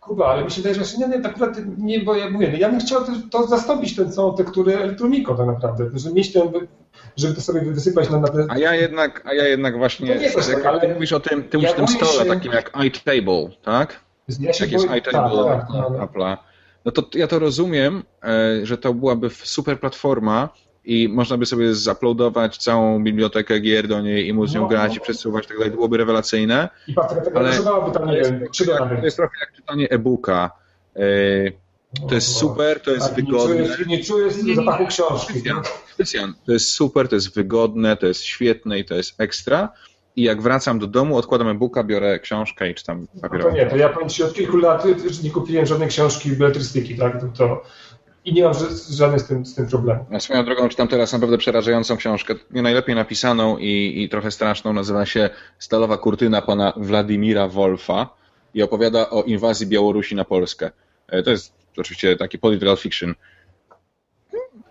[0.00, 2.68] Kuba, ale mi się wydaje, że nie, nie, akurat nie, bo ja mówię, no ja
[2.68, 6.52] bym chciał to, to zastąpić tę całą tekturę elektroniką tak naprawdę, żeby mieć ten,
[7.16, 8.46] żeby to sobie wysypać na, na te...
[8.48, 11.42] A ja jednak, a ja jednak właśnie, nie jest jak, tak, ty mówisz o tym,
[11.42, 12.24] ty mówisz ja tym stole się...
[12.24, 14.00] takim jak iTable, tak?
[14.40, 16.36] Ja jak jest iTable tak, tak, no, Apple'a,
[16.84, 20.48] no to ja to rozumiem, e, że to byłaby super platforma,
[20.88, 24.90] i można by sobie zaploadować całą bibliotekę gier do niej i móc nią no, grać
[24.90, 24.96] no.
[24.96, 25.70] i przesuwać tak dalej.
[25.70, 26.68] To byłoby rewelacyjne.
[26.88, 27.52] I tak, ale
[27.92, 28.40] tam, nie wiem,
[28.98, 30.50] to jest trochę jak czytanie e-booka.
[32.08, 33.56] To jest super, to jest wygodne.
[33.56, 35.42] Nie czujesz, nie czujesz zapachu książki.
[35.96, 39.72] Krystian, to jest super, to jest wygodne, to jest świetne i to jest ekstra.
[40.16, 43.50] I jak wracam do domu, odkładam e-booka, biorę książkę i czytam papierową.
[43.50, 44.84] No to nie, to ja powiem Ci, od kilku lat
[45.22, 47.20] nie kupiłem żadnej książki beletrystyki, tak?
[47.20, 47.62] To, to
[48.24, 48.54] i nie mam
[48.90, 50.06] żadnych z tym, z tym problemu.
[50.10, 54.72] Ja swoją drogą czytam teraz naprawdę przerażającą książkę, nie najlepiej napisaną i, i trochę straszną,
[54.72, 58.08] nazywa się Stalowa kurtyna pana Władimira Wolfa
[58.54, 60.70] i opowiada o inwazji Białorusi na Polskę.
[61.08, 63.14] E, to jest oczywiście taki political fiction.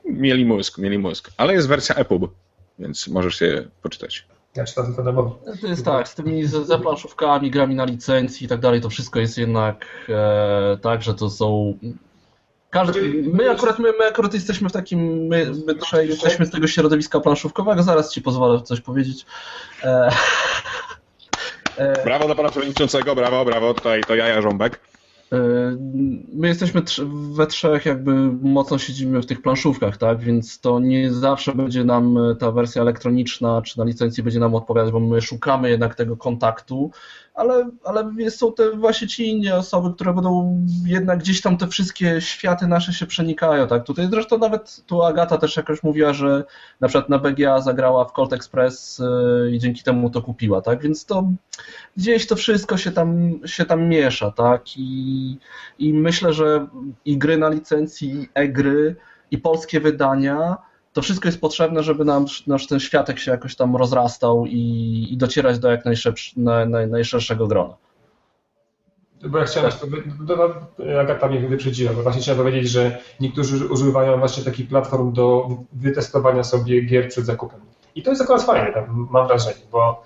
[0.05, 1.32] Mieli mózg, mieli mózg.
[1.38, 2.34] Ale jest wersja EPUB,
[2.80, 4.26] więc możesz się poczytać.
[4.55, 5.32] Ja czytam tylko demowi.
[5.62, 9.38] To jest tak, z tymi zaplanszówkami, grami na licencji i tak dalej, to wszystko jest
[9.38, 11.78] jednak e, tak, że to są
[12.70, 16.68] każdy, my, akurat, my, my akurat jesteśmy w takim, my, my trzej jesteśmy z tego
[16.68, 19.26] środowiska planszówkowego, zaraz Ci pozwolę coś powiedzieć.
[19.84, 20.10] E,
[21.78, 24.80] e, brawo dla Pana Przewodniczącego, brawo, brawo, tutaj to jaja Żąbek.
[25.34, 25.38] E,
[26.34, 26.82] my jesteśmy
[27.32, 32.18] we trzech jakby mocno siedzimy w tych planszówkach, tak, więc to nie zawsze będzie nam
[32.40, 36.92] ta wersja elektroniczna czy na licencji będzie nam odpowiadać, bo my szukamy jednak tego kontaktu
[37.38, 42.22] ale, ale są te właśnie ci inne osoby, które będą jednak gdzieś tam te wszystkie
[42.22, 43.84] światy nasze się przenikają, tak?
[43.84, 46.44] Tutaj zresztą nawet tu Agata też jakoś mówiła, że
[46.80, 50.82] na przykład na BGA zagrała w Colt Express y, i dzięki temu to kupiła, tak?
[50.82, 51.30] Więc to
[51.98, 54.78] gdzieś to wszystko się tam, się tam miesza, tak?
[54.78, 55.38] I,
[55.80, 56.68] I myślę, że
[57.06, 58.96] i gry na licencji, i e-gry,
[59.32, 60.58] i polskie wydania
[60.98, 65.18] to wszystko jest potrzebne, żeby nam, nasz ten światek się jakoś tam rozrastał i, i
[65.18, 65.84] docierać do jak
[66.38, 67.76] na, na, najszerszego grona.
[69.24, 69.72] Bo ja chciałem,
[70.28, 70.62] to,
[71.02, 76.43] Agata mnie wyprzedziła, bo właśnie chciałem powiedzieć, że niektórzy używają właśnie takich platform do wytestowania
[76.43, 77.60] sobie gier przed zakupem.
[77.95, 80.04] I to jest akurat fajne, mam wrażenie, bo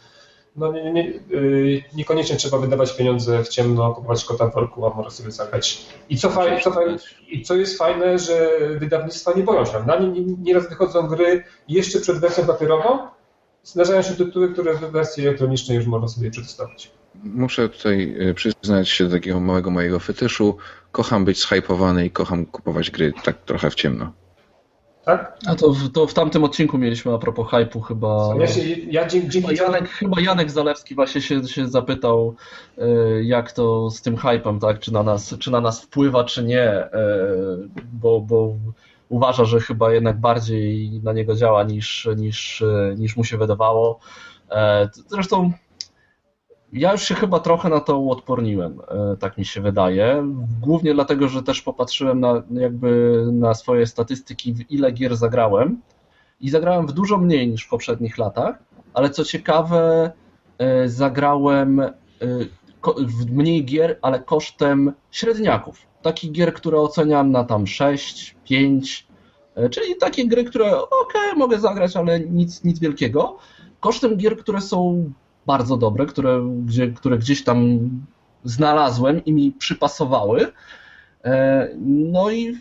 [0.56, 4.90] no nie, nie, yy, niekoniecznie trzeba wydawać pieniądze w ciemno, kupować kota w worku, a
[4.96, 5.86] może sobie zagrać.
[6.10, 6.98] I co, faj, co, faj,
[7.30, 8.50] I co jest fajne, że
[8.80, 9.84] wydawnictwa nie boją się.
[9.88, 13.00] Na nie nieraz wychodzą gry jeszcze przed wersją papierową,
[13.64, 16.92] zdarzają się tytuły, które w wersji elektronicznej już można sobie przetestować.
[17.24, 20.58] Muszę tutaj y, przyznać się do takiego małego mojego fetyszu.
[20.92, 24.14] Kocham być zhypowany i kocham kupować gry tak trochę w ciemno.
[25.12, 25.38] Tak?
[25.46, 28.36] A to, to w tamtym odcinku mieliśmy a propos hypu chyba.
[28.40, 32.36] Ja, się, ja dzięki, chyba, Janek, chyba Janek Zalewski właśnie się, się zapytał,
[32.78, 32.88] e,
[33.24, 34.80] jak to z tym hypem, tak?
[34.80, 36.92] Czy na nas, czy na nas wpływa, czy nie, e,
[37.94, 38.56] bo, bo
[39.10, 44.00] uważa, że chyba jednak bardziej na niego działa niż, niż, e, niż mu się wydawało.
[45.08, 45.52] Zresztą
[46.74, 50.24] ja już się chyba trochę na to uodporniłem, e, tak mi się wydaje.
[50.62, 55.82] Głównie dlatego, że też popatrzyłem na, jakby na swoje statystyki, w ile gier zagrałem.
[56.42, 58.56] I zagrałem w dużo mniej niż w poprzednich latach,
[58.94, 60.12] ale co ciekawe,
[60.58, 61.92] e, zagrałem e,
[62.98, 65.78] w mniej gier, ale kosztem średniaków.
[66.02, 69.08] Takich gier, które oceniam na tam 6, 5,
[69.72, 73.38] czyli takie gry, które ok, mogę zagrać, ale nic, nic wielkiego.
[73.80, 75.12] Kosztem gier, które są
[75.46, 77.90] bardzo dobre, które, gdzie, które gdzieś tam
[78.44, 80.52] znalazłem i mi przypasowały.
[81.24, 82.58] E, no i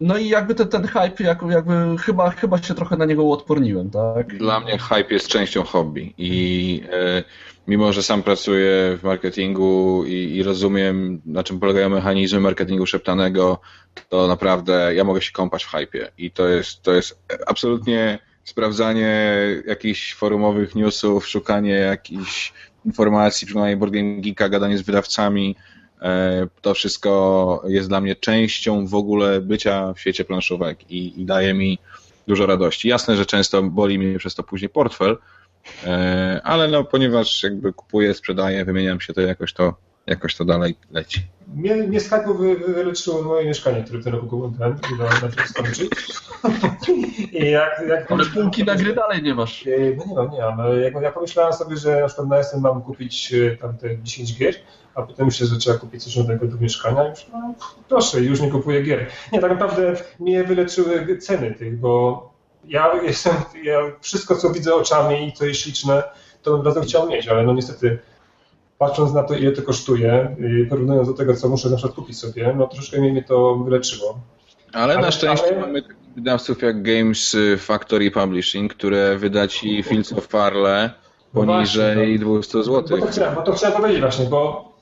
[0.00, 3.90] no i jakby ten, ten hype, jakby, jakby chyba, chyba się trochę na niego uodporniłem,
[3.90, 4.38] tak?
[4.38, 7.24] Dla mnie hype jest częścią hobby i e,
[7.68, 13.60] mimo, że sam pracuję w marketingu i, i, rozumiem, na czym polegają mechanizmy marketingu szeptanego,
[14.08, 19.34] to naprawdę ja mogę się kąpać w hypie i to jest, to jest absolutnie sprawdzanie
[19.66, 22.52] jakichś forumowych newsów, szukanie jakichś
[22.84, 25.56] informacji, przyglądanie Board Game gadanie z wydawcami,
[26.02, 31.24] e, to wszystko jest dla mnie częścią w ogóle bycia w świecie planszówek i, i
[31.24, 31.78] daje mi
[32.26, 32.88] dużo radości.
[32.88, 35.16] Jasne, że często boli mnie przez to później portfel,
[36.44, 39.74] ale no, ponieważ jakby kupuję, sprzedaję, wymieniam się, to jakoś to,
[40.06, 41.20] jakoś to dalej leci.
[41.54, 45.90] Mnie, mnie Skype'u wy, wyleczyło moje mieszkanie, które ten roku kupiłem, udało mi się skończyć.
[47.32, 49.64] I jak, jak ale półki na gry dalej nie masz.
[49.96, 50.80] No nie mam, nie mam.
[50.82, 54.54] Jak ja pomyślałem sobie, że na przykład na SM mam kupić tam te 10 gier,
[54.94, 57.08] a potem myślę, że trzeba kupić coś nowego do mieszkania.
[57.08, 57.54] Już, no,
[57.88, 59.06] proszę, już nie kupuję gier.
[59.32, 62.30] Nie, tak naprawdę mnie wyleczyły ceny tych, bo
[62.64, 66.02] ja jestem, ja wszystko co widzę oczami i co jest śliczne,
[66.42, 67.98] to bym bardzo chciał mieć, ale no niestety
[68.80, 70.36] patrząc na to, ile to kosztuje,
[70.68, 74.20] porównując do tego, co muszę na przykład kupić sobie, no troszkę mnie to wyleczyło.
[74.72, 75.60] Ale, ale na szczęście ale...
[75.60, 75.82] mamy
[76.16, 80.90] wydawców jak Games Factory Publishing, które wyda ci Fields of Farle
[81.34, 82.98] no poniżej no 200 zł.
[82.98, 84.72] Bo to, chciałem, bo to chciałem powiedzieć właśnie, bo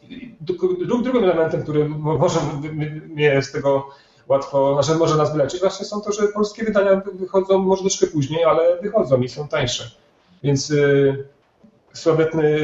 [0.86, 2.40] drugim elementem, który może
[3.08, 3.88] mnie z tego
[4.28, 8.44] łatwo, znaczy może nas wyleczyć, właśnie są to, że polskie wydania wychodzą może troszkę później,
[8.44, 9.90] ale wychodzą i są tańsze.
[10.42, 11.24] Więc y,
[11.92, 12.58] sławetny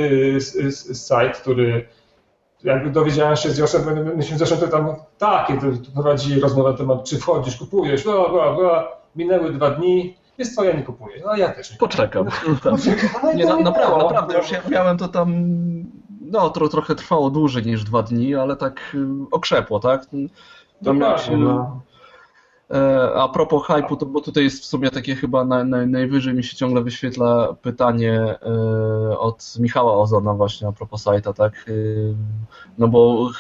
[0.92, 1.86] site, który
[2.64, 5.58] jakby dowiedziałem się z Joszem, myśmy to tam takie
[5.94, 8.88] prowadzi rozmowę na temat, czy wchodzisz, kupujesz, bla, bla, bla.
[9.16, 11.22] Minęły dwa dni, jest to ja nie kupuję.
[11.24, 12.26] No ja też nie Poczekam.
[12.62, 13.36] Poczekam.
[13.36, 15.34] Nie, na, naprawdę, naprawdę, już ja miałem to tam,
[16.20, 20.06] no to trochę trwało dłużej niż dwa dni, ale tak y, okrzepło, tak?
[20.84, 21.80] Tam jak się, no.
[22.70, 26.34] E, a propos hype'u, to, bo tutaj jest w sumie takie chyba na, na, najwyżej
[26.34, 31.52] mi się ciągle wyświetla pytanie e, od Michała Ozona właśnie a propos sajta, tak?
[31.68, 31.72] E,
[32.78, 33.30] no bo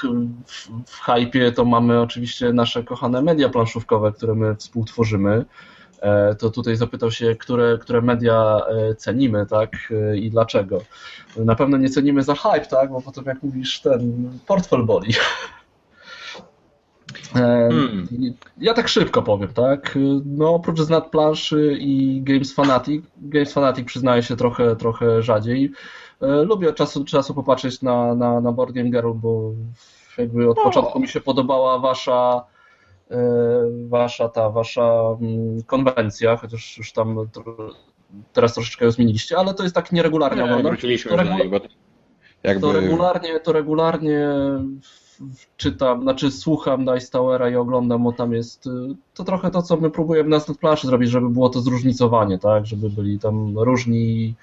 [0.46, 5.44] w, w hypie to mamy oczywiście nasze kochane media planszówkowe, które my współtworzymy.
[6.38, 8.60] To tutaj zapytał się, które, które media
[8.96, 9.70] cenimy, tak?
[10.16, 10.80] I dlaczego.
[11.36, 12.90] Na pewno nie cenimy za hype, tak?
[12.90, 15.14] Bo potem jak mówisz, ten portfel boli.
[17.34, 18.06] Hmm.
[18.58, 19.98] Ja tak szybko powiem, tak?
[20.24, 25.72] No oprócz Znad Planszy i Games Fanatic, Games Fanatic przyznaje się trochę, trochę rzadziej.
[26.22, 29.52] E, lubię od czasu do czasu popatrzeć na, na, na Board Game Girl, bo
[30.18, 32.44] jakby od początku mi się podobała wasza
[33.10, 33.18] e,
[33.88, 37.16] wasza ta wasza mm, konwencja, chociaż już tam
[38.32, 40.76] teraz troszeczkę ją zmieniliście, ale to jest tak nieregularnie nie, oglądam.
[41.08, 41.38] To, regu...
[41.38, 42.60] jakby...
[42.60, 44.28] to regularnie, to regularnie
[45.56, 48.70] czytam, znaczy słucham Dice Towera i oglądam, bo tam jest y,
[49.14, 52.90] to trochę to, co my próbujemy na planszy zrobić, żeby było to zróżnicowanie, tak, żeby
[52.90, 54.34] byli tam różni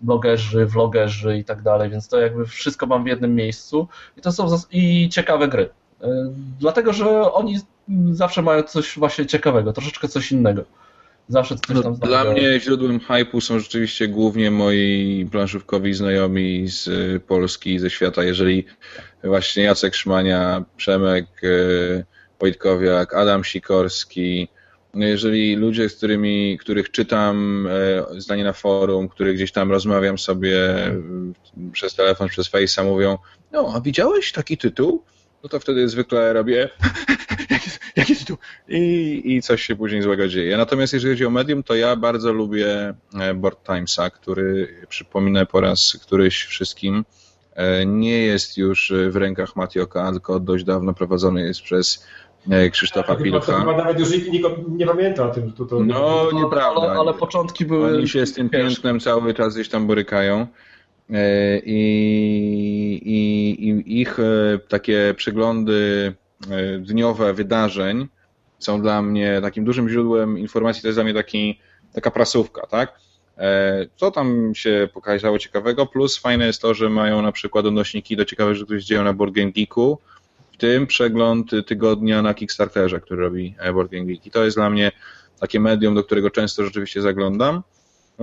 [0.00, 4.32] blogerzy, vlogerzy i tak dalej, więc to jakby wszystko mam w jednym miejscu i to
[4.32, 5.62] są i ciekawe gry.
[5.62, 6.06] Y,
[6.60, 7.58] dlatego, że oni
[8.12, 10.64] zawsze mają coś właśnie ciekawego, troszeczkę coś innego.
[11.30, 16.88] Zawsze coś tam no, Dla mnie źródłem hypu są rzeczywiście głównie moi planszówkowi znajomi z
[16.88, 18.24] y, Polski, ze świata.
[18.24, 18.64] Jeżeli
[19.24, 22.04] właśnie Jacek Szmania, Przemek y,
[22.40, 24.48] Wojtkowiak, Adam Sikorski,
[24.94, 27.66] no jeżeli ludzie, z którymi, których czytam
[28.16, 30.58] y, zdanie na forum, których gdzieś tam rozmawiam sobie
[31.72, 33.18] przez telefon, przez Face'a, mówią,
[33.52, 35.04] no a widziałeś taki tytuł?
[35.42, 36.68] No to wtedy zwykle robię
[37.96, 38.36] jaki tytuł?
[38.68, 40.56] I, I coś się później złego dzieje.
[40.56, 45.60] Natomiast jeżeli chodzi o medium, to ja bardzo lubię e, Board Timesa, który, przypominę po
[45.60, 47.04] raz któryś wszystkim,
[47.54, 52.06] e, nie jest już w rękach Matioka, tylko dość dawno prowadzony jest przez
[52.50, 53.60] e, Krzysztofa tak, Pilcha.
[53.60, 54.28] Chyba nawet już nikt,
[54.68, 55.52] nie pamięta o tym.
[55.52, 55.80] To, to...
[55.80, 56.80] No, nieprawda.
[56.80, 57.96] Ale, ale, początki były...
[57.96, 60.46] Oni się z tym pięknem cały czas gdzieś tam borykają.
[61.64, 64.18] I, i, i ich
[64.68, 66.14] takie przeglądy
[66.80, 68.08] dniowe wydarzeń
[68.58, 71.60] są dla mnie takim dużym źródłem informacji, to jest dla mnie taki,
[71.92, 73.00] taka prasówka, tak?
[73.38, 78.16] E, co tam się pokazało ciekawego, plus fajne jest to, że mają na przykład odnośniki
[78.16, 79.98] do ciekawych rzeczy, które się dzieją na Board Game Geeku,
[80.52, 84.26] w tym przegląd tygodnia na Kickstarterze, który robi Board Game Geek.
[84.26, 84.92] I to jest dla mnie
[85.40, 87.62] takie medium, do którego często rzeczywiście zaglądam.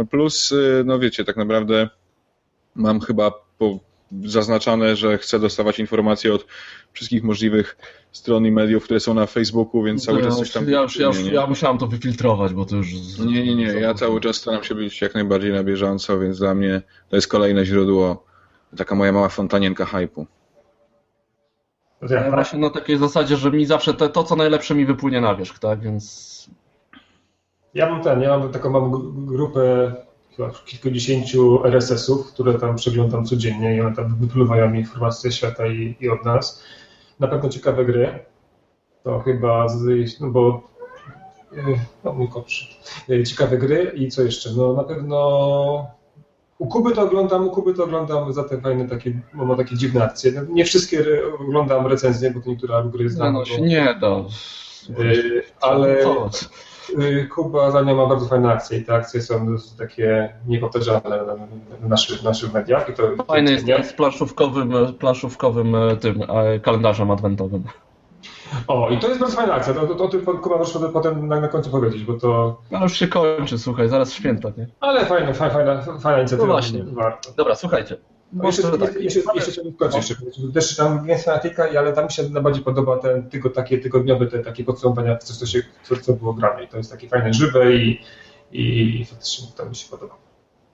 [0.10, 1.90] Plus, e, no wiecie, tak naprawdę
[2.76, 3.80] mam chyba po
[4.26, 6.46] zaznaczane, że chcę dostawać informacje od
[6.94, 7.78] wszystkich możliwych
[8.12, 10.70] stron i mediów, które są na Facebooku, więc cały czas coś tam...
[10.70, 12.88] Ja, już, ja, już, ja musiałem to wyfiltrować, bo to już...
[13.20, 16.56] Nie, nie, nie, ja cały czas staram się być jak najbardziej na bieżąco, więc dla
[16.56, 18.24] mnie to jest kolejne źródło,
[18.78, 20.28] taka moja mała fontanienka hypu.
[22.10, 25.36] Ja właśnie na takiej zasadzie, że mi zawsze te, to, co najlepsze mi wypłynie na
[25.36, 26.50] wierzch, tak, więc...
[27.74, 28.92] Ja mam ten, ja mam taką mam
[29.26, 29.94] grupę
[30.66, 36.10] kilkudziesięciu RSS-ów, które tam przeglądam codziennie i one tam wypływają mi informacje świata i, i
[36.10, 36.64] od nas.
[37.20, 38.20] Na pewno ciekawe gry.
[39.04, 40.70] To chyba, z, no bo
[41.58, 41.64] e,
[42.04, 42.66] no mój koprzy.
[43.10, 44.50] E, ciekawe gry i co jeszcze?
[44.54, 45.98] No na pewno
[46.60, 49.76] u Kuby to oglądam, u Kuby to oglądam za te fajne takie, bo ma takie
[49.76, 50.32] dziwne akcje.
[50.32, 51.06] No, nie wszystkie
[51.40, 53.34] oglądam recenzje, bo to niektóre gry znam.
[53.34, 54.24] No, no się nie da.
[55.62, 56.04] Ale y,
[57.36, 61.20] Kuba za nią ma bardzo fajne akcje i te akcje są takie niepowtarzalne
[61.82, 62.90] w naszych, naszych mediach.
[62.90, 67.64] I to, Fajny jest z planszówkowym, planszówkowym e, tym e, kalendarzem adwentowym.
[68.68, 69.74] O, i to jest bardzo fajna akcja.
[69.74, 72.62] To, to, to ty, Kuba, możesz potem na, na końcu powiedzieć, bo to...
[72.72, 74.68] No już się kończy, słuchaj, zaraz święta, nie?
[74.80, 76.48] Ale fajna, fajna, fajna, fajna inicjatywa.
[76.48, 76.84] No właśnie.
[76.84, 77.30] Warto.
[77.38, 77.98] Dobra, słuchajcie.
[78.34, 79.02] Jeszcze, jeszcze, tak.
[79.02, 80.26] jeszcze, jeszcze chciałbym skończyć jeszcze.
[80.54, 84.40] Też tam jest fanatyka, ale tam mi się najbardziej podoba ten tylko takie tygodniowe, te
[84.40, 86.64] takie podsumowania, coś, co, się, co, co było grane.
[86.64, 88.02] I to jest takie fajne, żywe i,
[88.52, 90.16] i, i faktycznie to mi się podoba.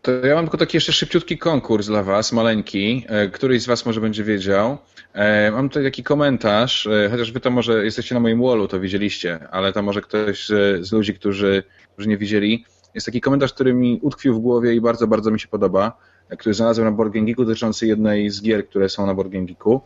[0.02, 3.06] To ja mam tylko taki jeszcze szybciutki konkurs dla Was, maleńki.
[3.08, 4.78] E, któryś z Was może będzie wiedział.
[5.14, 8.80] E, mam tutaj taki komentarz, e, chociaż Wy to może jesteście na moim wallu, to
[8.80, 11.64] widzieliście, ale tam może ktoś z, z ludzi, którzy,
[11.94, 12.66] którzy nie widzieli.
[12.96, 15.98] Jest taki komentarz, który mi utkwił w głowie i bardzo, bardzo mi się podoba
[16.40, 19.46] który znalazłem na Board Game Geeku dotyczący jednej z gier, które są na Board Game
[19.46, 19.82] Geeku.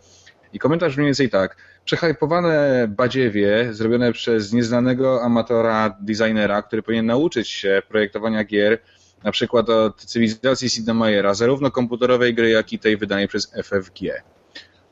[0.54, 1.58] I komentarz mniej więcej tak.
[1.86, 8.80] Przehypowane badziewie zrobione przez nieznanego amatora designera, który powinien nauczyć się projektowania gier,
[9.24, 14.00] na przykład od cywilizacji Sidna Mayera, zarówno komputerowej gry, jak i tej wydanej przez FFG.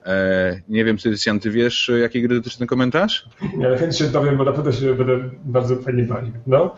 [0.06, 3.30] E, nie wiem, Tycjan, ty wiesz, jakiej gry dotyczy ten komentarz?
[3.60, 6.34] Ja chętnie dowiem, bo na pewno się będę bardzo fajnie bawił.
[6.48, 6.76] No.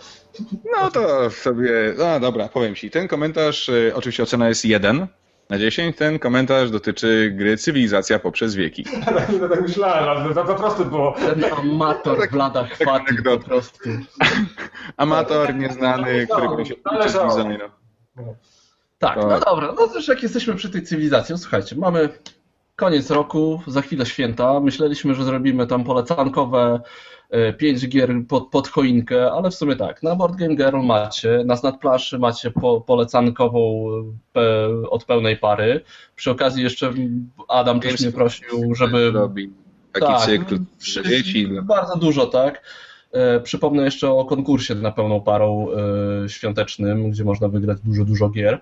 [0.71, 2.89] no to sobie, no dobra, powiem ci.
[2.89, 5.07] Ten komentarz, e, oczywiście ocena jest 1
[5.49, 5.97] na 10.
[5.97, 8.83] Ten komentarz dotyczy gry Cywilizacja poprzez wieki.
[9.05, 11.11] tak, no, tak myślałem, ale to po prostu było.
[11.11, 13.89] Ten amator tak, Blada chwati po prostu.
[14.97, 17.57] amator nieznany, którego się uczy designu.
[18.99, 22.09] Tak, no dobra, no też jak jesteśmy przy tej cywilizacji, no słuchajcie, mamy
[22.77, 24.59] koniec roku, za chwilę święta.
[24.59, 26.81] Myśleliśmy, że zrobimy tam polecankowe
[27.29, 31.43] e, pięć gier pod, pod choinkę, ale w sumie tak, na Board Game Girl macie,
[31.45, 33.87] na Snadplaszy macie po, polecankową
[34.33, 35.81] pe, od pełnej pary.
[36.15, 36.93] Przy okazji jeszcze
[37.47, 39.11] Adam też mnie prosił, żeby...
[39.11, 39.51] Robi.
[39.93, 40.59] Taki tak, cykl
[41.09, 41.49] dzieci.
[41.63, 42.61] Bardzo dużo, tak.
[43.11, 45.67] E, przypomnę jeszcze o konkursie na pełną parą
[46.25, 48.61] e, świątecznym, gdzie można wygrać dużo, dużo gier.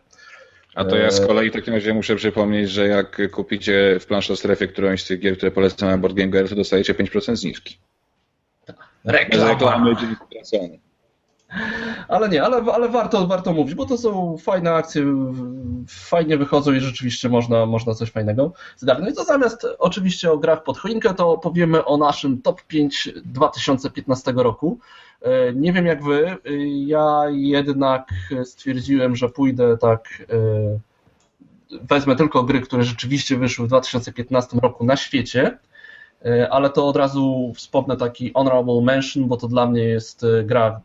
[0.75, 4.67] A to ja z kolei w takim razie muszę przypomnieć, że jak kupicie w planszostrefie
[4.67, 7.77] którąś z tych gier, które polecam na Board Game Gear, to dostajecie 5% zniżki.
[9.05, 9.49] Reklama.
[9.49, 10.79] Reklamy dzień stracony.
[12.07, 15.05] Ale nie, ale, ale warto, warto mówić, bo to są fajne akcje,
[15.87, 19.15] fajnie wychodzą i rzeczywiście można, można coś fajnego zgarnąć.
[19.15, 24.79] To zamiast oczywiście o grach pod choinkę, to powiemy o naszym top 5 2015 roku.
[25.21, 26.37] E, nie wiem jak wy,
[26.85, 28.09] ja jednak
[28.43, 30.79] stwierdziłem, że pójdę tak, e,
[31.81, 35.57] wezmę tylko gry, które rzeczywiście wyszły w 2015 roku na świecie,
[36.25, 40.81] e, ale to od razu wspomnę taki honorable mention, bo to dla mnie jest gra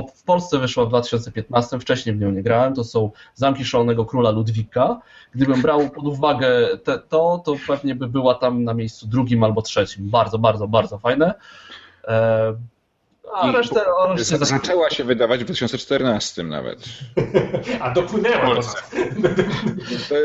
[0.00, 4.30] w Polsce wyszła w 2015, wcześniej w nią nie grałem, to są Zamki Szalonego Króla
[4.30, 5.00] Ludwika.
[5.34, 9.62] Gdybym brał pod uwagę te, to, to pewnie by była tam na miejscu drugim albo
[9.62, 10.10] trzecim.
[10.10, 11.34] Bardzo, bardzo, bardzo fajne.
[13.34, 13.80] A resztę,
[14.16, 16.78] resztę zaczęła się wydawać w 2014 nawet.
[17.80, 18.54] A dopłynęła.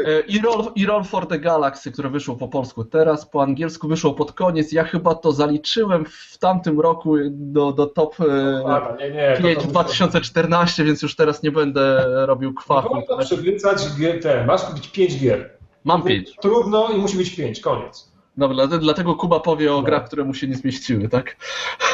[0.06, 3.88] E, I Roll, I Roll for the Galaxy, które wyszło po polsku teraz, po angielsku
[3.88, 4.72] wyszło pod koniec.
[4.72, 9.68] Ja chyba to zaliczyłem w tamtym roku do, do top e, nie, nie, 5 to
[9.68, 12.95] 2014, więc już teraz nie będę robił kwachu.
[12.95, 13.86] Można przywracać
[14.22, 15.57] te, masz być 5 gier.
[15.84, 16.36] Mam 5.
[16.41, 18.16] Trudno i musi być 5, koniec.
[18.38, 21.36] Dobra, dlatego Kuba powie o grach, które mu się nie zmieściły, tak?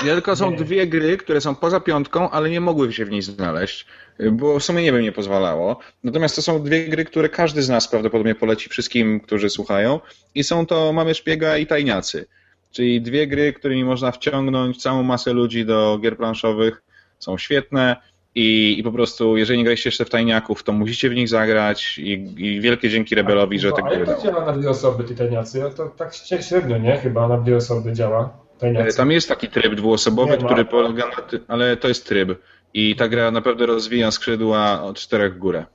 [0.06, 0.58] Nie, tylko są nie.
[0.58, 3.86] dwie gry, które są poza piątką, ale nie mogły się w niej znaleźć,
[4.32, 5.80] bo w sumie nie by nie pozwalało.
[6.04, 10.00] Natomiast to są dwie gry, które każdy z nas prawdopodobnie poleci wszystkim, którzy słuchają
[10.36, 12.26] i są to Mamy Szpiega i Tajniacy.
[12.72, 16.84] Czyli dwie gry, którymi można wciągnąć całą masę ludzi do gier planszowych.
[17.20, 17.96] Są świetne,
[18.36, 21.98] i, I po prostu, jeżeli nie graliście jeszcze w tajniaków, to musicie w nich zagrać
[21.98, 24.10] i, i wielkie dzięki Rebelowi, że tego wydało.
[24.10, 25.64] jak to działa na dwie osoby, te tajniacy?
[25.78, 26.98] To tak średnio, nie?
[26.98, 28.38] Chyba na dwie osoby działa.
[28.60, 28.98] Tajniacy.
[28.98, 32.40] Tam jest taki tryb dwuosobowy, nie, który polega na tym, ale to jest tryb.
[32.74, 35.66] I ta gra naprawdę rozwija skrzydła od czterech w górę.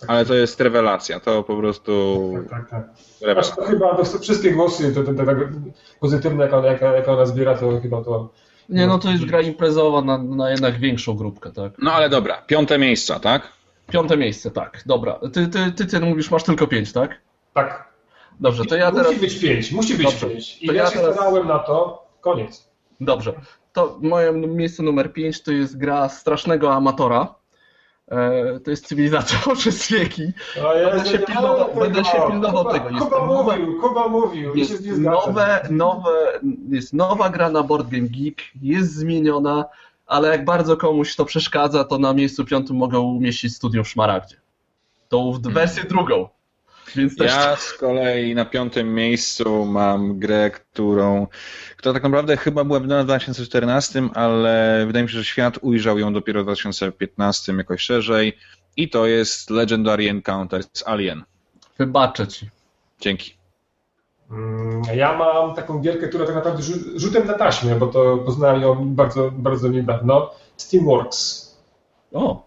[0.00, 0.10] Tak.
[0.10, 2.32] Ale to jest rewelacja, to po prostu.
[2.50, 2.88] Tak, tak,
[3.20, 3.38] tak.
[3.38, 5.38] Aż to chyba to wszystkie głosy to, to, to, tak
[6.00, 8.32] pozytywne, jak ona, jak ona zbiera, to chyba to
[8.68, 11.72] nie, no to jest gra imprezowa na, na jednak większą grupkę, tak.
[11.78, 13.52] No ale dobra, piąte miejsca, tak?
[13.90, 15.20] Piąte miejsce, tak, dobra.
[15.32, 17.20] Ty, ty, ty, ty mówisz, masz tylko pięć, tak?
[17.54, 17.92] Tak.
[18.40, 19.06] Dobrze, to ja teraz...
[19.06, 20.62] Musi być pięć, musi być Dobrze, pięć.
[20.62, 21.14] I to ja, ja się teraz...
[21.14, 22.68] starałem na to, koniec.
[23.00, 23.32] Dobrze.
[23.72, 27.34] To moje miejsce numer pięć to jest gra strasznego amatora.
[28.10, 30.22] E, to jest cywilizacja przez wieki.
[30.92, 32.90] Będę się pilnował, będę się pilnował Kuba, tego.
[32.90, 34.54] Jest Kuba mówił, Kuba mówił.
[34.54, 36.10] Jest, nowe, nowe,
[36.68, 39.64] jest nowa gra na Board Game Geek, jest zmieniona,
[40.06, 44.36] ale jak bardzo komuś to przeszkadza, to na miejscu piątym mogę umieścić Studium w Szmaragdzie.
[45.08, 46.28] Tą wersję drugą.
[46.94, 47.26] Więc też...
[47.32, 51.26] Ja z kolei na piątym miejscu mam grę, którą,
[51.76, 55.98] która tak naprawdę chyba była wydana w 2014, ale wydaje mi się, że świat ujrzał
[55.98, 58.38] ją dopiero w 2015 jakoś szerzej
[58.76, 61.22] i to jest Legendary Encounters Alien.
[61.78, 62.50] Wybaczę ci.
[63.00, 63.36] Dzięki.
[64.30, 66.62] Mm, ja mam taką gierkę, która tak naprawdę
[66.96, 70.30] rzutem na taśmę, bo to poznałem ją bardzo, bardzo niedawno.
[70.56, 71.46] Steamworks.
[72.12, 72.46] O.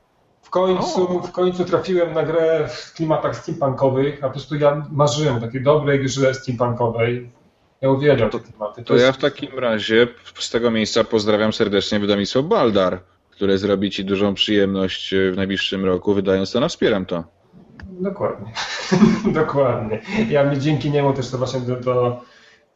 [0.49, 5.38] W końcu, w końcu trafiłem na grę w klimatach steampunkowych, a po prostu ja marzyłem
[5.38, 7.30] o takiej dobrej grze steampunkowej.
[7.81, 8.81] Ja uwielbiam te klimaty.
[8.81, 9.05] To, to jest...
[9.05, 10.07] ja w takim razie
[10.39, 12.99] z tego miejsca pozdrawiam serdecznie wydawnictwo Baldar,
[13.31, 17.23] które zrobi Ci dużą przyjemność w najbliższym roku, wydając to na Wspieram to.
[17.84, 18.53] Dokładnie.
[19.41, 20.01] Dokładnie.
[20.30, 22.21] Ja dzięki niemu też to właśnie to, to,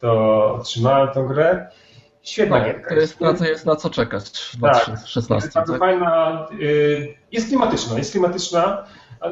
[0.00, 1.66] to otrzymałem tę grę.
[2.24, 2.94] Świetna no, gierka.
[2.94, 5.28] To jest, na, to jest na co czekać w 2016.
[5.28, 5.80] Tak, jest bardzo tak?
[5.80, 6.46] fajna.
[6.60, 8.84] Y, jest klimatyczna, jest klimatyczna.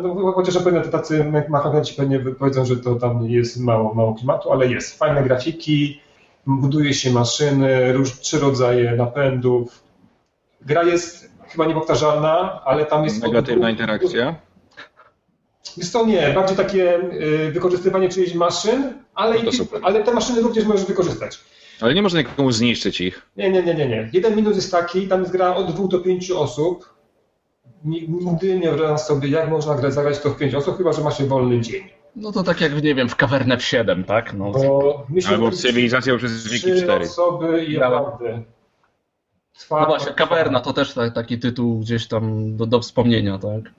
[0.03, 4.67] No, chociaż pewnie tacy machowniaci pewnie powiedzą, że to tam jest mało, mało klimatu, ale
[4.67, 4.99] jest.
[4.99, 6.01] Fajne grafiki,
[6.47, 9.83] buduje się maszyny, róż, trzy rodzaje napędów.
[10.61, 13.23] Gra jest chyba niepowtarzalna, ale tam jest...
[13.23, 14.35] Negatywna interakcja?
[15.77, 19.51] Jest to nie, bardziej takie y, wykorzystywanie czyjejś maszyn, ale, no
[19.83, 21.41] ale te maszyny również możesz wykorzystać.
[21.83, 23.23] Ale nie można nikomu zniszczyć ich.
[23.37, 24.11] Nie, nie, nie, nie, nie.
[24.13, 26.95] Jeden minus jest taki, tam jest gra od dwóch do pięciu osób.
[27.85, 31.11] Nigdy nie wyobrażam sobie, jak można grać, zagrać to w pięć osób, chyba że ma
[31.11, 31.83] się wolny dzień.
[32.17, 34.35] No to tak jak, nie wiem, w Kawernę w 7, tak?
[34.35, 34.51] No.
[34.51, 37.05] Bo myślę, Albo w Cywilizacja przez Wiki 4.
[37.05, 38.43] osoby i naprawdę
[39.71, 43.73] no właśnie, Kawerna to też taki tytuł gdzieś tam do, do wspomnienia, tak?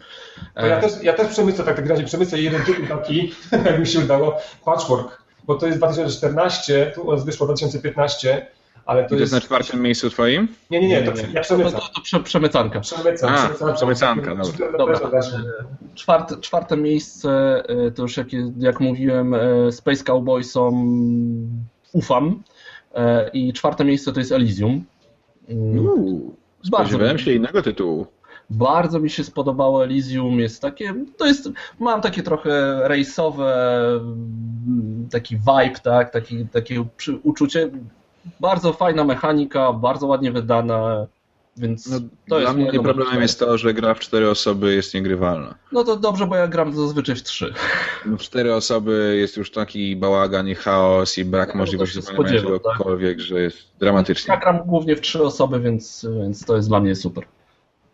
[0.56, 3.34] To ja, też, ja też przemycę, tak, tak razie przemycę jeden tytuł taki,
[3.66, 8.48] jak mi się udało, Patchwork, bo to jest 2014, tu wyszło 2015,
[8.86, 9.22] ale to, to jest...
[9.22, 10.48] jest na czwartym miejscu twoim?
[10.72, 11.34] Nie, nie, nie, to nie, nie.
[11.34, 11.72] ja przemycam.
[11.72, 12.80] To, to, to prze, przemycanka.
[12.80, 13.36] Przemycam, A,
[13.74, 13.74] przemycanka.
[13.74, 14.36] przemycanka
[14.78, 15.00] dobra.
[15.00, 15.22] dobra.
[15.96, 20.74] Czwarte, czwarte miejsce, e, to już jak, jak mówiłem, e, Space Cowboysom
[21.92, 22.44] ufam
[22.96, 24.86] e, i czwarte miejsce to jest Elysium.
[25.50, 28.08] Uuu, spodziewałem się innego tytułu.
[28.54, 31.50] Bardzo mi się spodobało Elysium, jest takie, to jest,
[31.80, 33.56] mam takie trochę rejsowe,
[35.12, 36.86] taki vibe, tak, taki, takie
[37.24, 37.70] uczucie,
[38.40, 41.08] bardzo fajna mechanika, bardzo ładnie wydana,
[41.58, 42.00] więc no,
[42.30, 45.56] to dla mnie problemem jest to, że gra w cztery osoby jest niegrywalna.
[45.72, 47.54] No to dobrze, bo ja gram zazwyczaj w trzy.
[48.06, 52.42] No, w cztery osoby jest już taki bałagan i chaos i brak no, możliwości wykonania
[52.42, 53.26] czegokolwiek, tak?
[53.26, 54.34] że jest dramatycznie.
[54.34, 57.24] Ja gram głównie w trzy osoby, więc, więc to jest dla mnie super.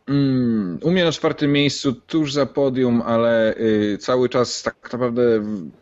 [0.09, 5.21] Mm, u mnie na czwartym miejscu, tuż za podium, ale y, cały czas tak naprawdę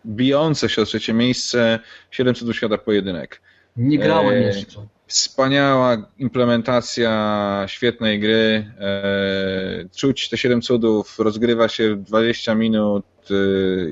[0.05, 1.79] bijące się o trzecie miejsce
[2.11, 3.41] 700 do świata pojedynek.
[3.77, 4.87] Nie grałem e, jeszcze.
[5.07, 8.71] Wspaniała implementacja świetnej gry.
[8.79, 13.05] E, czuć te 7 cudów, rozgrywa się 20 minut.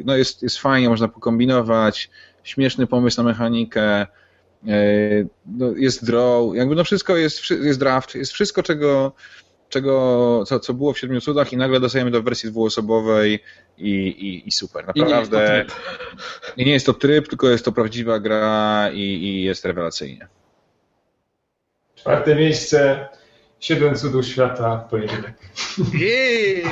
[0.06, 2.10] No jest, jest fajnie, można pokombinować.
[2.44, 4.02] Śmieszny pomysł na mechanikę.
[4.02, 4.08] E,
[5.46, 9.14] no jest draw, jakby no wszystko jest, jest draft, jest wszystko, czego,
[9.70, 13.40] czego, co, co było w Siedmiu Cudach i nagle dostajemy do wersji dwuosobowej
[13.78, 14.88] i, i, i super.
[14.88, 15.66] Naprawdę.
[16.58, 20.28] I nie, jest to tryb, tylko jest to prawdziwa gra i, i jest rewelacyjnie.
[21.96, 23.08] Czwarte miejsce,
[23.66, 25.34] Siedem cudów świata, pojedynek.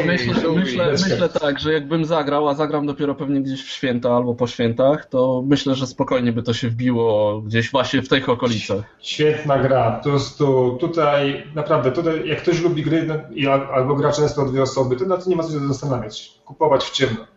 [0.06, 4.36] myślę, myślę, myślę tak, że jakbym zagrał, a zagram dopiero pewnie gdzieś w święta albo
[4.36, 8.84] po świętach, to myślę, że spokojnie by to się wbiło gdzieś właśnie w tych okolicach.
[9.02, 9.92] Świetna gra.
[9.92, 14.96] Po prostu tutaj naprawdę, tutaj jak ktoś lubi gry no, albo gra często dwie osoby,
[14.96, 16.34] to na to nie ma co się zastanawiać.
[16.46, 17.28] Kupować w ciemno.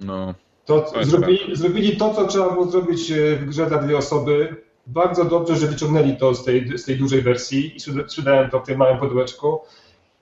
[0.00, 0.34] No.
[0.64, 4.56] To, to zrobili, zrobili to, co trzeba było zrobić e, w grze dla dwie osoby
[4.86, 8.66] bardzo dobrze, że wyciągnęli to z tej, z tej dużej wersji i sprzedałem to w
[8.66, 9.60] tym małym pudełeczku,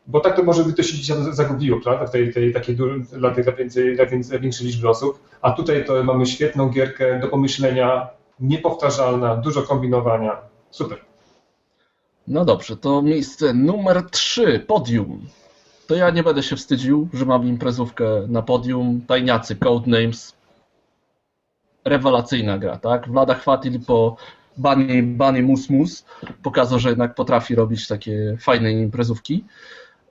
[0.07, 2.77] bo tak to może by to się dzisiaj zagubiło, prawda, w tej, tej takiej
[3.13, 4.07] dla, tej, dla, więcej, dla
[4.39, 8.09] większej liczby osób, a tutaj to mamy świetną gierkę do pomyślenia,
[8.41, 10.37] niepowtarzalna, dużo kombinowania,
[10.71, 10.99] super.
[12.29, 15.27] No dobrze, to miejsce numer 3, podium.
[15.87, 19.01] To ja nie będę się wstydził, że mam imprezówkę na podium.
[19.07, 20.35] Tajniacy, Codenames.
[21.85, 23.09] Rewelacyjna gra, tak?
[23.09, 24.17] Wlada chwatili po
[24.57, 26.05] Bunny, Bunny Mus Mus
[26.43, 29.45] pokazał, że jednak potrafi robić takie fajne imprezówki.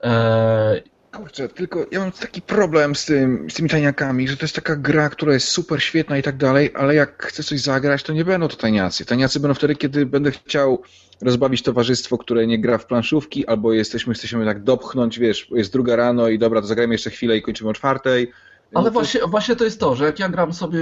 [0.04, 0.82] E...
[1.12, 4.76] Kurczę, tylko ja mam taki problem z, tym, z tymi tajniakami, że to jest taka
[4.76, 8.26] gra, która jest super świetna i tak dalej, ale jak chcę coś zagrać, to nie
[8.26, 9.06] będą to tajniacy.
[9.06, 10.82] Tajniacy będą wtedy, kiedy będę chciał
[11.22, 15.96] rozbawić towarzystwo, które nie gra w planszówki, albo jesteśmy, chcemy tak dopchnąć, wiesz, jest druga
[15.96, 18.32] rano i dobra, to zagrajmy jeszcze chwilę i kończymy o czwartej
[18.74, 20.80] ale no właśnie, właśnie to jest to, że jak ja gram sobie,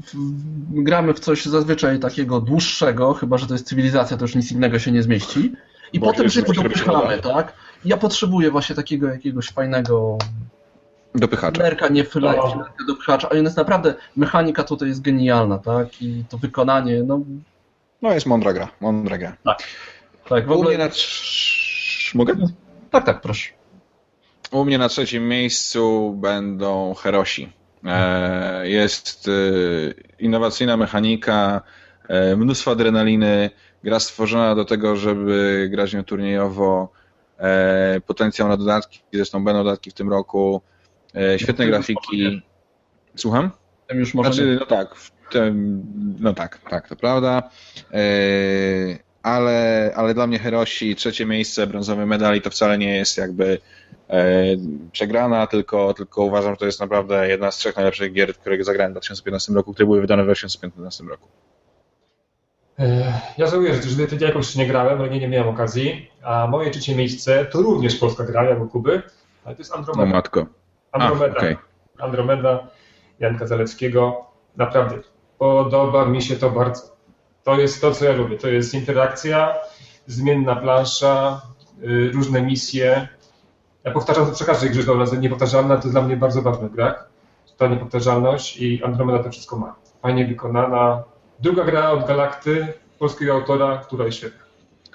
[0.00, 0.12] w,
[0.70, 4.78] gramy w coś zazwyczaj takiego dłuższego, chyba że to jest cywilizacja, to już nic innego
[4.78, 5.52] się nie zmieści,
[5.92, 7.52] i Bo potem szybko dopychamy, tak?
[7.84, 10.18] Ja potrzebuję właśnie takiego jakiegoś fajnego
[11.14, 11.56] Dopychacza.
[11.56, 16.02] Filerka, nie filerka, do dopychacza, a jest naprawdę, mechanika tutaj jest genialna, tak?
[16.02, 17.20] I to wykonanie, no...
[18.02, 19.36] No jest mądra gra, mądra gra.
[19.44, 19.62] Tak.
[20.28, 20.78] Tak, w ogóle...
[20.78, 20.88] Na...
[22.14, 22.34] Mogę?
[22.90, 23.50] Tak, tak, proszę.
[24.52, 27.52] U mnie na trzecim miejscu będą Herosi.
[27.84, 29.32] E, jest e,
[30.18, 31.60] innowacyjna mechanika,
[32.08, 33.50] e, mnóstwo adrenaliny,
[33.84, 36.92] gra stworzona do tego, żeby grać nią turniejowo,
[38.06, 40.62] potencjał na dodatki, zresztą będą dodatki w tym roku,
[41.36, 42.42] świetne grafiki.
[43.16, 43.50] Słucham?
[43.86, 44.94] Tym już może znaczy, no tak,
[45.30, 45.82] tym,
[46.20, 47.50] no tak, tak, to prawda.
[49.22, 53.58] Ale, ale dla mnie Herosi trzecie miejsce, brązowy medal i to wcale nie jest jakby
[54.92, 58.92] przegrana, tylko, tylko uważam, że to jest naprawdę jedna z trzech najlepszych gier, które zagrałem
[58.92, 61.28] w 2015 roku, które były wydane w 2015 roku.
[62.78, 66.10] E, ja żałuję, że wtedy jakoś nie grałem, ale nie, nie miałem okazji.
[66.22, 69.02] A moje trzecie miejsce to również polska gra, jak u Kuby,
[69.44, 70.10] ale to jest Andromeda.
[70.10, 70.46] No matko.
[70.92, 71.34] Andromeda.
[71.34, 71.56] A, okay.
[71.98, 72.66] Andromeda
[73.20, 74.26] Janka Zaleckiego.
[74.56, 74.98] Naprawdę
[75.38, 76.82] podoba mi się to bardzo.
[77.44, 78.38] To jest to, co ja lubię.
[78.38, 79.54] To jest interakcja,
[80.06, 81.42] zmienna plansza,
[81.82, 83.08] y, różne misje,
[83.84, 87.04] ja powtarzam to przy każdej grze do niepowtarzalna, to jest dla mnie bardzo ważny brak.
[87.58, 89.74] Ta niepowtarzalność i Andromeda to wszystko ma.
[90.02, 91.02] Fajnie wykonana.
[91.40, 92.66] Druga gra od Galakty,
[92.98, 94.42] polskiego autora, która jest świetna.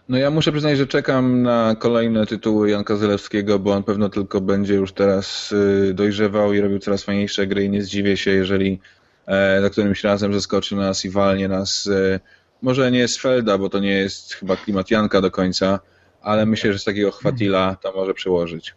[0.10, 4.42] No ja muszę przyznać, że czekam na kolejne tytuły Janka Zalewskiego, bo on pewno tylko
[4.42, 8.80] będzie już teraz y, dojrzewał i robił coraz fajniejsze gry i nie zdziwię się, jeżeli
[9.26, 12.20] e, za którymś razem zaskoczy nas i walnie nas e,
[12.62, 15.80] może nie z Felda, bo to nie jest chyba klimat Janka do końca,
[16.22, 18.76] ale myślę, że z takiego chwatila to może przełożyć.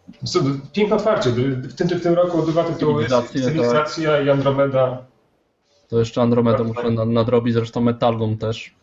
[0.73, 1.31] Piękne otwarcie.
[1.31, 4.27] W tym, w tym roku dwa tytuły, Cywilizacja tak.
[4.27, 5.05] i Andromeda.
[5.89, 8.75] To jeszcze Andromeda muszę nadrobić, zresztą Metallum też.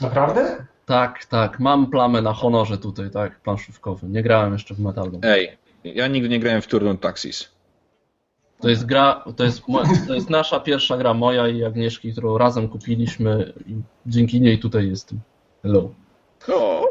[0.00, 0.66] Naprawdę?
[0.86, 1.60] Tak, tak.
[1.60, 4.08] Mam plamę na honorze tutaj, tak, planszówkowy.
[4.08, 5.20] Nie grałem jeszcze w Metallum.
[5.24, 7.48] Ej, ja nigdy nie grałem w Turn Taxis.
[8.60, 9.62] To jest gra, to jest,
[10.06, 13.74] to jest nasza pierwsza gra moja i Agnieszki, którą razem kupiliśmy i
[14.06, 15.20] dzięki niej tutaj jestem.
[15.62, 15.90] Hello.
[16.48, 16.86] O,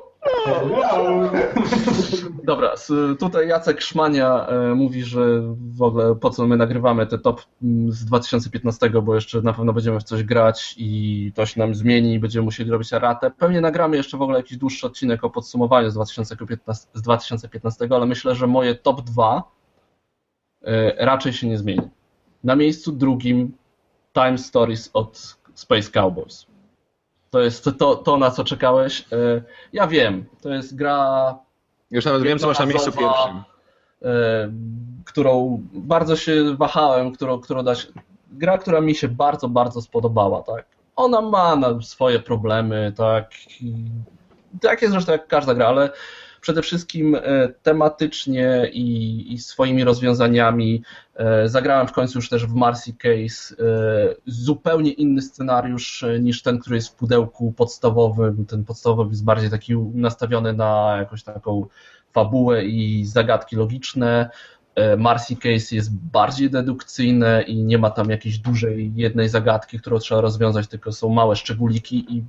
[2.44, 2.76] Dobra,
[3.20, 7.92] tutaj Jacek Szmania e, mówi, że w ogóle po co my nagrywamy te top mm,
[7.92, 12.14] z 2015, bo jeszcze na pewno będziemy w coś grać i to się nam zmieni
[12.14, 13.32] i będziemy musieli robić ratę.
[13.32, 18.06] Pewnie nagramy jeszcze w ogóle jakiś dłuższy odcinek o podsumowaniu z 2015, z 2015 ale
[18.06, 19.44] myślę, że moje top 2
[20.62, 21.90] e, raczej się nie zmieni.
[22.44, 23.52] Na miejscu drugim
[24.14, 26.49] Time Stories od Space Cowboys.
[27.30, 29.06] To jest to, to, na co czekałeś.
[29.12, 29.42] E,
[29.74, 31.36] ja wiem, to jest gra.
[31.92, 33.44] Już nawet wiem, co masz na miejscu pierwszym.
[34.02, 34.52] E,
[35.06, 37.88] którą bardzo się wahałem, którą, którą dać.
[38.32, 40.66] Gra, która mi się bardzo, bardzo spodobała, tak.
[40.96, 43.32] Ona ma swoje problemy, tak.
[44.62, 45.90] Tak jest zresztą jak każda gra, ale
[46.42, 47.22] przede wszystkim e,
[47.64, 50.84] tematycznie i, i, swoimi rozwiązaniami.
[51.16, 56.60] E, zagrałem w końcu już też w Marcy Case e, zupełnie inny scenariusz niż ten,
[56.60, 58.46] który jest w pudełku podstawowym.
[58.46, 61.66] Ten podstawowy jest bardziej taki nastawiony na jakąś taką
[62.12, 64.30] fabułę i zagadki logiczne.
[64.98, 70.22] Marcy Case jest bardziej dedukcyjne i nie ma tam jakiejś dużej jednej zagadki, którą trzeba
[70.22, 72.24] rozwiązać, tylko są małe szczególiki i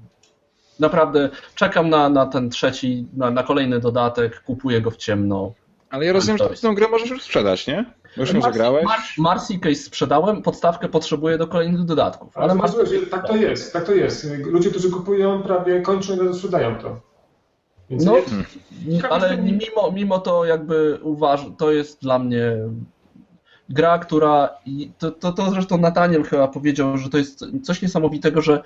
[0.80, 5.52] naprawdę czekam na, na ten trzeci, na, na kolejny dodatek, kupuję go w ciemno.
[5.90, 7.84] Ale ja rozumiem, że tę grę możesz już sprzedać, nie?
[8.16, 8.86] Bo już ją zagrałeś?
[9.18, 12.38] Marcy Case sprzedałem, podstawkę potrzebuję do kolejnych dodatków.
[12.38, 14.30] Ale, ale że tak to jest, tak to jest.
[14.44, 17.00] Ludzie, którzy kupują, prawie kończą i sprzedają to.
[17.90, 18.16] Więc no,
[18.86, 22.56] nie, ale mimo, mimo to jakby uważam, to jest dla mnie
[23.68, 24.48] gra, która,
[24.98, 28.62] to, to, to zresztą Nataniel chyba powiedział, że to jest coś niesamowitego, że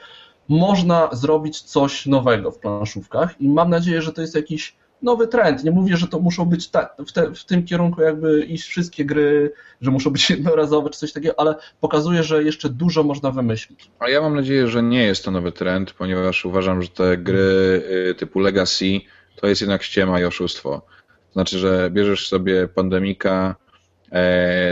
[0.49, 5.65] można zrobić coś nowego w planszówkach i mam nadzieję, że to jest jakiś nowy trend.
[5.65, 9.05] Nie mówię, że to muszą być ta, w, te, w, tym kierunku jakby iść wszystkie
[9.05, 13.91] gry, że muszą być jednorazowe czy coś takiego, ale pokazuje, że jeszcze dużo można wymyślić.
[13.99, 17.83] A ja mam nadzieję, że nie jest to nowy trend, ponieważ uważam, że te gry
[18.11, 19.01] y, typu Legacy
[19.37, 20.83] to jest jednak ściema i oszustwo.
[21.33, 23.57] Znaczy, że bierzesz sobie pandemika,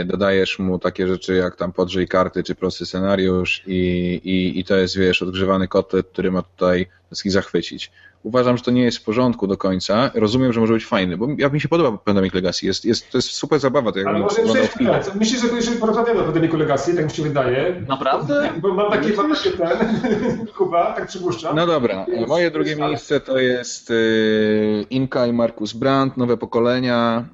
[0.05, 3.79] dodajesz mu takie rzeczy jak tam podżyj karty czy prosty scenariusz i,
[4.23, 7.91] i, i to jest, wiesz, odgrzewany kotlet, który ma tutaj wszystkich zachwycić.
[8.23, 10.11] Uważam, że to nie jest w porządku do końca.
[10.13, 12.65] Rozumiem, że może być fajny, bo ja mi się podoba Pandemic Legacy.
[12.65, 13.91] Jest, jest, to jest super zabawa.
[13.91, 15.01] To Ale może przejść chwilę.
[15.15, 17.81] Myślisz, że jeżeli porozmawiamy o Pandemic Legacy, tak mi się wydaje.
[17.87, 18.49] Naprawdę?
[18.61, 21.55] Bo mam takie, takie ten, Kuba, tak przypuszczam.
[21.55, 22.05] No dobra.
[22.27, 27.25] Moje drugie miejsce to jest y, Inka i Markus Brandt, nowe pokolenia.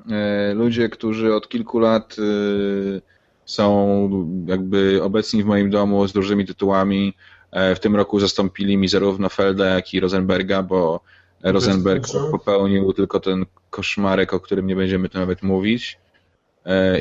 [0.52, 3.02] Y, ludzie, którzy od kilku lat y,
[3.46, 4.10] są
[4.46, 7.14] jakby obecni w moim domu z dużymi tytułami.
[7.52, 11.00] E, w tym roku zastąpili mi zarówno Felda, jak i Rosenberga, bo
[11.44, 16.00] Rosenberg popełnił tylko ten koszmarek, o którym nie będziemy tu nawet mówić.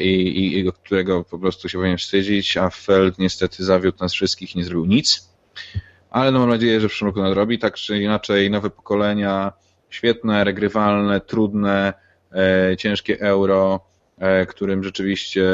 [0.00, 4.58] i, i którego po prostu się powinien wstydzić, a Feld niestety zawiódł nas wszystkich i
[4.58, 5.28] nie zrobił nic.
[6.10, 9.52] Ale no mam nadzieję, że w przyszłym roku nadrobi, tak czy inaczej nowe pokolenia,
[9.90, 11.92] świetne, regrywalne, trudne,
[12.78, 13.80] ciężkie euro,
[14.48, 15.44] którym rzeczywiście